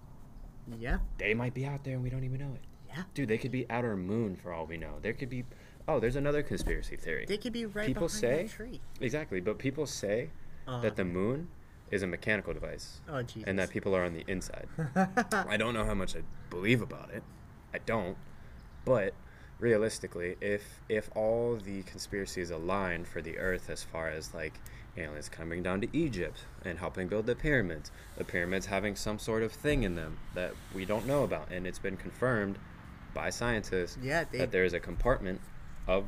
yeah, 0.79 0.97
They 1.17 1.33
might 1.33 1.53
be 1.53 1.65
out 1.65 1.83
there 1.83 1.93
and 1.95 2.03
we 2.03 2.09
don't 2.09 2.23
even 2.23 2.39
know 2.39 2.53
it. 2.55 2.61
Yeah. 2.93 3.03
Dude, 3.13 3.29
they 3.29 3.37
could 3.37 3.51
be 3.51 3.65
outer 3.69 3.97
moon 3.97 4.35
for 4.35 4.53
all 4.53 4.65
we 4.65 4.77
know. 4.77 4.93
There 5.01 5.13
could 5.13 5.29
be 5.29 5.43
Oh, 5.87 5.99
there's 5.99 6.15
another 6.15 6.43
conspiracy 6.43 6.95
theory. 6.95 7.25
They 7.27 7.37
could 7.37 7.51
be 7.51 7.65
right 7.65 7.85
People 7.85 8.07
say-. 8.07 8.49
Exactly, 9.01 9.41
but 9.41 9.57
people 9.57 9.85
say 9.85 10.29
Uh, 10.67 10.79
that 10.81 10.95
the 10.95 11.03
moon 11.03 11.49
is 11.91 12.03
a 12.03 12.07
mechanical 12.07 12.53
device 12.53 13.01
oh 13.09 13.21
Jesus. 13.21 13.43
and 13.47 13.59
that 13.59 13.69
people 13.69 13.93
are 13.95 14.03
on 14.05 14.13
the 14.13 14.23
inside. 14.27 14.67
I 15.33 15.57
don't 15.57 15.73
know 15.73 15.83
how 15.85 15.93
much 15.93 16.15
I 16.15 16.21
believe 16.49 16.81
about 16.81 17.11
it. 17.11 17.21
I 17.73 17.79
don't. 17.79 18.17
But 18.85 19.13
realistically, 19.59 20.35
if 20.41 20.81
if 20.89 21.09
all 21.15 21.55
the 21.55 21.83
conspiracies 21.83 22.49
align 22.49 23.05
for 23.05 23.21
the 23.21 23.37
Earth 23.37 23.69
as 23.69 23.83
far 23.83 24.09
as 24.09 24.33
like 24.33 24.53
aliens 24.97 25.29
coming 25.29 25.63
down 25.63 25.81
to 25.81 25.87
Egypt 25.91 26.45
and 26.63 26.79
helping 26.79 27.07
build 27.07 27.25
the 27.25 27.35
pyramids, 27.35 27.91
the 28.17 28.23
pyramids 28.23 28.67
having 28.67 28.95
some 28.95 29.19
sort 29.19 29.43
of 29.43 29.51
thing 29.51 29.83
in 29.83 29.95
them 29.95 30.17
that 30.33 30.53
we 30.73 30.85
don't 30.85 31.05
know 31.07 31.23
about, 31.23 31.51
and 31.51 31.65
it's 31.67 31.79
been 31.79 31.97
confirmed 31.97 32.57
by 33.13 33.29
scientists 33.29 33.97
yeah, 34.01 34.23
they 34.31 34.39
that 34.39 34.51
there 34.51 34.63
is 34.65 34.73
a 34.73 34.79
compartment 34.79 35.39
of 35.87 36.07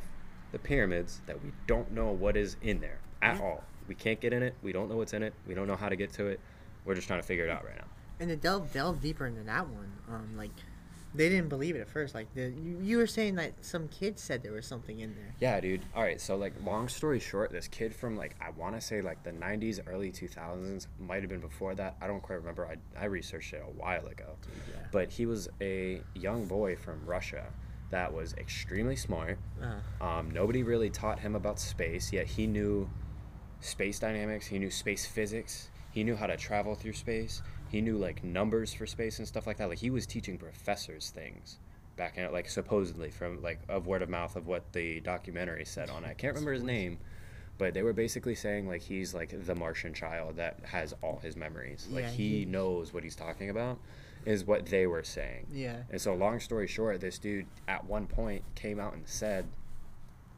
the 0.51 0.59
pyramids 0.59 1.21
that 1.25 1.41
we 1.43 1.51
don't 1.67 1.91
know 1.91 2.11
what 2.11 2.35
is 2.37 2.57
in 2.61 2.79
there 2.81 2.99
at 3.21 3.37
Yeah. 3.37 3.43
all. 3.43 3.63
We 3.87 3.95
can't 3.95 4.19
get 4.19 4.33
in 4.33 4.41
it. 4.41 4.55
We 4.63 4.71
don't 4.71 4.89
know 4.89 4.97
what's 4.97 5.13
in 5.13 5.21
it. 5.23 5.33
We 5.47 5.53
don't 5.53 5.67
know 5.67 5.75
how 5.75 5.89
to 5.89 5.95
get 5.95 6.11
to 6.13 6.27
it. 6.27 6.39
We're 6.85 6.95
just 6.95 7.07
trying 7.07 7.19
to 7.21 7.27
figure 7.27 7.45
it 7.45 7.51
out 7.51 7.63
right 7.65 7.75
now. 7.75 7.85
and 8.19 8.29
to 8.29 8.35
delve 8.37 8.71
delve 8.71 9.01
deeper 9.01 9.27
into 9.27 9.43
that 9.43 9.67
one, 9.67 9.91
um, 10.09 10.37
like 10.37 10.51
they 11.15 11.29
didn't 11.29 11.49
believe 11.49 11.75
it 11.75 11.79
at 11.79 11.89
first. 11.89 12.13
Like 12.15 12.33
the 12.33 12.49
you, 12.49 12.79
you 12.81 12.97
were 12.97 13.07
saying 13.07 13.35
that 13.35 13.53
some 13.61 13.87
kid 13.87 14.19
said 14.19 14.43
there 14.43 14.51
was 14.51 14.65
something 14.65 14.99
in 14.99 15.15
there. 15.15 15.33
Yeah, 15.39 15.59
dude. 15.59 15.81
All 15.95 16.03
right, 16.03 16.19
so 16.19 16.35
like 16.35 16.53
long 16.63 16.87
story 16.87 17.19
short, 17.19 17.51
this 17.51 17.67
kid 17.67 17.95
from 17.95 18.15
like 18.17 18.35
I 18.41 18.49
want 18.51 18.75
to 18.75 18.81
say 18.81 19.01
like 19.01 19.23
the 19.23 19.31
90s, 19.31 19.79
early 19.87 20.11
2000s, 20.11 20.87
might 20.99 21.21
have 21.21 21.29
been 21.29 21.39
before 21.39 21.75
that. 21.75 21.95
I 22.01 22.07
don't 22.07 22.21
quite 22.21 22.37
remember. 22.37 22.67
I 22.67 22.75
I 23.01 23.05
researched 23.05 23.53
it 23.53 23.63
a 23.65 23.71
while 23.79 24.05
ago. 24.07 24.35
Yeah. 24.73 24.85
But 24.91 25.09
he 25.09 25.25
was 25.25 25.47
a 25.61 26.01
young 26.13 26.45
boy 26.45 26.75
from 26.75 27.05
Russia 27.05 27.45
that 27.91 28.11
was 28.13 28.33
extremely 28.33 28.95
smart. 28.95 29.37
Uh, 29.61 30.03
Um, 30.03 30.31
nobody 30.31 30.63
really 30.63 30.89
taught 30.89 31.19
him 31.19 31.35
about 31.35 31.59
space, 31.59 32.11
yet 32.11 32.25
he 32.27 32.47
knew 32.47 32.89
space 33.61 33.99
dynamics, 33.99 34.47
he 34.47 34.59
knew 34.59 34.71
space 34.71 35.05
physics, 35.05 35.69
he 35.95 36.03
knew 36.03 36.15
how 36.15 36.27
to 36.27 36.35
travel 36.35 36.75
through 36.75 36.91
space, 36.93 37.41
he 37.69 37.79
knew 37.79 37.97
like 37.97 38.21
numbers 38.21 38.73
for 38.73 38.85
space 38.85 39.17
and 39.19 39.27
stuff 39.27 39.47
like 39.47 39.55
that. 39.57 39.69
Like 39.69 39.77
he 39.79 39.89
was 39.89 40.05
teaching 40.05 40.37
professors 40.37 41.09
things 41.09 41.57
back 41.95 42.17
in 42.17 42.29
like 42.33 42.49
supposedly 42.49 43.09
from 43.09 43.41
like 43.41 43.59
of 43.69 43.87
word 43.87 44.01
of 44.01 44.09
mouth 44.09 44.35
of 44.35 44.45
what 44.45 44.73
the 44.73 44.99
documentary 44.99 45.63
said 45.63 45.89
on 45.89 46.03
it. 46.03 46.09
I 46.09 46.13
can't 46.13 46.33
remember 46.35 46.51
his 46.51 46.63
name, 46.63 46.97
but 47.57 47.73
they 47.73 47.81
were 47.81 47.93
basically 47.93 48.35
saying 48.35 48.67
like 48.67 48.81
he's 48.81 49.13
like 49.13 49.33
the 49.45 49.55
Martian 49.55 49.93
child 49.93 50.35
that 50.35 50.59
has 50.65 50.93
all 51.01 51.19
his 51.23 51.37
memories. 51.37 51.87
Like 51.89 52.03
Yeah, 52.03 52.09
he, 52.11 52.29
he- 52.39 52.45
knows 52.45 52.93
what 52.93 53.03
he's 53.03 53.15
talking 53.15 53.49
about 53.49 53.79
is 54.25 54.43
what 54.43 54.65
they 54.65 54.85
were 54.87 55.03
saying. 55.03 55.47
yeah. 55.53 55.83
And 55.91 56.01
so, 56.01 56.13
long 56.15 56.39
story 56.41 56.67
short, 56.67 56.99
this 56.99 57.19
dude 57.19 57.45
at 57.69 57.85
one 57.85 58.05
point 58.07 58.43
came 58.55 58.79
out 58.79 58.93
and 58.95 59.07
said, 59.07 59.45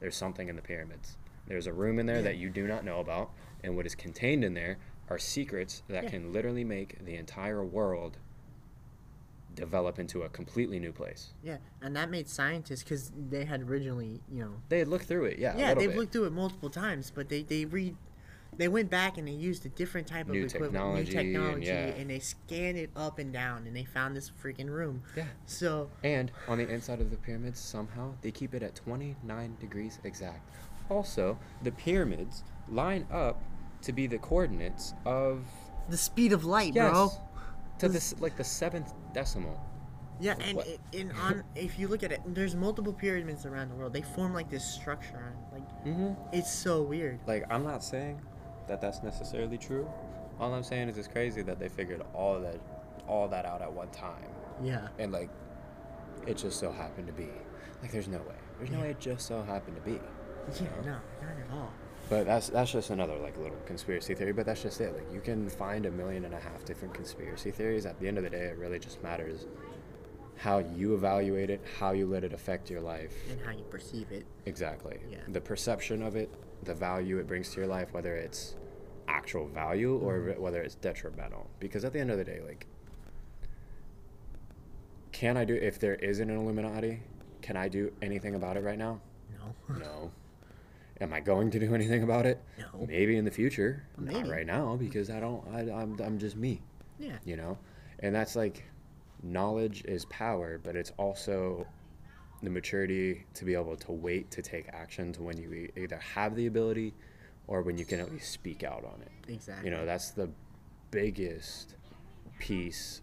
"There's 0.01 0.15
something 0.15 0.49
in 0.49 0.55
the 0.57 0.61
pyramids. 0.61 1.17
There's 1.47 1.67
a 1.67 1.73
room 1.73 1.97
in 1.97 2.05
there 2.05 2.17
Yeah. 2.17 2.21
that 2.23 2.35
you 2.35 2.49
do 2.49 2.67
not 2.67 2.83
know 2.83 2.99
about, 2.99 3.31
and 3.63 3.75
what 3.77 3.85
is 3.85 3.95
contained 3.95 4.43
in 4.43 4.53
there 4.53 4.77
are 5.09 5.17
secrets 5.17 5.83
that 5.87 6.03
Yeah. 6.05 6.09
can 6.09 6.33
literally 6.33 6.63
make 6.63 7.03
the 7.03 7.15
entire 7.15 7.63
world 7.63 8.17
develop 9.55 9.97
into 9.97 10.21
a 10.23 10.29
completely 10.29 10.79
new 10.79 10.91
place." 10.91 11.33
Yeah, 11.41 11.57
and 11.81 11.95
that 11.95 12.09
made 12.09 12.27
scientists 12.27 12.83
because 12.83 13.11
they 13.29 13.45
had 13.45 13.61
originally, 13.63 14.21
you 14.31 14.43
know, 14.43 14.61
They 14.69 14.79
had 14.79 14.87
looked 14.87 15.05
through 15.05 15.25
it, 15.25 15.39
yeah, 15.39 15.57
yeah, 15.57 15.73
they've 15.73 15.89
bit. 15.89 15.97
looked 15.97 16.13
through 16.13 16.25
it 16.25 16.33
multiple 16.33 16.69
times, 16.69 17.11
but 17.11 17.29
they 17.29 17.41
they 17.43 17.65
read, 17.65 17.95
they 18.55 18.67
went 18.67 18.89
back 18.89 19.17
and 19.17 19.27
they 19.27 19.31
used 19.31 19.65
a 19.65 19.69
different 19.69 20.07
type 20.07 20.27
New 20.27 20.45
of 20.45 20.53
equipment, 20.53 20.73
technology 20.73 21.13
new 21.13 21.19
and 21.19 21.33
technology, 21.33 21.65
yeah. 21.67 22.01
and 22.01 22.09
they 22.09 22.19
scanned 22.19 22.77
it 22.77 22.89
up 22.95 23.17
and 23.19 23.33
down, 23.33 23.65
and 23.67 23.75
they 23.75 23.83
found 23.83 24.15
this 24.15 24.29
freaking 24.29 24.69
room. 24.69 25.01
yeah. 25.15 25.25
So 25.47 25.89
And 26.03 26.31
on 26.47 26.57
the 26.59 26.67
inside 26.69 27.01
of 27.01 27.09
the 27.09 27.17
pyramids, 27.17 27.59
somehow 27.59 28.13
they 28.21 28.31
keep 28.31 28.53
it 28.53 28.61
at 28.63 28.75
29 28.75 29.57
degrees 29.59 29.99
exact. 30.03 30.47
Also, 30.89 31.37
the 31.63 31.71
pyramids 31.71 32.43
line 32.69 33.05
up 33.11 33.41
to 33.81 33.93
be 33.93 34.07
the 34.07 34.17
coordinates 34.17 34.93
of 35.05 35.45
the 35.89 35.97
speed 35.97 36.33
of 36.33 36.43
light, 36.45 36.73
Yes. 36.75 36.91
bro. 36.91 37.11
To 37.79 37.87
this 37.89 38.15
like 38.19 38.35
the 38.35 38.43
seventh 38.43 38.93
decimal. 39.13 39.59
Yeah, 40.19 40.33
and 40.41 40.57
What? 40.57 40.67
i- 40.67 40.79
in 40.97 41.11
on 41.11 41.43
if 41.55 41.77
you 41.77 41.87
look 41.87 42.01
at 42.01 42.11
it, 42.11 42.21
there's 42.25 42.55
multiple 42.55 42.91
pyramids 42.91 43.45
around 43.45 43.69
the 43.69 43.75
world. 43.75 43.93
They 43.93 44.01
form 44.01 44.33
like 44.33 44.49
this 44.49 44.65
structure, 44.65 45.17
on 45.53 45.59
like 45.59 45.85
Mm-hmm. 45.85 46.13
it's 46.33 46.51
so 46.51 46.81
weird. 46.81 47.19
Like 47.27 47.45
I'm 47.51 47.63
not 47.63 47.83
saying 47.83 48.19
that 48.67 48.81
that's 48.81 49.03
necessarily 49.03 49.57
true. 49.59 49.87
All 50.39 50.53
I'm 50.53 50.63
saying 50.63 50.89
is 50.89 50.97
it's 50.97 51.07
crazy 51.07 51.41
that 51.43 51.59
they 51.59 51.69
figured 51.69 52.01
all 52.13 52.39
that 52.41 52.59
all 53.07 53.27
that 53.29 53.45
out 53.45 53.61
at 53.61 53.71
one 53.71 53.89
time, 53.91 54.25
Yeah, 54.61 54.87
and 54.99 55.11
like 55.11 55.29
it 56.25 56.35
just 56.37 56.59
so 56.59 56.71
happened 56.71 57.07
to 57.07 57.13
be. 57.13 57.29
Like 57.81 57.91
there's 57.91 58.07
no 58.07 58.17
way. 58.17 58.35
There's 58.57 58.71
no 58.71 58.77
Yeah. 58.79 58.83
way 58.85 58.89
it 58.91 58.99
just 58.99 59.27
so 59.27 59.43
happened 59.43 59.75
to 59.77 59.81
be. 59.83 59.99
yeah, 60.59 60.67
no, 60.83 60.91
not 61.21 61.37
at 61.37 61.51
all. 61.53 61.71
But 62.09 62.25
that's 62.25 62.49
that's 62.49 62.71
just 62.71 62.89
another 62.89 63.17
like 63.17 63.37
little 63.37 63.57
conspiracy 63.65 64.15
theory. 64.15 64.31
But 64.33 64.45
that's 64.45 64.61
just 64.63 64.79
it. 64.81 64.93
Like 64.95 65.11
you 65.13 65.19
can 65.19 65.49
find 65.49 65.85
a 65.85 65.91
million 65.91 66.25
and 66.25 66.33
a 66.33 66.39
half 66.39 66.63
different 66.65 66.93
conspiracy 66.93 67.51
theories. 67.51 67.85
At 67.85 67.99
the 67.99 68.07
end 68.07 68.17
of 68.17 68.23
the 68.23 68.29
day, 68.29 68.45
it 68.45 68.57
really 68.57 68.79
just 68.79 69.01
matters 69.03 69.45
how 70.37 70.59
you 70.59 70.93
evaluate 70.93 71.49
it, 71.49 71.61
how 71.79 71.91
you 71.91 72.05
let 72.05 72.23
it 72.23 72.31
affect 72.31 72.69
your 72.69 72.81
life. 72.81 73.13
And 73.31 73.41
how 73.41 73.51
you 73.51 73.63
perceive 73.63 74.11
it. 74.11 74.25
Exactly. 74.45 74.99
Yeah. 75.09 75.17
The 75.29 75.41
perception 75.41 76.01
of 76.03 76.15
it, 76.15 76.29
the 76.63 76.75
value 76.75 77.17
it 77.17 77.27
brings 77.27 77.49
to 77.53 77.59
your 77.59 77.67
life, 77.67 77.91
whether 77.93 78.15
it's 78.15 78.55
actual 79.07 79.47
value 79.47 79.97
or 79.97 80.19
Mm-hmm. 80.19 80.41
whether 80.41 80.61
it's 80.61 80.75
detrimental. 80.75 81.49
Because 81.59 81.83
at 81.85 81.91
the 81.93 81.99
end 81.99 82.11
of 82.11 82.17
the 82.17 82.23
day, 82.23 82.39
like, 82.45 82.67
can 85.11 85.37
I 85.37 85.43
do, 85.45 85.55
if 85.55 85.79
there 85.79 85.95
is 85.95 86.19
an 86.19 86.29
Illuminati, 86.29 87.01
can 87.41 87.57
I 87.57 87.67
do 87.67 87.91
anything 88.01 88.35
about 88.35 88.57
it 88.57 88.63
right 88.63 88.77
now? 88.77 88.99
No. 89.69 89.75
No. 89.79 90.11
Am 90.99 91.13
I 91.13 91.19
going 91.19 91.51
to 91.51 91.59
do 91.59 91.75
anything 91.75 92.03
about 92.03 92.25
it? 92.25 92.41
No. 92.57 92.85
Maybe 92.87 93.17
in 93.17 93.25
the 93.25 93.31
future. 93.31 93.83
Not 93.97 94.27
right 94.27 94.45
now 94.45 94.75
because 94.75 95.09
I 95.09 95.19
don't, 95.19 95.43
I, 95.53 95.59
I'm, 95.71 95.99
I'm 96.01 96.17
just 96.17 96.35
me 96.35 96.61
Yeah. 96.99 97.17
you 97.25 97.35
know 97.37 97.57
and 97.99 98.13
that's 98.15 98.35
like 98.35 98.63
knowledge 99.23 99.83
is 99.85 100.05
power 100.05 100.59
but 100.63 100.75
it's 100.75 100.91
also 100.97 101.65
the 102.43 102.49
maturity 102.49 103.25
to 103.33 103.45
be 103.45 103.55
able 103.55 103.75
to 103.75 103.91
wait 103.91 104.29
to 104.31 104.41
take 104.43 104.67
action 104.69 105.11
to 105.13 105.23
when 105.23 105.37
you 105.37 105.69
either 105.75 105.97
have 105.97 106.35
the 106.35 106.45
ability 106.47 106.93
or 107.47 107.63
when 107.63 107.77
you 107.77 107.85
can 107.85 107.99
at 107.99 108.11
least 108.11 108.31
speak 108.31 108.63
out 108.63 108.83
on 108.85 109.01
it 109.01 109.31
Exactly. 109.33 109.67
you 109.69 109.75
know 109.75 109.85
that's 109.85 110.11
the 110.11 110.29
biggest 110.91 111.75
piece 112.39 113.01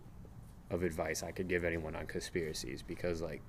of 0.71 0.83
advice 0.85 1.23
i 1.25 1.33
could 1.33 1.49
give 1.49 1.65
anyone 1.65 1.97
on 1.97 2.07
conspiracies 2.07 2.83
because 2.83 3.21
like 3.21 3.43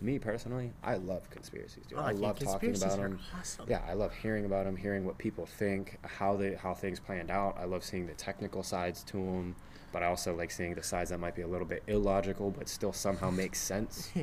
me 0.00 0.18
personally 0.18 0.72
i 0.82 0.94
love 0.96 1.28
conspiracies 1.30 1.84
dude. 1.86 1.98
Oh, 1.98 2.02
i 2.02 2.12
dude, 2.12 2.20
love 2.20 2.38
talking 2.38 2.76
about 2.76 2.96
them 2.98 3.18
Awesome. 3.38 3.66
yeah, 3.68 3.80
I 3.88 3.94
love 3.94 4.12
hearing 4.14 4.44
about 4.44 4.64
them, 4.66 4.76
hearing 4.76 5.04
what 5.04 5.18
people 5.18 5.46
think, 5.46 5.98
how 6.02 6.36
they 6.36 6.54
how 6.54 6.74
things 6.74 7.00
planned 7.00 7.30
out. 7.30 7.56
I 7.58 7.64
love 7.64 7.84
seeing 7.84 8.06
the 8.06 8.14
technical 8.14 8.62
sides 8.62 9.02
to 9.04 9.16
them, 9.16 9.56
but 9.92 10.02
I 10.02 10.06
also 10.06 10.34
like 10.34 10.50
seeing 10.50 10.74
the 10.74 10.82
sides 10.82 11.10
that 11.10 11.18
might 11.18 11.34
be 11.34 11.42
a 11.42 11.46
little 11.46 11.66
bit 11.66 11.82
illogical 11.86 12.50
but 12.50 12.68
still 12.68 12.92
somehow 12.92 13.30
make 13.30 13.54
sense. 13.54 14.10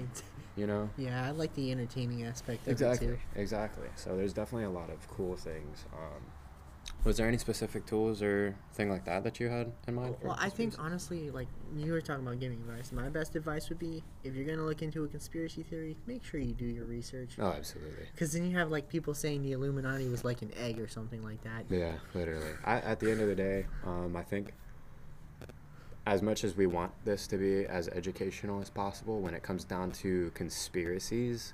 You 0.57 0.67
know? 0.67 0.89
yeah, 0.97 1.25
I 1.25 1.31
like 1.31 1.53
the 1.55 1.71
entertaining 1.71 2.23
aspect 2.25 2.67
of 2.67 2.73
Exactly. 2.73 3.07
it 3.07 3.12
too. 3.12 3.39
Exactly. 3.39 3.88
So 3.95 4.17
there's 4.17 4.34
definitely 4.34 4.65
a 4.65 4.69
lot 4.69 4.89
of 4.89 5.07
cool 5.07 5.38
things. 5.38 5.86
Um, 5.93 6.21
was 7.03 7.17
there 7.17 7.27
any 7.27 7.37
specific 7.37 7.85
tools 7.87 8.21
or 8.21 8.55
thing 8.73 8.89
like 8.89 9.05
that 9.05 9.23
that 9.23 9.39
you 9.39 9.49
had 9.49 9.71
in 9.87 9.95
mind? 9.95 10.15
Well, 10.21 10.37
I 10.39 10.49
think 10.49 10.75
honestly, 10.77 11.31
like 11.31 11.47
you 11.75 11.91
were 11.91 12.01
talking 12.01 12.25
about 12.27 12.39
giving 12.39 12.59
advice. 12.59 12.91
My 12.91 13.09
best 13.09 13.35
advice 13.35 13.69
would 13.69 13.79
be 13.79 14.04
if 14.23 14.35
you're 14.35 14.45
gonna 14.45 14.65
look 14.67 14.81
into 14.83 15.04
a 15.04 15.08
conspiracy 15.08 15.63
theory, 15.63 15.97
make 16.06 16.23
sure 16.23 16.39
you 16.39 16.54
do 16.54 16.65
your 16.65 16.85
research. 16.85 17.37
Oh, 17.39 17.47
absolutely. 17.47 18.06
Because 18.12 18.33
then 18.33 18.45
you 18.49 18.56
have 18.58 18.69
like 18.69 18.87
people 18.87 19.13
saying 19.15 19.41
the 19.41 19.54
Illuminati 19.54 20.08
was 20.10 20.23
like 20.23 20.41
an 20.43 20.52
egg 20.60 20.79
or 20.79 20.87
something 20.87 21.23
like 21.23 21.41
that. 21.43 21.65
Yeah, 21.69 21.93
literally. 22.13 22.52
I, 22.63 22.75
at 22.77 22.99
the 22.99 23.10
end 23.12 23.21
of 23.21 23.27
the 23.27 23.35
day, 23.35 23.65
um, 23.85 24.15
I 24.15 24.21
think 24.23 24.54
as 26.06 26.21
much 26.21 26.43
as 26.43 26.56
we 26.58 26.65
want 26.67 26.91
this 27.06 27.27
to 27.27 27.37
be 27.37 27.65
as 27.65 27.87
educational 27.89 28.62
as 28.62 28.69
possible, 28.69 29.21
when 29.21 29.33
it 29.33 29.43
comes 29.43 29.63
down 29.63 29.91
to 29.91 30.31
conspiracies, 30.33 31.54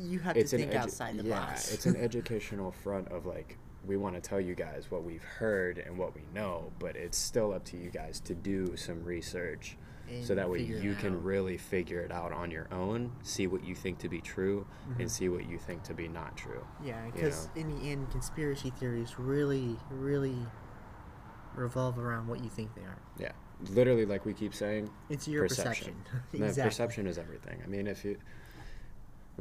You 0.00 0.18
have 0.20 0.34
to 0.34 0.44
think 0.44 0.72
edu- 0.72 0.76
outside 0.76 1.18
the 1.18 1.24
yeah, 1.24 1.40
box. 1.40 1.72
it's 1.72 1.86
an 1.86 1.96
educational 2.00 2.72
front 2.72 3.08
of 3.08 3.26
like 3.26 3.58
we 3.86 3.96
want 3.96 4.14
to 4.14 4.20
tell 4.20 4.40
you 4.40 4.54
guys 4.54 4.90
what 4.90 5.04
we've 5.04 5.22
heard 5.22 5.78
and 5.78 5.96
what 5.96 6.14
we 6.14 6.22
know, 6.34 6.72
but 6.78 6.96
it's 6.96 7.16
still 7.18 7.52
up 7.52 7.64
to 7.66 7.76
you 7.76 7.90
guys 7.90 8.20
to 8.20 8.34
do 8.34 8.76
some 8.76 9.02
research 9.04 9.76
so 10.22 10.36
that 10.36 10.48
way 10.48 10.60
you 10.62 10.94
can 10.94 11.14
out. 11.16 11.24
really 11.24 11.56
figure 11.58 12.00
it 12.00 12.12
out 12.12 12.32
on 12.32 12.48
your 12.52 12.68
own, 12.72 13.10
see 13.22 13.48
what 13.48 13.64
you 13.64 13.74
think 13.74 13.98
to 13.98 14.08
be 14.08 14.20
true, 14.20 14.64
Mm-hmm. 14.88 15.00
and 15.00 15.10
see 15.10 15.28
what 15.28 15.48
you 15.48 15.58
think 15.58 15.82
to 15.84 15.94
be 15.94 16.06
not 16.06 16.36
true. 16.36 16.64
Yeah, 16.84 17.04
you 17.06 17.12
because 17.12 17.48
in 17.56 17.68
the 17.76 17.90
end, 17.90 18.08
conspiracy 18.12 18.70
theories 18.70 19.18
really, 19.18 19.76
really 19.90 20.36
revolve 21.56 21.98
around 21.98 22.28
what 22.28 22.42
you 22.44 22.48
think 22.50 22.72
they 22.76 22.82
are. 22.82 22.98
Yeah, 23.18 23.32
literally, 23.70 24.04
like 24.06 24.24
we 24.24 24.32
keep 24.32 24.54
saying, 24.54 24.90
It's 25.10 25.26
your 25.26 25.48
perception. 25.48 25.96
No, 26.32 26.46
exactly. 26.46 26.62
perception 26.70 27.06
is 27.08 27.18
everything. 27.18 27.60
I 27.64 27.66
mean, 27.66 27.86
if 27.88 28.04
you 28.04 28.16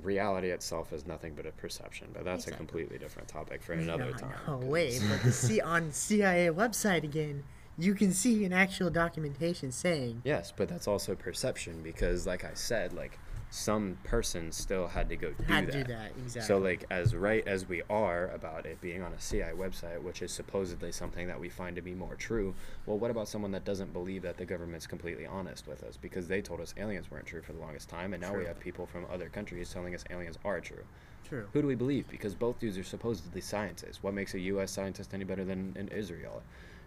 reality 0.01 0.49
itself 0.49 0.91
is 0.93 1.05
nothing 1.05 1.33
but 1.35 1.45
a 1.45 1.51
perception, 1.51 2.09
but 2.13 2.25
that's 2.25 2.47
a 2.47 2.51
completely 2.51 2.97
different 2.97 3.27
topic 3.27 3.61
for 3.63 3.75
No, 3.75 3.95
another 3.95 4.11
time. 4.13 4.33
No 4.47 4.57
way, 4.57 4.99
but 5.09 5.23
the 5.23 5.31
C- 5.31 5.61
on 5.61 5.91
CIA 5.91 6.47
website 6.49 7.03
again, 7.03 7.43
you 7.77 7.93
can 7.93 8.11
see 8.13 8.45
an 8.45 8.53
actual 8.53 8.89
documentation 8.89 9.71
saying 9.71 10.21
Yes, 10.23 10.51
but 10.55 10.67
that's 10.69 10.87
also 10.87 11.15
perception 11.15 11.81
because, 11.83 12.25
like 12.25 12.43
I 12.43 12.53
said, 12.53 12.93
like 12.93 13.17
some 13.55 13.97
person 14.03 14.51
still 14.51 14.87
had 14.87 15.07
to 15.07 15.15
go 15.15 15.31
do 15.31 15.43
had 15.45 15.67
that. 15.67 15.71
to 15.71 15.77
do 15.77 15.83
that 15.85 16.11
exactly. 16.17 16.41
So, 16.41 16.57
like, 16.57 16.83
as 16.91 17.15
right 17.15 17.47
as 17.47 17.67
we 17.69 17.81
are 17.89 18.27
about 18.31 18.65
it 18.65 18.81
being 18.81 19.01
on 19.01 19.13
a 19.13 19.17
CI 19.17 19.53
website, 19.55 20.01
which 20.01 20.21
is 20.21 20.31
supposedly 20.31 20.91
something 20.91 21.27
that 21.27 21.39
we 21.39 21.47
find 21.47 21.75
to 21.77 21.81
be 21.81 21.93
more 21.93 22.15
true, 22.15 22.53
well, 22.85 22.97
what 22.97 23.11
about 23.11 23.29
someone 23.29 23.51
that 23.51 23.63
doesn't 23.63 23.93
believe 23.93 24.23
that 24.23 24.35
the 24.37 24.45
government's 24.45 24.85
completely 24.85 25.25
honest 25.25 25.67
with 25.67 25.83
us? 25.83 25.97
Because 25.97 26.27
they 26.27 26.41
told 26.41 26.59
us 26.59 26.73
aliens 26.77 27.09
weren't 27.09 27.25
true 27.25 27.41
for 27.41 27.53
the 27.53 27.59
longest 27.59 27.87
time, 27.87 28.13
and 28.13 28.21
now 28.21 28.35
we 28.35 28.43
have 28.45 28.59
people 28.59 28.85
from 28.85 29.05
other 29.11 29.29
countries 29.29 29.71
telling 29.71 29.95
us 29.95 30.03
aliens 30.09 30.37
are 30.43 30.59
true. 30.59 30.83
true. 31.27 31.47
Who 31.53 31.61
do 31.61 31.67
we 31.67 31.75
believe? 31.75 32.09
Because 32.09 32.35
both 32.35 32.59
dudes 32.59 32.77
are 32.77 32.83
supposedly 32.83 33.39
scientists. 33.39 34.03
What 34.03 34.13
makes 34.13 34.33
a 34.33 34.39
U.S. 34.39 34.71
scientist 34.71 35.13
any 35.13 35.23
better 35.23 35.45
than 35.45 35.73
an 35.79 35.87
Israel, 35.87 36.43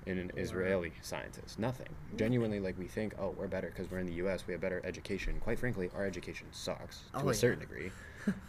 and 0.08 0.18
an 0.18 0.32
Israeli 0.36 0.92
scientist? 1.02 1.58
Nothing. 1.58 1.88
Genuinely, 2.16 2.60
like 2.60 2.78
we 2.78 2.86
think, 2.86 3.14
oh, 3.18 3.34
we're 3.38 3.46
better 3.46 3.68
because 3.68 3.90
we're 3.90 3.98
in 3.98 4.06
the 4.06 4.14
U.S. 4.14 4.46
We 4.46 4.52
have 4.52 4.60
better 4.60 4.80
education. 4.84 5.38
Quite 5.40 5.58
frankly, 5.58 5.90
our 5.94 6.04
education 6.06 6.46
sucks 6.50 7.02
to 7.12 7.20
Oh, 7.24 7.28
a 7.28 7.34
certain 7.34 7.60
yeah. 7.60 7.66
degree. 7.66 7.90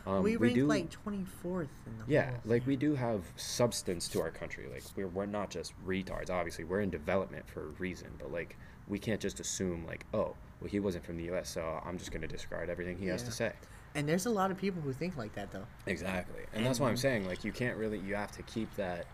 Um, 0.05 0.23
we 0.23 0.35
ranked 0.35 0.55
do, 0.55 0.65
like 0.65 0.89
24th 1.05 1.69
in 1.85 1.97
the 1.99 2.03
yeah, 2.05 2.31
like 2.43 2.67
we 2.67 2.75
do 2.75 2.95
have 2.95 3.23
substance 3.37 4.09
to 4.09 4.19
our 4.21 4.29
country. 4.29 4.67
Like 4.69 4.83
we're 4.97 5.07
we're 5.07 5.25
not 5.25 5.49
just 5.49 5.71
retards. 5.87 6.29
Obviously, 6.29 6.65
we're 6.65 6.81
in 6.81 6.89
development 6.89 7.47
for 7.47 7.61
a 7.61 7.67
reason. 7.79 8.09
But 8.19 8.29
like 8.29 8.57
we 8.89 8.99
can't 8.99 9.21
just 9.21 9.39
assume 9.39 9.85
like, 9.85 10.05
oh, 10.13 10.35
well, 10.59 10.69
he 10.69 10.81
wasn't 10.81 11.05
from 11.05 11.15
the 11.15 11.23
U.S., 11.25 11.47
so 11.49 11.81
I'm 11.85 11.97
just 11.97 12.11
going 12.11 12.23
to 12.23 12.27
discard 12.27 12.69
everything 12.69 12.97
he 12.97 13.05
has 13.07 13.23
to 13.23 13.31
say. 13.31 13.53
And 13.95 14.09
there's 14.09 14.25
a 14.25 14.29
lot 14.29 14.51
of 14.51 14.57
people 14.57 14.81
who 14.81 14.91
think 14.91 15.15
like 15.15 15.33
that 15.35 15.49
though. 15.51 15.65
Exactly. 15.85 16.41
And 16.53 16.65
that's 16.65 16.81
why 16.81 16.89
I'm 16.89 16.97
saying 16.97 17.25
like 17.25 17.45
you 17.45 17.53
can't 17.53 17.77
really 17.77 17.99
you 17.99 18.15
have 18.15 18.31
to 18.33 18.43
keep 18.43 18.75
that 18.75 19.05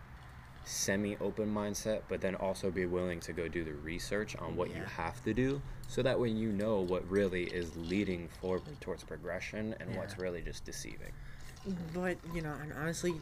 semi 0.66 1.16
open 1.20 1.52
mindset 1.52 2.02
but 2.08 2.20
then 2.20 2.34
also 2.34 2.70
be 2.70 2.86
willing 2.86 3.20
to 3.20 3.32
go 3.32 3.46
do 3.46 3.62
the 3.64 3.72
research 3.72 4.34
on 4.36 4.56
what 4.56 4.68
you 4.74 4.82
have 4.82 5.22
to 5.22 5.32
do 5.32 5.62
so 5.88 6.02
that 6.02 6.18
way 6.18 6.28
you 6.28 6.50
know 6.50 6.80
what 6.80 7.08
really 7.08 7.44
is 7.44 7.74
leading 7.76 8.28
forward 8.40 8.62
towards 8.80 9.04
progression 9.04 9.74
and 9.80 9.94
what's 9.96 10.18
really 10.18 10.42
just 10.42 10.64
deceiving. 10.64 11.12
But 11.94 12.16
you 12.34 12.42
know, 12.42 12.54
and 12.60 12.72
honestly, 12.72 13.20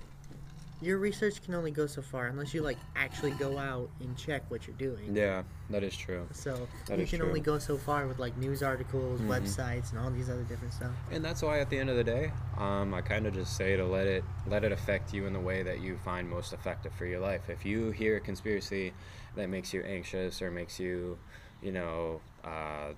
your 0.85 0.99
research 0.99 1.43
can 1.43 1.55
only 1.55 1.71
go 1.71 1.87
so 1.87 2.03
far 2.03 2.27
unless 2.27 2.53
you 2.53 2.61
like 2.63 2.77
actually 2.95 3.31
go 3.33 3.57
out 3.59 3.89
and 4.01 4.17
check 4.17 4.43
what 4.51 4.67
you're 4.67 4.77
doing. 4.77 5.17
Yeah, 5.17 5.43
that 5.71 5.83
is 5.83 5.97
true. 5.97 6.29
So 6.33 6.69
That 6.87 6.99
you 6.99 7.07
can 7.07 7.23
only 7.23 7.41
go 7.41 7.59
so 7.59 7.79
far 7.79 8.07
with 8.07 8.19
like 8.19 8.37
news 8.37 8.63
articles, 8.63 9.21
Mhm. 9.21 9.29
websites, 9.29 9.91
and 9.91 9.99
all 9.99 10.11
these 10.11 10.29
other 10.29 10.43
different 10.43 10.75
stuff. 10.75 10.93
And 11.11 11.25
that's 11.25 11.43
why 11.43 11.61
at 11.61 11.71
the 11.71 11.79
end 11.79 11.89
of 11.91 11.97
the 11.97 12.05
day, 12.05 12.31
um, 12.59 12.93
I 12.93 13.01
kind 13.01 13.27
of 13.27 13.35
just 13.35 13.57
say 13.57 13.77
to 13.77 13.85
let 13.85 14.07
it 14.07 14.25
let 14.47 14.65
it 14.65 14.73
affect 14.73 15.15
you 15.15 15.27
in 15.27 15.33
the 15.33 15.41
way 15.41 15.63
that 15.63 15.81
you 15.81 15.97
find 15.99 16.29
most 16.29 16.53
effective 16.53 16.93
for 16.95 17.07
your 17.07 17.21
life. 17.21 17.49
If 17.49 17.65
you 17.65 17.91
hear 17.91 18.17
a 18.17 18.21
conspiracy 18.21 18.93
that 19.37 19.49
makes 19.49 19.73
you 19.73 19.83
anxious 19.83 20.43
or 20.43 20.51
makes 20.51 20.79
you, 20.79 21.19
you 21.63 21.73
know, 21.73 22.21
uh, 22.45 22.93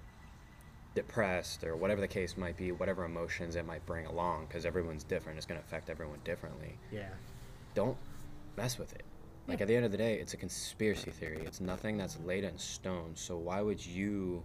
depressed 0.95 1.63
or 1.63 1.77
whatever 1.77 2.01
the 2.01 2.09
case 2.09 2.37
might 2.37 2.57
be, 2.57 2.73
whatever 2.73 3.05
emotions 3.05 3.55
it 3.55 3.67
might 3.67 3.85
bring 3.87 4.07
along, 4.07 4.47
because 4.47 4.65
everyone's 4.65 5.05
different, 5.05 5.37
it's 5.37 5.47
going 5.47 5.61
to 5.61 5.65
affect 5.67 5.91
everyone 5.91 6.19
differently. 6.25 6.79
Yeah. 6.91 7.09
Don't 7.77 7.97
mess 8.57 8.79
with 8.79 8.95
it. 8.95 9.03
Like 9.47 9.61
at 9.61 9.69
the 9.69 9.77
end 9.77 9.85
of 9.85 9.93
the 9.93 9.99
day, 9.99 10.15
it's 10.19 10.33
a 10.33 10.37
conspiracy 10.39 11.11
theory. 11.11 11.43
It's 11.45 11.61
nothing 11.61 11.99
that's 11.99 12.19
laid 12.25 12.43
in 12.43 12.57
stone. 12.57 13.11
So 13.15 13.37
why 13.37 13.61
would 13.61 13.85
you 13.85 14.43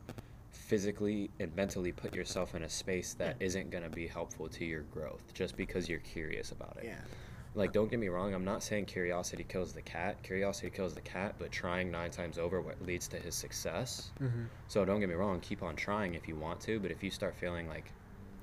physically 0.51 1.31
and 1.39 1.55
mentally 1.55 1.93
put 1.93 2.13
yourself 2.13 2.55
in 2.55 2.63
a 2.63 2.69
space 2.69 3.13
that 3.15 3.37
Yeah. 3.39 3.61
not 3.61 3.71
going 3.71 3.83
to 3.85 3.89
be 3.89 4.05
helpful 4.05 4.49
to 4.49 4.65
your 4.65 4.81
growth 4.81 5.33
just 5.33 5.55
because 5.55 5.87
you're 5.87 5.99
curious 5.99 6.51
about 6.51 6.75
it? 6.77 6.83
Yeah. 6.87 6.99
Like 7.55 7.71
don't 7.71 7.89
get 7.89 7.99
me 7.99 8.09
wrong, 8.09 8.33
I'm 8.33 8.43
not 8.43 8.63
saying 8.63 8.85
curiosity 8.85 9.45
kills 9.47 9.71
the 9.71 9.81
cat. 9.81 10.21
Curiosity 10.23 10.69
kills 10.69 10.93
the 10.93 11.01
cat, 11.01 11.35
but 11.39 11.51
trying 11.51 11.89
9 11.89 12.11
times 12.11 12.37
over 12.37 12.59
what 12.59 12.81
leads 12.81 13.07
to 13.09 13.17
his 13.17 13.33
success. 13.33 14.11
Mm-hmm. 14.21 14.43
So 14.67 14.83
don't 14.83 14.99
get 14.99 15.07
me 15.07 15.15
wrong, 15.15 15.39
keep 15.39 15.63
on 15.63 15.77
trying 15.77 16.15
if 16.15 16.27
you 16.27 16.35
want 16.35 16.59
to, 16.61 16.81
but 16.81 16.91
if 16.91 17.01
you 17.01 17.11
start 17.11 17.33
feeling 17.35 17.69
like 17.69 17.93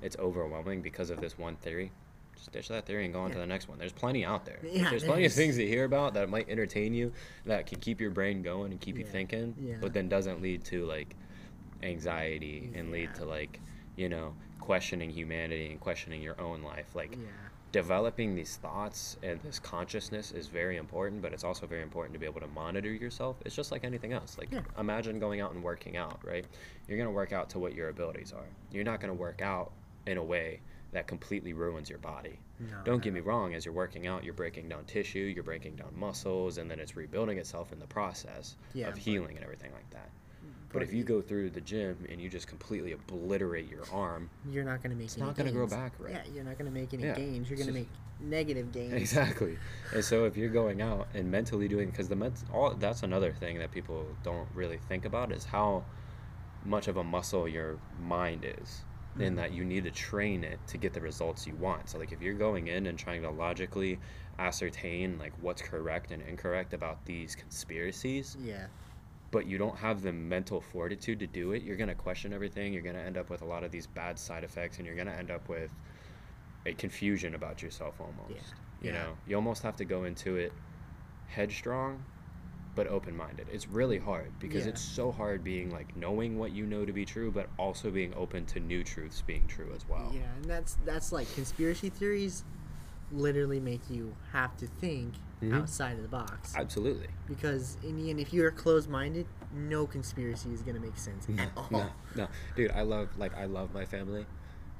it's 0.01 0.17
overwhelming 0.17 0.81
because 0.81 1.11
of 1.11 1.21
this 1.21 1.37
one 1.37 1.57
theory, 1.57 1.91
just 2.39 2.51
ditch 2.51 2.69
that 2.69 2.85
theory 2.85 3.05
and 3.05 3.13
go 3.13 3.21
on 3.21 3.31
to 3.31 3.37
the 3.37 3.45
next 3.45 3.67
one. 3.67 3.77
There's 3.77 3.91
plenty 3.91 4.25
out 4.25 4.45
there. 4.45 4.59
Yeah, 4.63 4.89
There's 4.89 5.03
plenty 5.03 5.25
of 5.25 5.33
things 5.33 5.57
to 5.57 5.67
hear 5.67 5.83
about 5.83 6.13
that 6.13 6.29
might 6.29 6.49
entertain 6.49 6.93
you, 6.93 7.11
that 7.45 7.67
can 7.67 7.79
keep 7.79 7.99
your 7.99 8.11
brain 8.11 8.41
going 8.41 8.71
and 8.71 8.79
keep 8.79 8.97
you 8.97 9.05
thinking, 9.05 9.55
yeah. 9.59 9.75
but 9.81 9.93
then 9.93 10.07
doesn't 10.07 10.41
lead 10.41 10.63
to 10.65 10.85
like 10.85 11.15
anxiety 11.83 12.71
and 12.75 12.91
lead 12.91 13.13
to 13.15 13.25
like, 13.25 13.61
you 13.95 14.09
know, 14.09 14.33
questioning 14.59 15.09
humanity 15.09 15.71
and 15.71 15.79
questioning 15.79 16.21
your 16.21 16.39
own 16.39 16.61
life. 16.61 16.95
Like 16.95 17.11
Yeah. 17.11 17.27
developing 17.71 18.33
these 18.35 18.55
thoughts 18.55 19.15
and 19.21 19.39
this 19.41 19.59
consciousness 19.59 20.31
is 20.31 20.47
very 20.47 20.77
important, 20.77 21.21
but 21.21 21.33
it's 21.33 21.43
also 21.43 21.67
very 21.67 21.83
important 21.83 22.13
to 22.13 22.19
be 22.19 22.25
able 22.25 22.39
to 22.39 22.47
monitor 22.47 22.91
yourself. 22.91 23.37
It's 23.45 23.55
just 23.55 23.71
like 23.71 23.83
anything 23.83 24.13
else. 24.13 24.37
Like 24.37 24.51
Yeah. 24.51 24.61
imagine 24.77 25.19
going 25.19 25.41
out 25.41 25.53
and 25.53 25.63
working 25.63 25.97
out, 25.97 26.19
right? 26.25 26.45
You're 26.87 26.97
going 26.97 27.09
to 27.09 27.13
work 27.15 27.33
out 27.33 27.49
to 27.51 27.59
what 27.59 27.75
your 27.75 27.89
abilities 27.89 28.31
are. 28.31 28.47
You're 28.71 28.85
not 28.85 29.01
going 29.01 29.09
to 29.11 29.19
work 29.19 29.41
out 29.41 29.73
in 30.07 30.17
a 30.17 30.23
way 30.23 30.61
that 30.91 31.07
completely 31.07 31.53
ruins 31.53 31.89
your 31.89 31.99
body. 31.99 32.39
No, 32.59 32.67
Don't 32.83 33.01
get 33.01 33.13
me 33.13 33.19
wrong, 33.19 33.53
as 33.53 33.65
you're 33.65 33.73
working 33.73 34.07
out, 34.07 34.23
you're 34.23 34.33
breaking 34.33 34.69
down 34.69 34.85
tissue, 34.85 35.19
you're 35.19 35.43
breaking 35.43 35.75
down 35.75 35.91
muscles, 35.95 36.57
and 36.57 36.69
then 36.69 36.79
it's 36.79 36.95
rebuilding 36.95 37.37
itself 37.37 37.71
in 37.71 37.79
the 37.79 37.87
process 37.87 38.55
Yeah, 38.73 38.89
of 38.89 38.97
healing 38.97 39.35
and 39.35 39.43
everything 39.43 39.71
like 39.71 39.89
that. 39.91 40.09
But 40.69 40.73
But 40.73 40.83
if 40.83 40.93
you 40.93 41.03
go 41.03 41.21
through 41.21 41.51
the 41.51 41.61
gym 41.61 42.05
and 42.09 42.19
you 42.21 42.29
just 42.29 42.47
completely 42.47 42.91
obliterate 42.91 43.69
your 43.69 43.83
arm, 43.91 44.29
You're 44.49 44.63
not 44.63 44.83
going 44.83 44.91
to 44.91 44.95
make 44.95 45.05
It's 45.07 45.17
not 45.17 45.35
gonna 45.35 45.51
grow 45.51 45.67
back 45.67 45.93
right. 45.99 46.13
Yeah, 46.13 46.21
you're 46.33 46.43
not 46.43 46.57
going 46.57 46.71
to 46.71 46.77
make 46.79 46.93
any 46.93 47.03
Yeah, 47.03 47.15
gains. 47.15 47.49
You're 47.49 47.57
going 47.57 47.67
to 47.67 47.73
make 47.73 47.89
negative 48.19 48.71
gains. 48.71 48.93
Exactly. 48.93 49.57
And 49.93 50.03
so 50.03 50.25
if 50.25 50.35
you're 50.37 50.49
going 50.49 50.81
out 50.81 51.07
and 51.13 51.31
mentally 51.31 51.67
doing 51.67 51.89
because 51.89 52.09
the 52.09 52.15
ment- 52.15 52.43
all 52.53 52.73
that's 52.75 53.03
another 53.03 53.31
thing 53.31 53.57
that 53.59 53.71
people 53.71 54.05
don't 54.23 54.47
really 54.53 54.77
think 54.89 55.05
about 55.05 55.31
is 55.31 55.45
how 55.45 55.85
much 56.65 56.87
of 56.87 56.97
a 56.97 57.03
muscle 57.03 57.47
your 57.47 57.77
mind 58.01 58.43
is 58.43 58.81
Mhm. 59.19 59.27
and 59.27 59.37
that 59.37 59.51
you 59.51 59.63
need 59.65 59.83
to 59.83 59.91
train 59.91 60.43
it 60.43 60.59
to 60.67 60.77
get 60.77 60.93
the 60.93 61.01
results 61.01 61.45
you 61.45 61.55
want. 61.55 61.89
So 61.89 61.97
like 61.99 62.11
if 62.11 62.21
you're 62.21 62.33
going 62.33 62.67
in 62.67 62.87
and 62.87 62.97
trying 62.97 63.21
to 63.23 63.29
logically 63.29 63.99
ascertain 64.37 65.17
like 65.19 65.33
what's 65.41 65.61
correct 65.61 66.11
and 66.11 66.21
incorrect 66.23 66.73
about 66.73 67.05
these 67.05 67.35
conspiracies, 67.35 68.37
Yeah. 68.39 68.67
but 69.31 69.45
you 69.45 69.57
don't 69.57 69.77
have 69.77 70.01
the 70.01 70.13
mental 70.13 70.61
fortitude 70.61 71.19
to 71.19 71.27
do 71.27 71.51
it, 71.51 71.61
you're 71.63 71.75
to 71.89 71.95
question 71.95 72.33
everything. 72.33 72.73
You're 72.73 72.83
to 72.95 73.01
end 73.01 73.17
up 73.17 73.29
with 73.29 73.41
a 73.41 73.45
lot 73.45 73.63
of 73.63 73.71
these 73.71 73.85
bad 73.87 74.17
side 74.17 74.43
effects 74.43 74.77
and 74.77 74.85
you're 74.85 74.95
to 75.07 75.13
end 75.13 75.29
up 75.31 75.47
with 75.49 75.71
a 76.65 76.73
confusion 76.73 77.35
about 77.35 77.61
yourself 77.61 77.99
almost. 78.01 78.29
Yeah. 78.33 78.41
You 78.81 78.91
Yeah. 78.93 79.03
know, 79.03 79.17
you 79.27 79.35
almost 79.35 79.63
have 79.63 79.75
to 79.77 79.85
go 79.85 80.05
into 80.05 80.37
it 80.37 80.53
headstrong 81.27 82.03
but 82.75 82.87
open-minded. 82.87 83.47
It's 83.51 83.67
really 83.67 83.97
hard 83.97 84.31
because 84.39 84.63
Yeah. 84.65 84.71
it's 84.71 84.81
so 84.81 85.11
hard 85.11 85.43
being 85.43 85.71
like 85.71 85.95
knowing 85.97 86.37
what 86.37 86.51
you 86.51 86.65
know 86.65 86.85
to 86.85 86.93
be 86.93 87.03
true 87.05 87.31
but 87.31 87.49
also 87.57 87.89
being 87.91 88.13
open 88.15 88.45
to 88.47 88.59
new 88.59 88.83
truths 88.83 89.21
being 89.25 89.47
true 89.47 89.71
as 89.75 89.87
well. 89.89 90.11
Yeah, 90.13 90.21
and 90.35 90.45
that's 90.45 90.77
that's 90.85 91.11
like 91.11 91.31
conspiracy 91.33 91.89
theories 91.89 92.43
literally 93.11 93.59
make 93.59 93.81
you 93.89 94.15
have 94.31 94.55
to 94.57 94.67
think 94.67 95.13
Mhm. 95.41 95.53
outside 95.53 95.95
of 95.95 96.03
the 96.03 96.07
box. 96.09 96.53
Absolutely. 96.55 97.07
because 97.27 97.77
in 97.83 97.95
the 97.95 98.09
end, 98.09 98.19
if 98.19 98.33
you're 98.33 98.51
closed-minded, 98.51 99.25
no 99.53 99.85
conspiracy 99.87 100.51
is 100.51 100.61
gonna 100.61 100.79
make 100.79 100.97
sense 100.97 101.27
at 101.37 101.51
all. 101.57 101.67
No, 101.71 101.89
no, 102.15 102.27
dude. 102.55 102.71
I 102.71 102.81
love 102.81 103.09
like 103.17 103.35
I 103.35 103.45
love 103.45 103.73
my 103.73 103.85
family, 103.85 104.25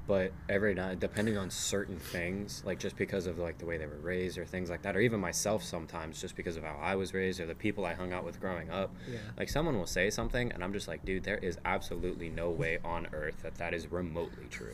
but 0.10 0.32
every 0.49 0.74
night, 0.74 0.99
depending 0.99 1.38
on 1.38 1.51
certain 1.51 1.99
things, 1.99 2.64
like 2.66 2.80
just 2.80 2.97
because 2.97 3.28
of 3.28 3.38
like 3.38 3.60
the 3.60 3.66
way 3.68 3.78
they 3.78 3.86
were 3.86 3.99
raised 4.01 4.39
or 4.39 4.45
things 4.45 4.68
like 4.68 4.82
that, 4.82 4.97
or 4.97 5.01
even 5.01 5.20
myself 5.20 5.64
sometimes, 5.64 6.20
just 6.20 6.36
because 6.36 6.57
of 6.57 6.64
how 6.64 6.76
I 6.82 6.95
was 6.95 7.14
raised 7.14 7.39
or 7.39 7.45
the 7.45 7.53
people 7.53 7.86
I 7.86 7.93
hung 7.93 8.12
out 8.12 8.26
with 8.26 8.41
growing 8.41 8.72
up. 8.72 8.91
Yeah. 9.07 9.20
Like 9.38 9.49
someone 9.49 9.78
will 9.78 9.86
say 9.86 10.10
something, 10.10 10.51
and 10.51 10.64
I'm 10.64 10.74
just 10.74 10.88
like, 10.88 11.05
dude, 11.05 11.26
there 11.26 11.38
is 11.38 11.60
absolutely 11.64 12.28
no 12.28 12.49
way 12.49 12.80
on 12.84 13.07
earth 13.14 13.43
that 13.43 13.53
that 13.60 13.76
is 13.76 13.91
remotely 13.91 14.47
true. 14.49 14.74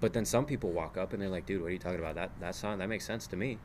But 0.00 0.12
then 0.12 0.26
some 0.26 0.44
people 0.44 0.70
walk 0.70 0.98
up 0.98 1.14
and 1.14 1.22
they're 1.22 1.30
like, 1.30 1.46
dude, 1.46 1.62
what 1.62 1.68
are 1.68 1.70
you 1.70 1.78
talking 1.78 1.98
about? 1.98 2.16
That 2.16 2.38
that 2.40 2.54
sound 2.54 2.82
that 2.82 2.90
makes 2.90 3.06
sense 3.06 3.26
to 3.28 3.36
me. 3.36 3.56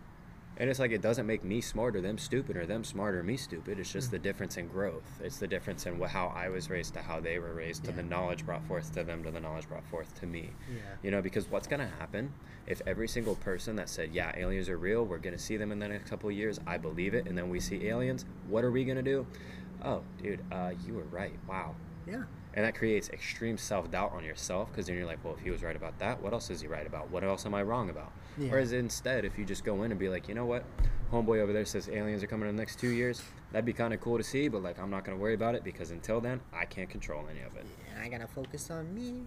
And 0.58 0.70
it's 0.70 0.80
like 0.80 0.92
it 0.92 1.02
doesn't 1.02 1.26
make 1.26 1.44
me 1.44 1.60
smarter, 1.60 2.00
them 2.00 2.18
stupid 2.18 2.56
or 2.56 2.66
them 2.66 2.84
smarter, 2.86 3.22
me 3.24 3.36
stupid. 3.36 3.78
It's 3.78 3.92
just 3.92 4.10
the 4.12 4.20
difference 4.20 4.56
in 4.56 4.68
growth. 4.70 5.04
It's 5.22 5.38
the 5.38 5.48
difference 5.48 5.86
in 5.86 6.00
how 6.00 6.28
I 6.36 6.48
was 6.48 6.70
raised 6.70 6.94
to 6.94 7.02
how 7.02 7.20
they 7.20 7.40
were 7.40 7.54
raised 7.54 7.84
to 7.86 7.90
Yeah. 7.92 7.98
the 7.98 8.04
knowledge 8.04 8.46
brought 8.46 8.64
forth 8.66 8.94
to 8.94 9.04
them 9.04 9.22
to 9.24 9.32
the 9.32 9.42
knowledge 9.42 9.68
brought 9.68 9.86
forth 9.88 10.18
to 10.22 10.26
me. 10.26 10.52
Yeah. 10.74 10.78
You 11.04 11.12
know, 11.12 11.22
because 11.22 11.50
what's 11.50 11.68
gonna 11.68 11.90
happen 12.00 12.32
if 12.68 12.82
every 12.88 13.08
single 13.10 13.36
person 13.36 13.76
that 13.76 13.90
said, 13.90 14.12
"Yeah, 14.14 14.32
aliens 14.36 14.70
are 14.70 14.78
real. 14.78 15.06
We're 15.06 15.18
gonna 15.18 15.38
see 15.38 15.58
them 15.58 15.72
in 15.74 15.80
the 15.80 15.90
next 15.90 16.10
couple 16.10 16.30
of 16.30 16.36
years. 16.36 16.60
I 16.66 16.78
believe 16.78 17.14
it," 17.14 17.28
and 17.28 17.38
then 17.38 17.50
we 17.50 17.60
see 17.60 17.88
aliens. 17.88 18.26
What 18.48 18.64
are 18.64 18.72
we 18.72 18.86
gonna 18.86 19.02
do? 19.04 19.28
Oh, 19.84 20.04
dude, 20.24 20.40
uh, 20.52 20.72
you 20.88 20.94
were 20.94 21.04
right. 21.04 21.38
Wow. 21.50 21.76
Yeah. 22.08 22.24
And 22.54 22.64
that 22.64 22.76
creates 22.76 23.10
extreme 23.10 23.58
self 23.58 23.92
doubt 23.92 24.14
on 24.14 24.24
yourself 24.24 24.72
because 24.72 24.86
then 24.88 24.96
you're 24.96 25.06
like, 25.06 25.22
well, 25.26 25.34
if 25.34 25.42
he 25.42 25.52
was 25.52 25.62
right 25.62 25.76
about 25.76 26.00
that, 26.00 26.22
what 26.22 26.32
else 26.32 26.50
is 26.50 26.62
he 26.62 26.68
right 26.68 26.88
about? 26.88 27.12
What 27.12 27.26
else 27.26 27.46
am 27.46 27.54
I 27.54 27.62
wrong 27.62 27.90
about? 27.90 28.14
Yeah. 28.38 28.52
Whereas 28.52 28.72
instead, 28.74 29.24
if 29.26 29.38
you 29.38 29.46
just 29.46 29.64
go 29.64 29.84
in 29.84 29.92
and 29.92 30.00
be 30.00 30.10
like, 30.10 30.28
you 30.28 30.36
know 30.36 30.46
what, 30.46 30.66
homeboy 31.12 31.40
over 31.40 31.54
there 31.54 31.66
says 31.66 31.88
aliens 31.90 32.22
are 32.24 32.28
coming 32.28 32.50
in 32.50 32.56
the 32.56 32.62
next 32.62 32.80
two 32.80 32.90
years, 32.90 33.22
that'd 33.52 33.66
be 33.66 33.74
kind 33.74 33.94
of 33.94 34.02
cool 34.02 34.18
to 34.18 34.24
see. 34.24 34.48
But 34.48 34.62
like, 34.64 34.80
I'm 34.80 34.90
not 34.90 35.04
gonna 35.06 35.18
worry 35.18 35.34
about 35.34 35.56
it 35.56 35.64
because 35.64 35.92
until 35.92 36.20
then, 36.20 36.42
I 36.54 36.66
can't 36.66 36.90
control 36.90 37.26
any 37.30 37.42
of 37.42 37.56
it. 37.56 37.66
And 37.94 38.04
I 38.04 38.10
gotta 38.10 38.28
focus 38.28 38.70
on 38.72 38.94
me, 38.94 39.24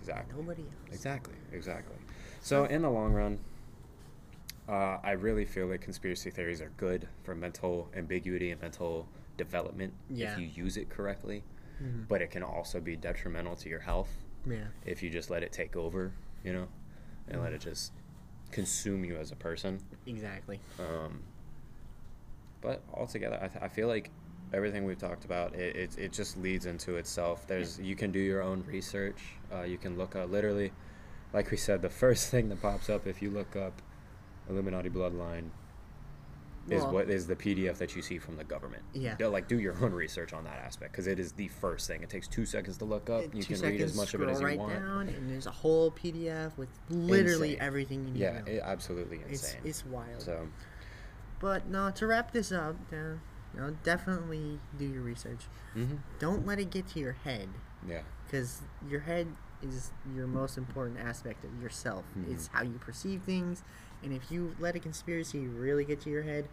Exactly. 0.00 0.34
nobody 0.36 0.62
else. 0.62 0.94
Exactly. 0.94 1.34
Exactly. 1.52 1.96
So 2.40 2.64
in 2.64 2.82
the 2.82 2.90
long 2.90 3.12
run, 3.12 3.38
uh, 4.68 4.98
I 5.02 5.12
really 5.12 5.44
feel 5.44 5.68
that 5.70 5.80
conspiracy 5.80 6.30
theories 6.30 6.60
are 6.60 6.70
good 6.76 7.08
for 7.24 7.34
mental 7.34 7.90
ambiguity 7.94 8.50
and 8.52 8.60
mental 8.60 9.08
development 9.36 9.92
Yeah. 10.08 10.32
if 10.34 10.38
you 10.38 10.46
use 10.64 10.76
it 10.76 10.88
correctly. 10.88 11.42
Mhm. 11.82 12.06
But 12.06 12.22
it 12.22 12.30
can 12.30 12.42
also 12.44 12.80
be 12.80 12.94
detrimental 12.96 13.56
to 13.56 13.68
your 13.68 13.80
health 13.80 14.10
Yeah. 14.46 14.66
if 14.84 15.02
you 15.02 15.10
just 15.10 15.30
let 15.30 15.42
it 15.42 15.52
take 15.52 15.74
over, 15.74 16.12
you 16.44 16.52
know, 16.52 16.68
and 17.28 17.42
let 17.42 17.52
it 17.52 17.60
just 17.60 17.92
consume 18.52 19.04
you 19.04 19.16
as 19.16 19.32
a 19.32 19.36
person. 19.36 19.80
Exactly. 20.06 20.60
Um, 20.78 21.20
but 22.60 22.82
altogether, 22.94 23.38
I, 23.42 23.48
th- 23.48 23.62
I 23.62 23.68
feel 23.68 23.88
like 23.88 24.10
everything 24.52 24.84
we've 24.84 24.98
talked 24.98 25.24
about, 25.24 25.54
it, 25.54 25.74
it, 25.74 25.98
it 25.98 26.12
just 26.12 26.36
leads 26.36 26.66
into 26.66 26.96
itself. 26.96 27.46
There's 27.46 27.80
you 27.80 27.96
can 27.96 28.12
do 28.12 28.20
your 28.20 28.42
own 28.42 28.62
research. 28.66 29.20
Uh, 29.52 29.62
you 29.62 29.78
can 29.78 29.96
look 29.96 30.14
up 30.14 30.30
literally, 30.30 30.72
like 31.32 31.50
we 31.50 31.56
said, 31.56 31.82
the 31.82 31.90
first 32.04 32.30
thing 32.30 32.48
that 32.50 32.62
pops 32.62 32.88
up 32.88 33.06
if 33.06 33.20
you 33.20 33.30
look 33.30 33.56
up 33.56 33.82
Illuminati 34.48 34.90
bloodline 34.90 35.50
is 36.68 36.82
Well- 36.82 36.92
what 36.92 37.10
is 37.10 37.26
the 37.26 37.34
PDF 37.36 37.78
that 37.78 37.96
you 37.96 38.02
see 38.02 38.18
from 38.18 38.36
the 38.36 38.44
government. 38.44 38.82
Yeah. 38.92 39.16
Do- 39.16 39.26
like 39.28 39.48
do 39.48 39.58
your 39.58 39.74
own 39.84 39.92
research 39.92 40.32
on 40.32 40.44
that 40.44 40.58
aspect 40.58 40.92
because 40.92 41.06
it 41.08 41.18
is 41.18 41.32
the 41.32 41.48
first 41.48 41.88
thing. 41.88 42.02
It 42.02 42.08
takes 42.10 42.28
two 42.28 42.46
seconds 42.46 42.78
to 42.78 42.84
look 42.84 43.10
up. 43.10 43.34
You 43.34 43.42
two 43.42 43.54
can 43.54 43.62
read 43.64 43.80
as 43.80 43.92
seconds, 43.92 43.96
much 43.96 44.14
of 44.14 44.22
it 44.22 44.28
as 44.28 44.40
you 44.40 44.46
right 44.46 44.58
want. 44.58 44.74
down, 44.74 45.08
and 45.08 45.30
there's 45.30 45.46
a 45.46 45.50
whole 45.50 45.90
PDF 45.90 46.56
with 46.56 46.68
literally 46.88 47.54
Insane. 47.54 47.62
everything 47.66 48.04
you 48.06 48.12
need 48.12 48.20
Yeah, 48.20 48.38
to 48.40 48.44
know. 48.46 48.52
it, 48.58 48.62
absolutely 48.64 49.20
insane. 49.28 49.60
it's 49.64 49.84
wild. 49.84 50.22
so 50.22 50.48
But 51.40 51.66
no, 51.68 51.90
to 51.90 52.06
wrap 52.06 52.30
this 52.32 52.52
up, 52.52 52.76
uh, 52.92 52.96
you 53.54 53.60
know, 53.60 53.76
definitely 53.82 54.60
do 54.78 54.84
your 54.86 55.02
research. 55.02 55.46
hmm 55.74 55.96
Don't 56.20 56.46
let 56.46 56.58
it 56.60 56.70
get 56.70 56.86
to 56.88 57.00
your 57.00 57.12
head, 57.12 57.48
yeah, 57.88 58.02
because 58.24 58.62
your 58.88 59.00
head 59.00 59.26
is 59.62 59.90
your 60.14 60.26
most 60.26 60.56
important 60.56 60.98
aspect 61.00 61.44
of 61.44 61.60
yourself. 61.62 62.04
Mhm. 62.16 62.32
It's 62.32 62.46
how 62.48 62.62
you 62.62 62.78
perceive 62.78 63.22
things, 63.22 63.62
and 64.02 64.12
if 64.12 64.30
you 64.30 64.54
let 64.58 64.76
a 64.76 64.80
conspiracy 64.80 65.46
really 65.46 65.84
get 65.84 66.00
to 66.02 66.10
your 66.10 66.22
head, 66.22 66.48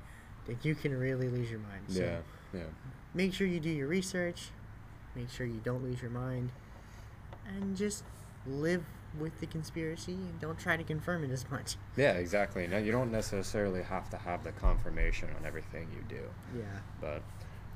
then 0.46 0.58
you 0.64 0.76
can 0.76 0.98
really 0.98 1.28
lose 1.28 1.50
your 1.50 1.60
mind. 1.60 1.84
So 1.88 2.02
yeah, 2.02 2.18
yeah. 2.54 2.66
make 3.14 3.34
sure 3.34 3.48
you 3.48 3.60
do 3.60 3.70
your 3.70 3.88
research. 3.88 4.50
Make 5.16 5.30
sure 5.30 5.46
you 5.46 5.62
don't 5.64 5.84
lose 5.84 6.02
your 6.02 6.12
mind, 6.12 6.52
and 7.48 7.76
just 7.76 8.04
live 8.46 8.84
with 9.18 9.40
the 9.40 9.48
conspiracy 9.48 10.14
and 10.14 10.40
don't 10.40 10.60
try 10.60 10.78
to 10.78 10.84
confirm 10.84 11.24
it 11.24 11.32
as 11.32 11.50
much. 11.50 11.78
Yeah, 11.98 12.14
exactly. 12.14 12.68
Now 12.68 12.78
you 12.78 12.92
don't 12.92 13.12
necessarily 13.12 13.82
have 13.82 14.10
to 14.12 14.18
have 14.18 14.44
the 14.44 14.52
confirmation 14.52 15.30
on 15.40 15.46
everything 15.46 15.88
you 15.94 16.04
do. 16.08 16.24
Yeah. 16.56 16.64
But 17.02 17.24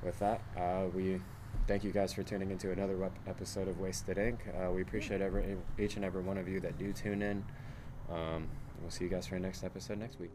with 0.03 0.19
that, 0.19 0.41
uh, 0.55 0.85
we 0.93 1.19
thank 1.67 1.83
you 1.83 1.91
guys 1.91 2.13
for 2.13 2.23
tuning 2.23 2.51
into 2.51 2.71
another 2.71 3.11
episode 3.27 3.67
of 3.67 3.79
Wasted 3.79 4.17
Ink. 4.17 4.39
Uh, 4.47 4.71
we 4.71 4.81
appreciate 4.81 5.21
every 5.21 5.57
each 5.79 5.95
and 5.95 6.05
every 6.05 6.21
one 6.21 6.37
of 6.37 6.47
you 6.47 6.59
that 6.59 6.77
do 6.77 6.91
tune 6.93 7.21
in. 7.21 7.43
Um, 8.09 8.47
we'll 8.83 8.91
see 8.91 9.05
you 9.05 9.09
guys 9.09 9.25
for 9.25 9.35
our 9.35 9.39
next 9.39 9.63
episode 9.63 9.97
next 9.97 10.19
week. 10.19 10.31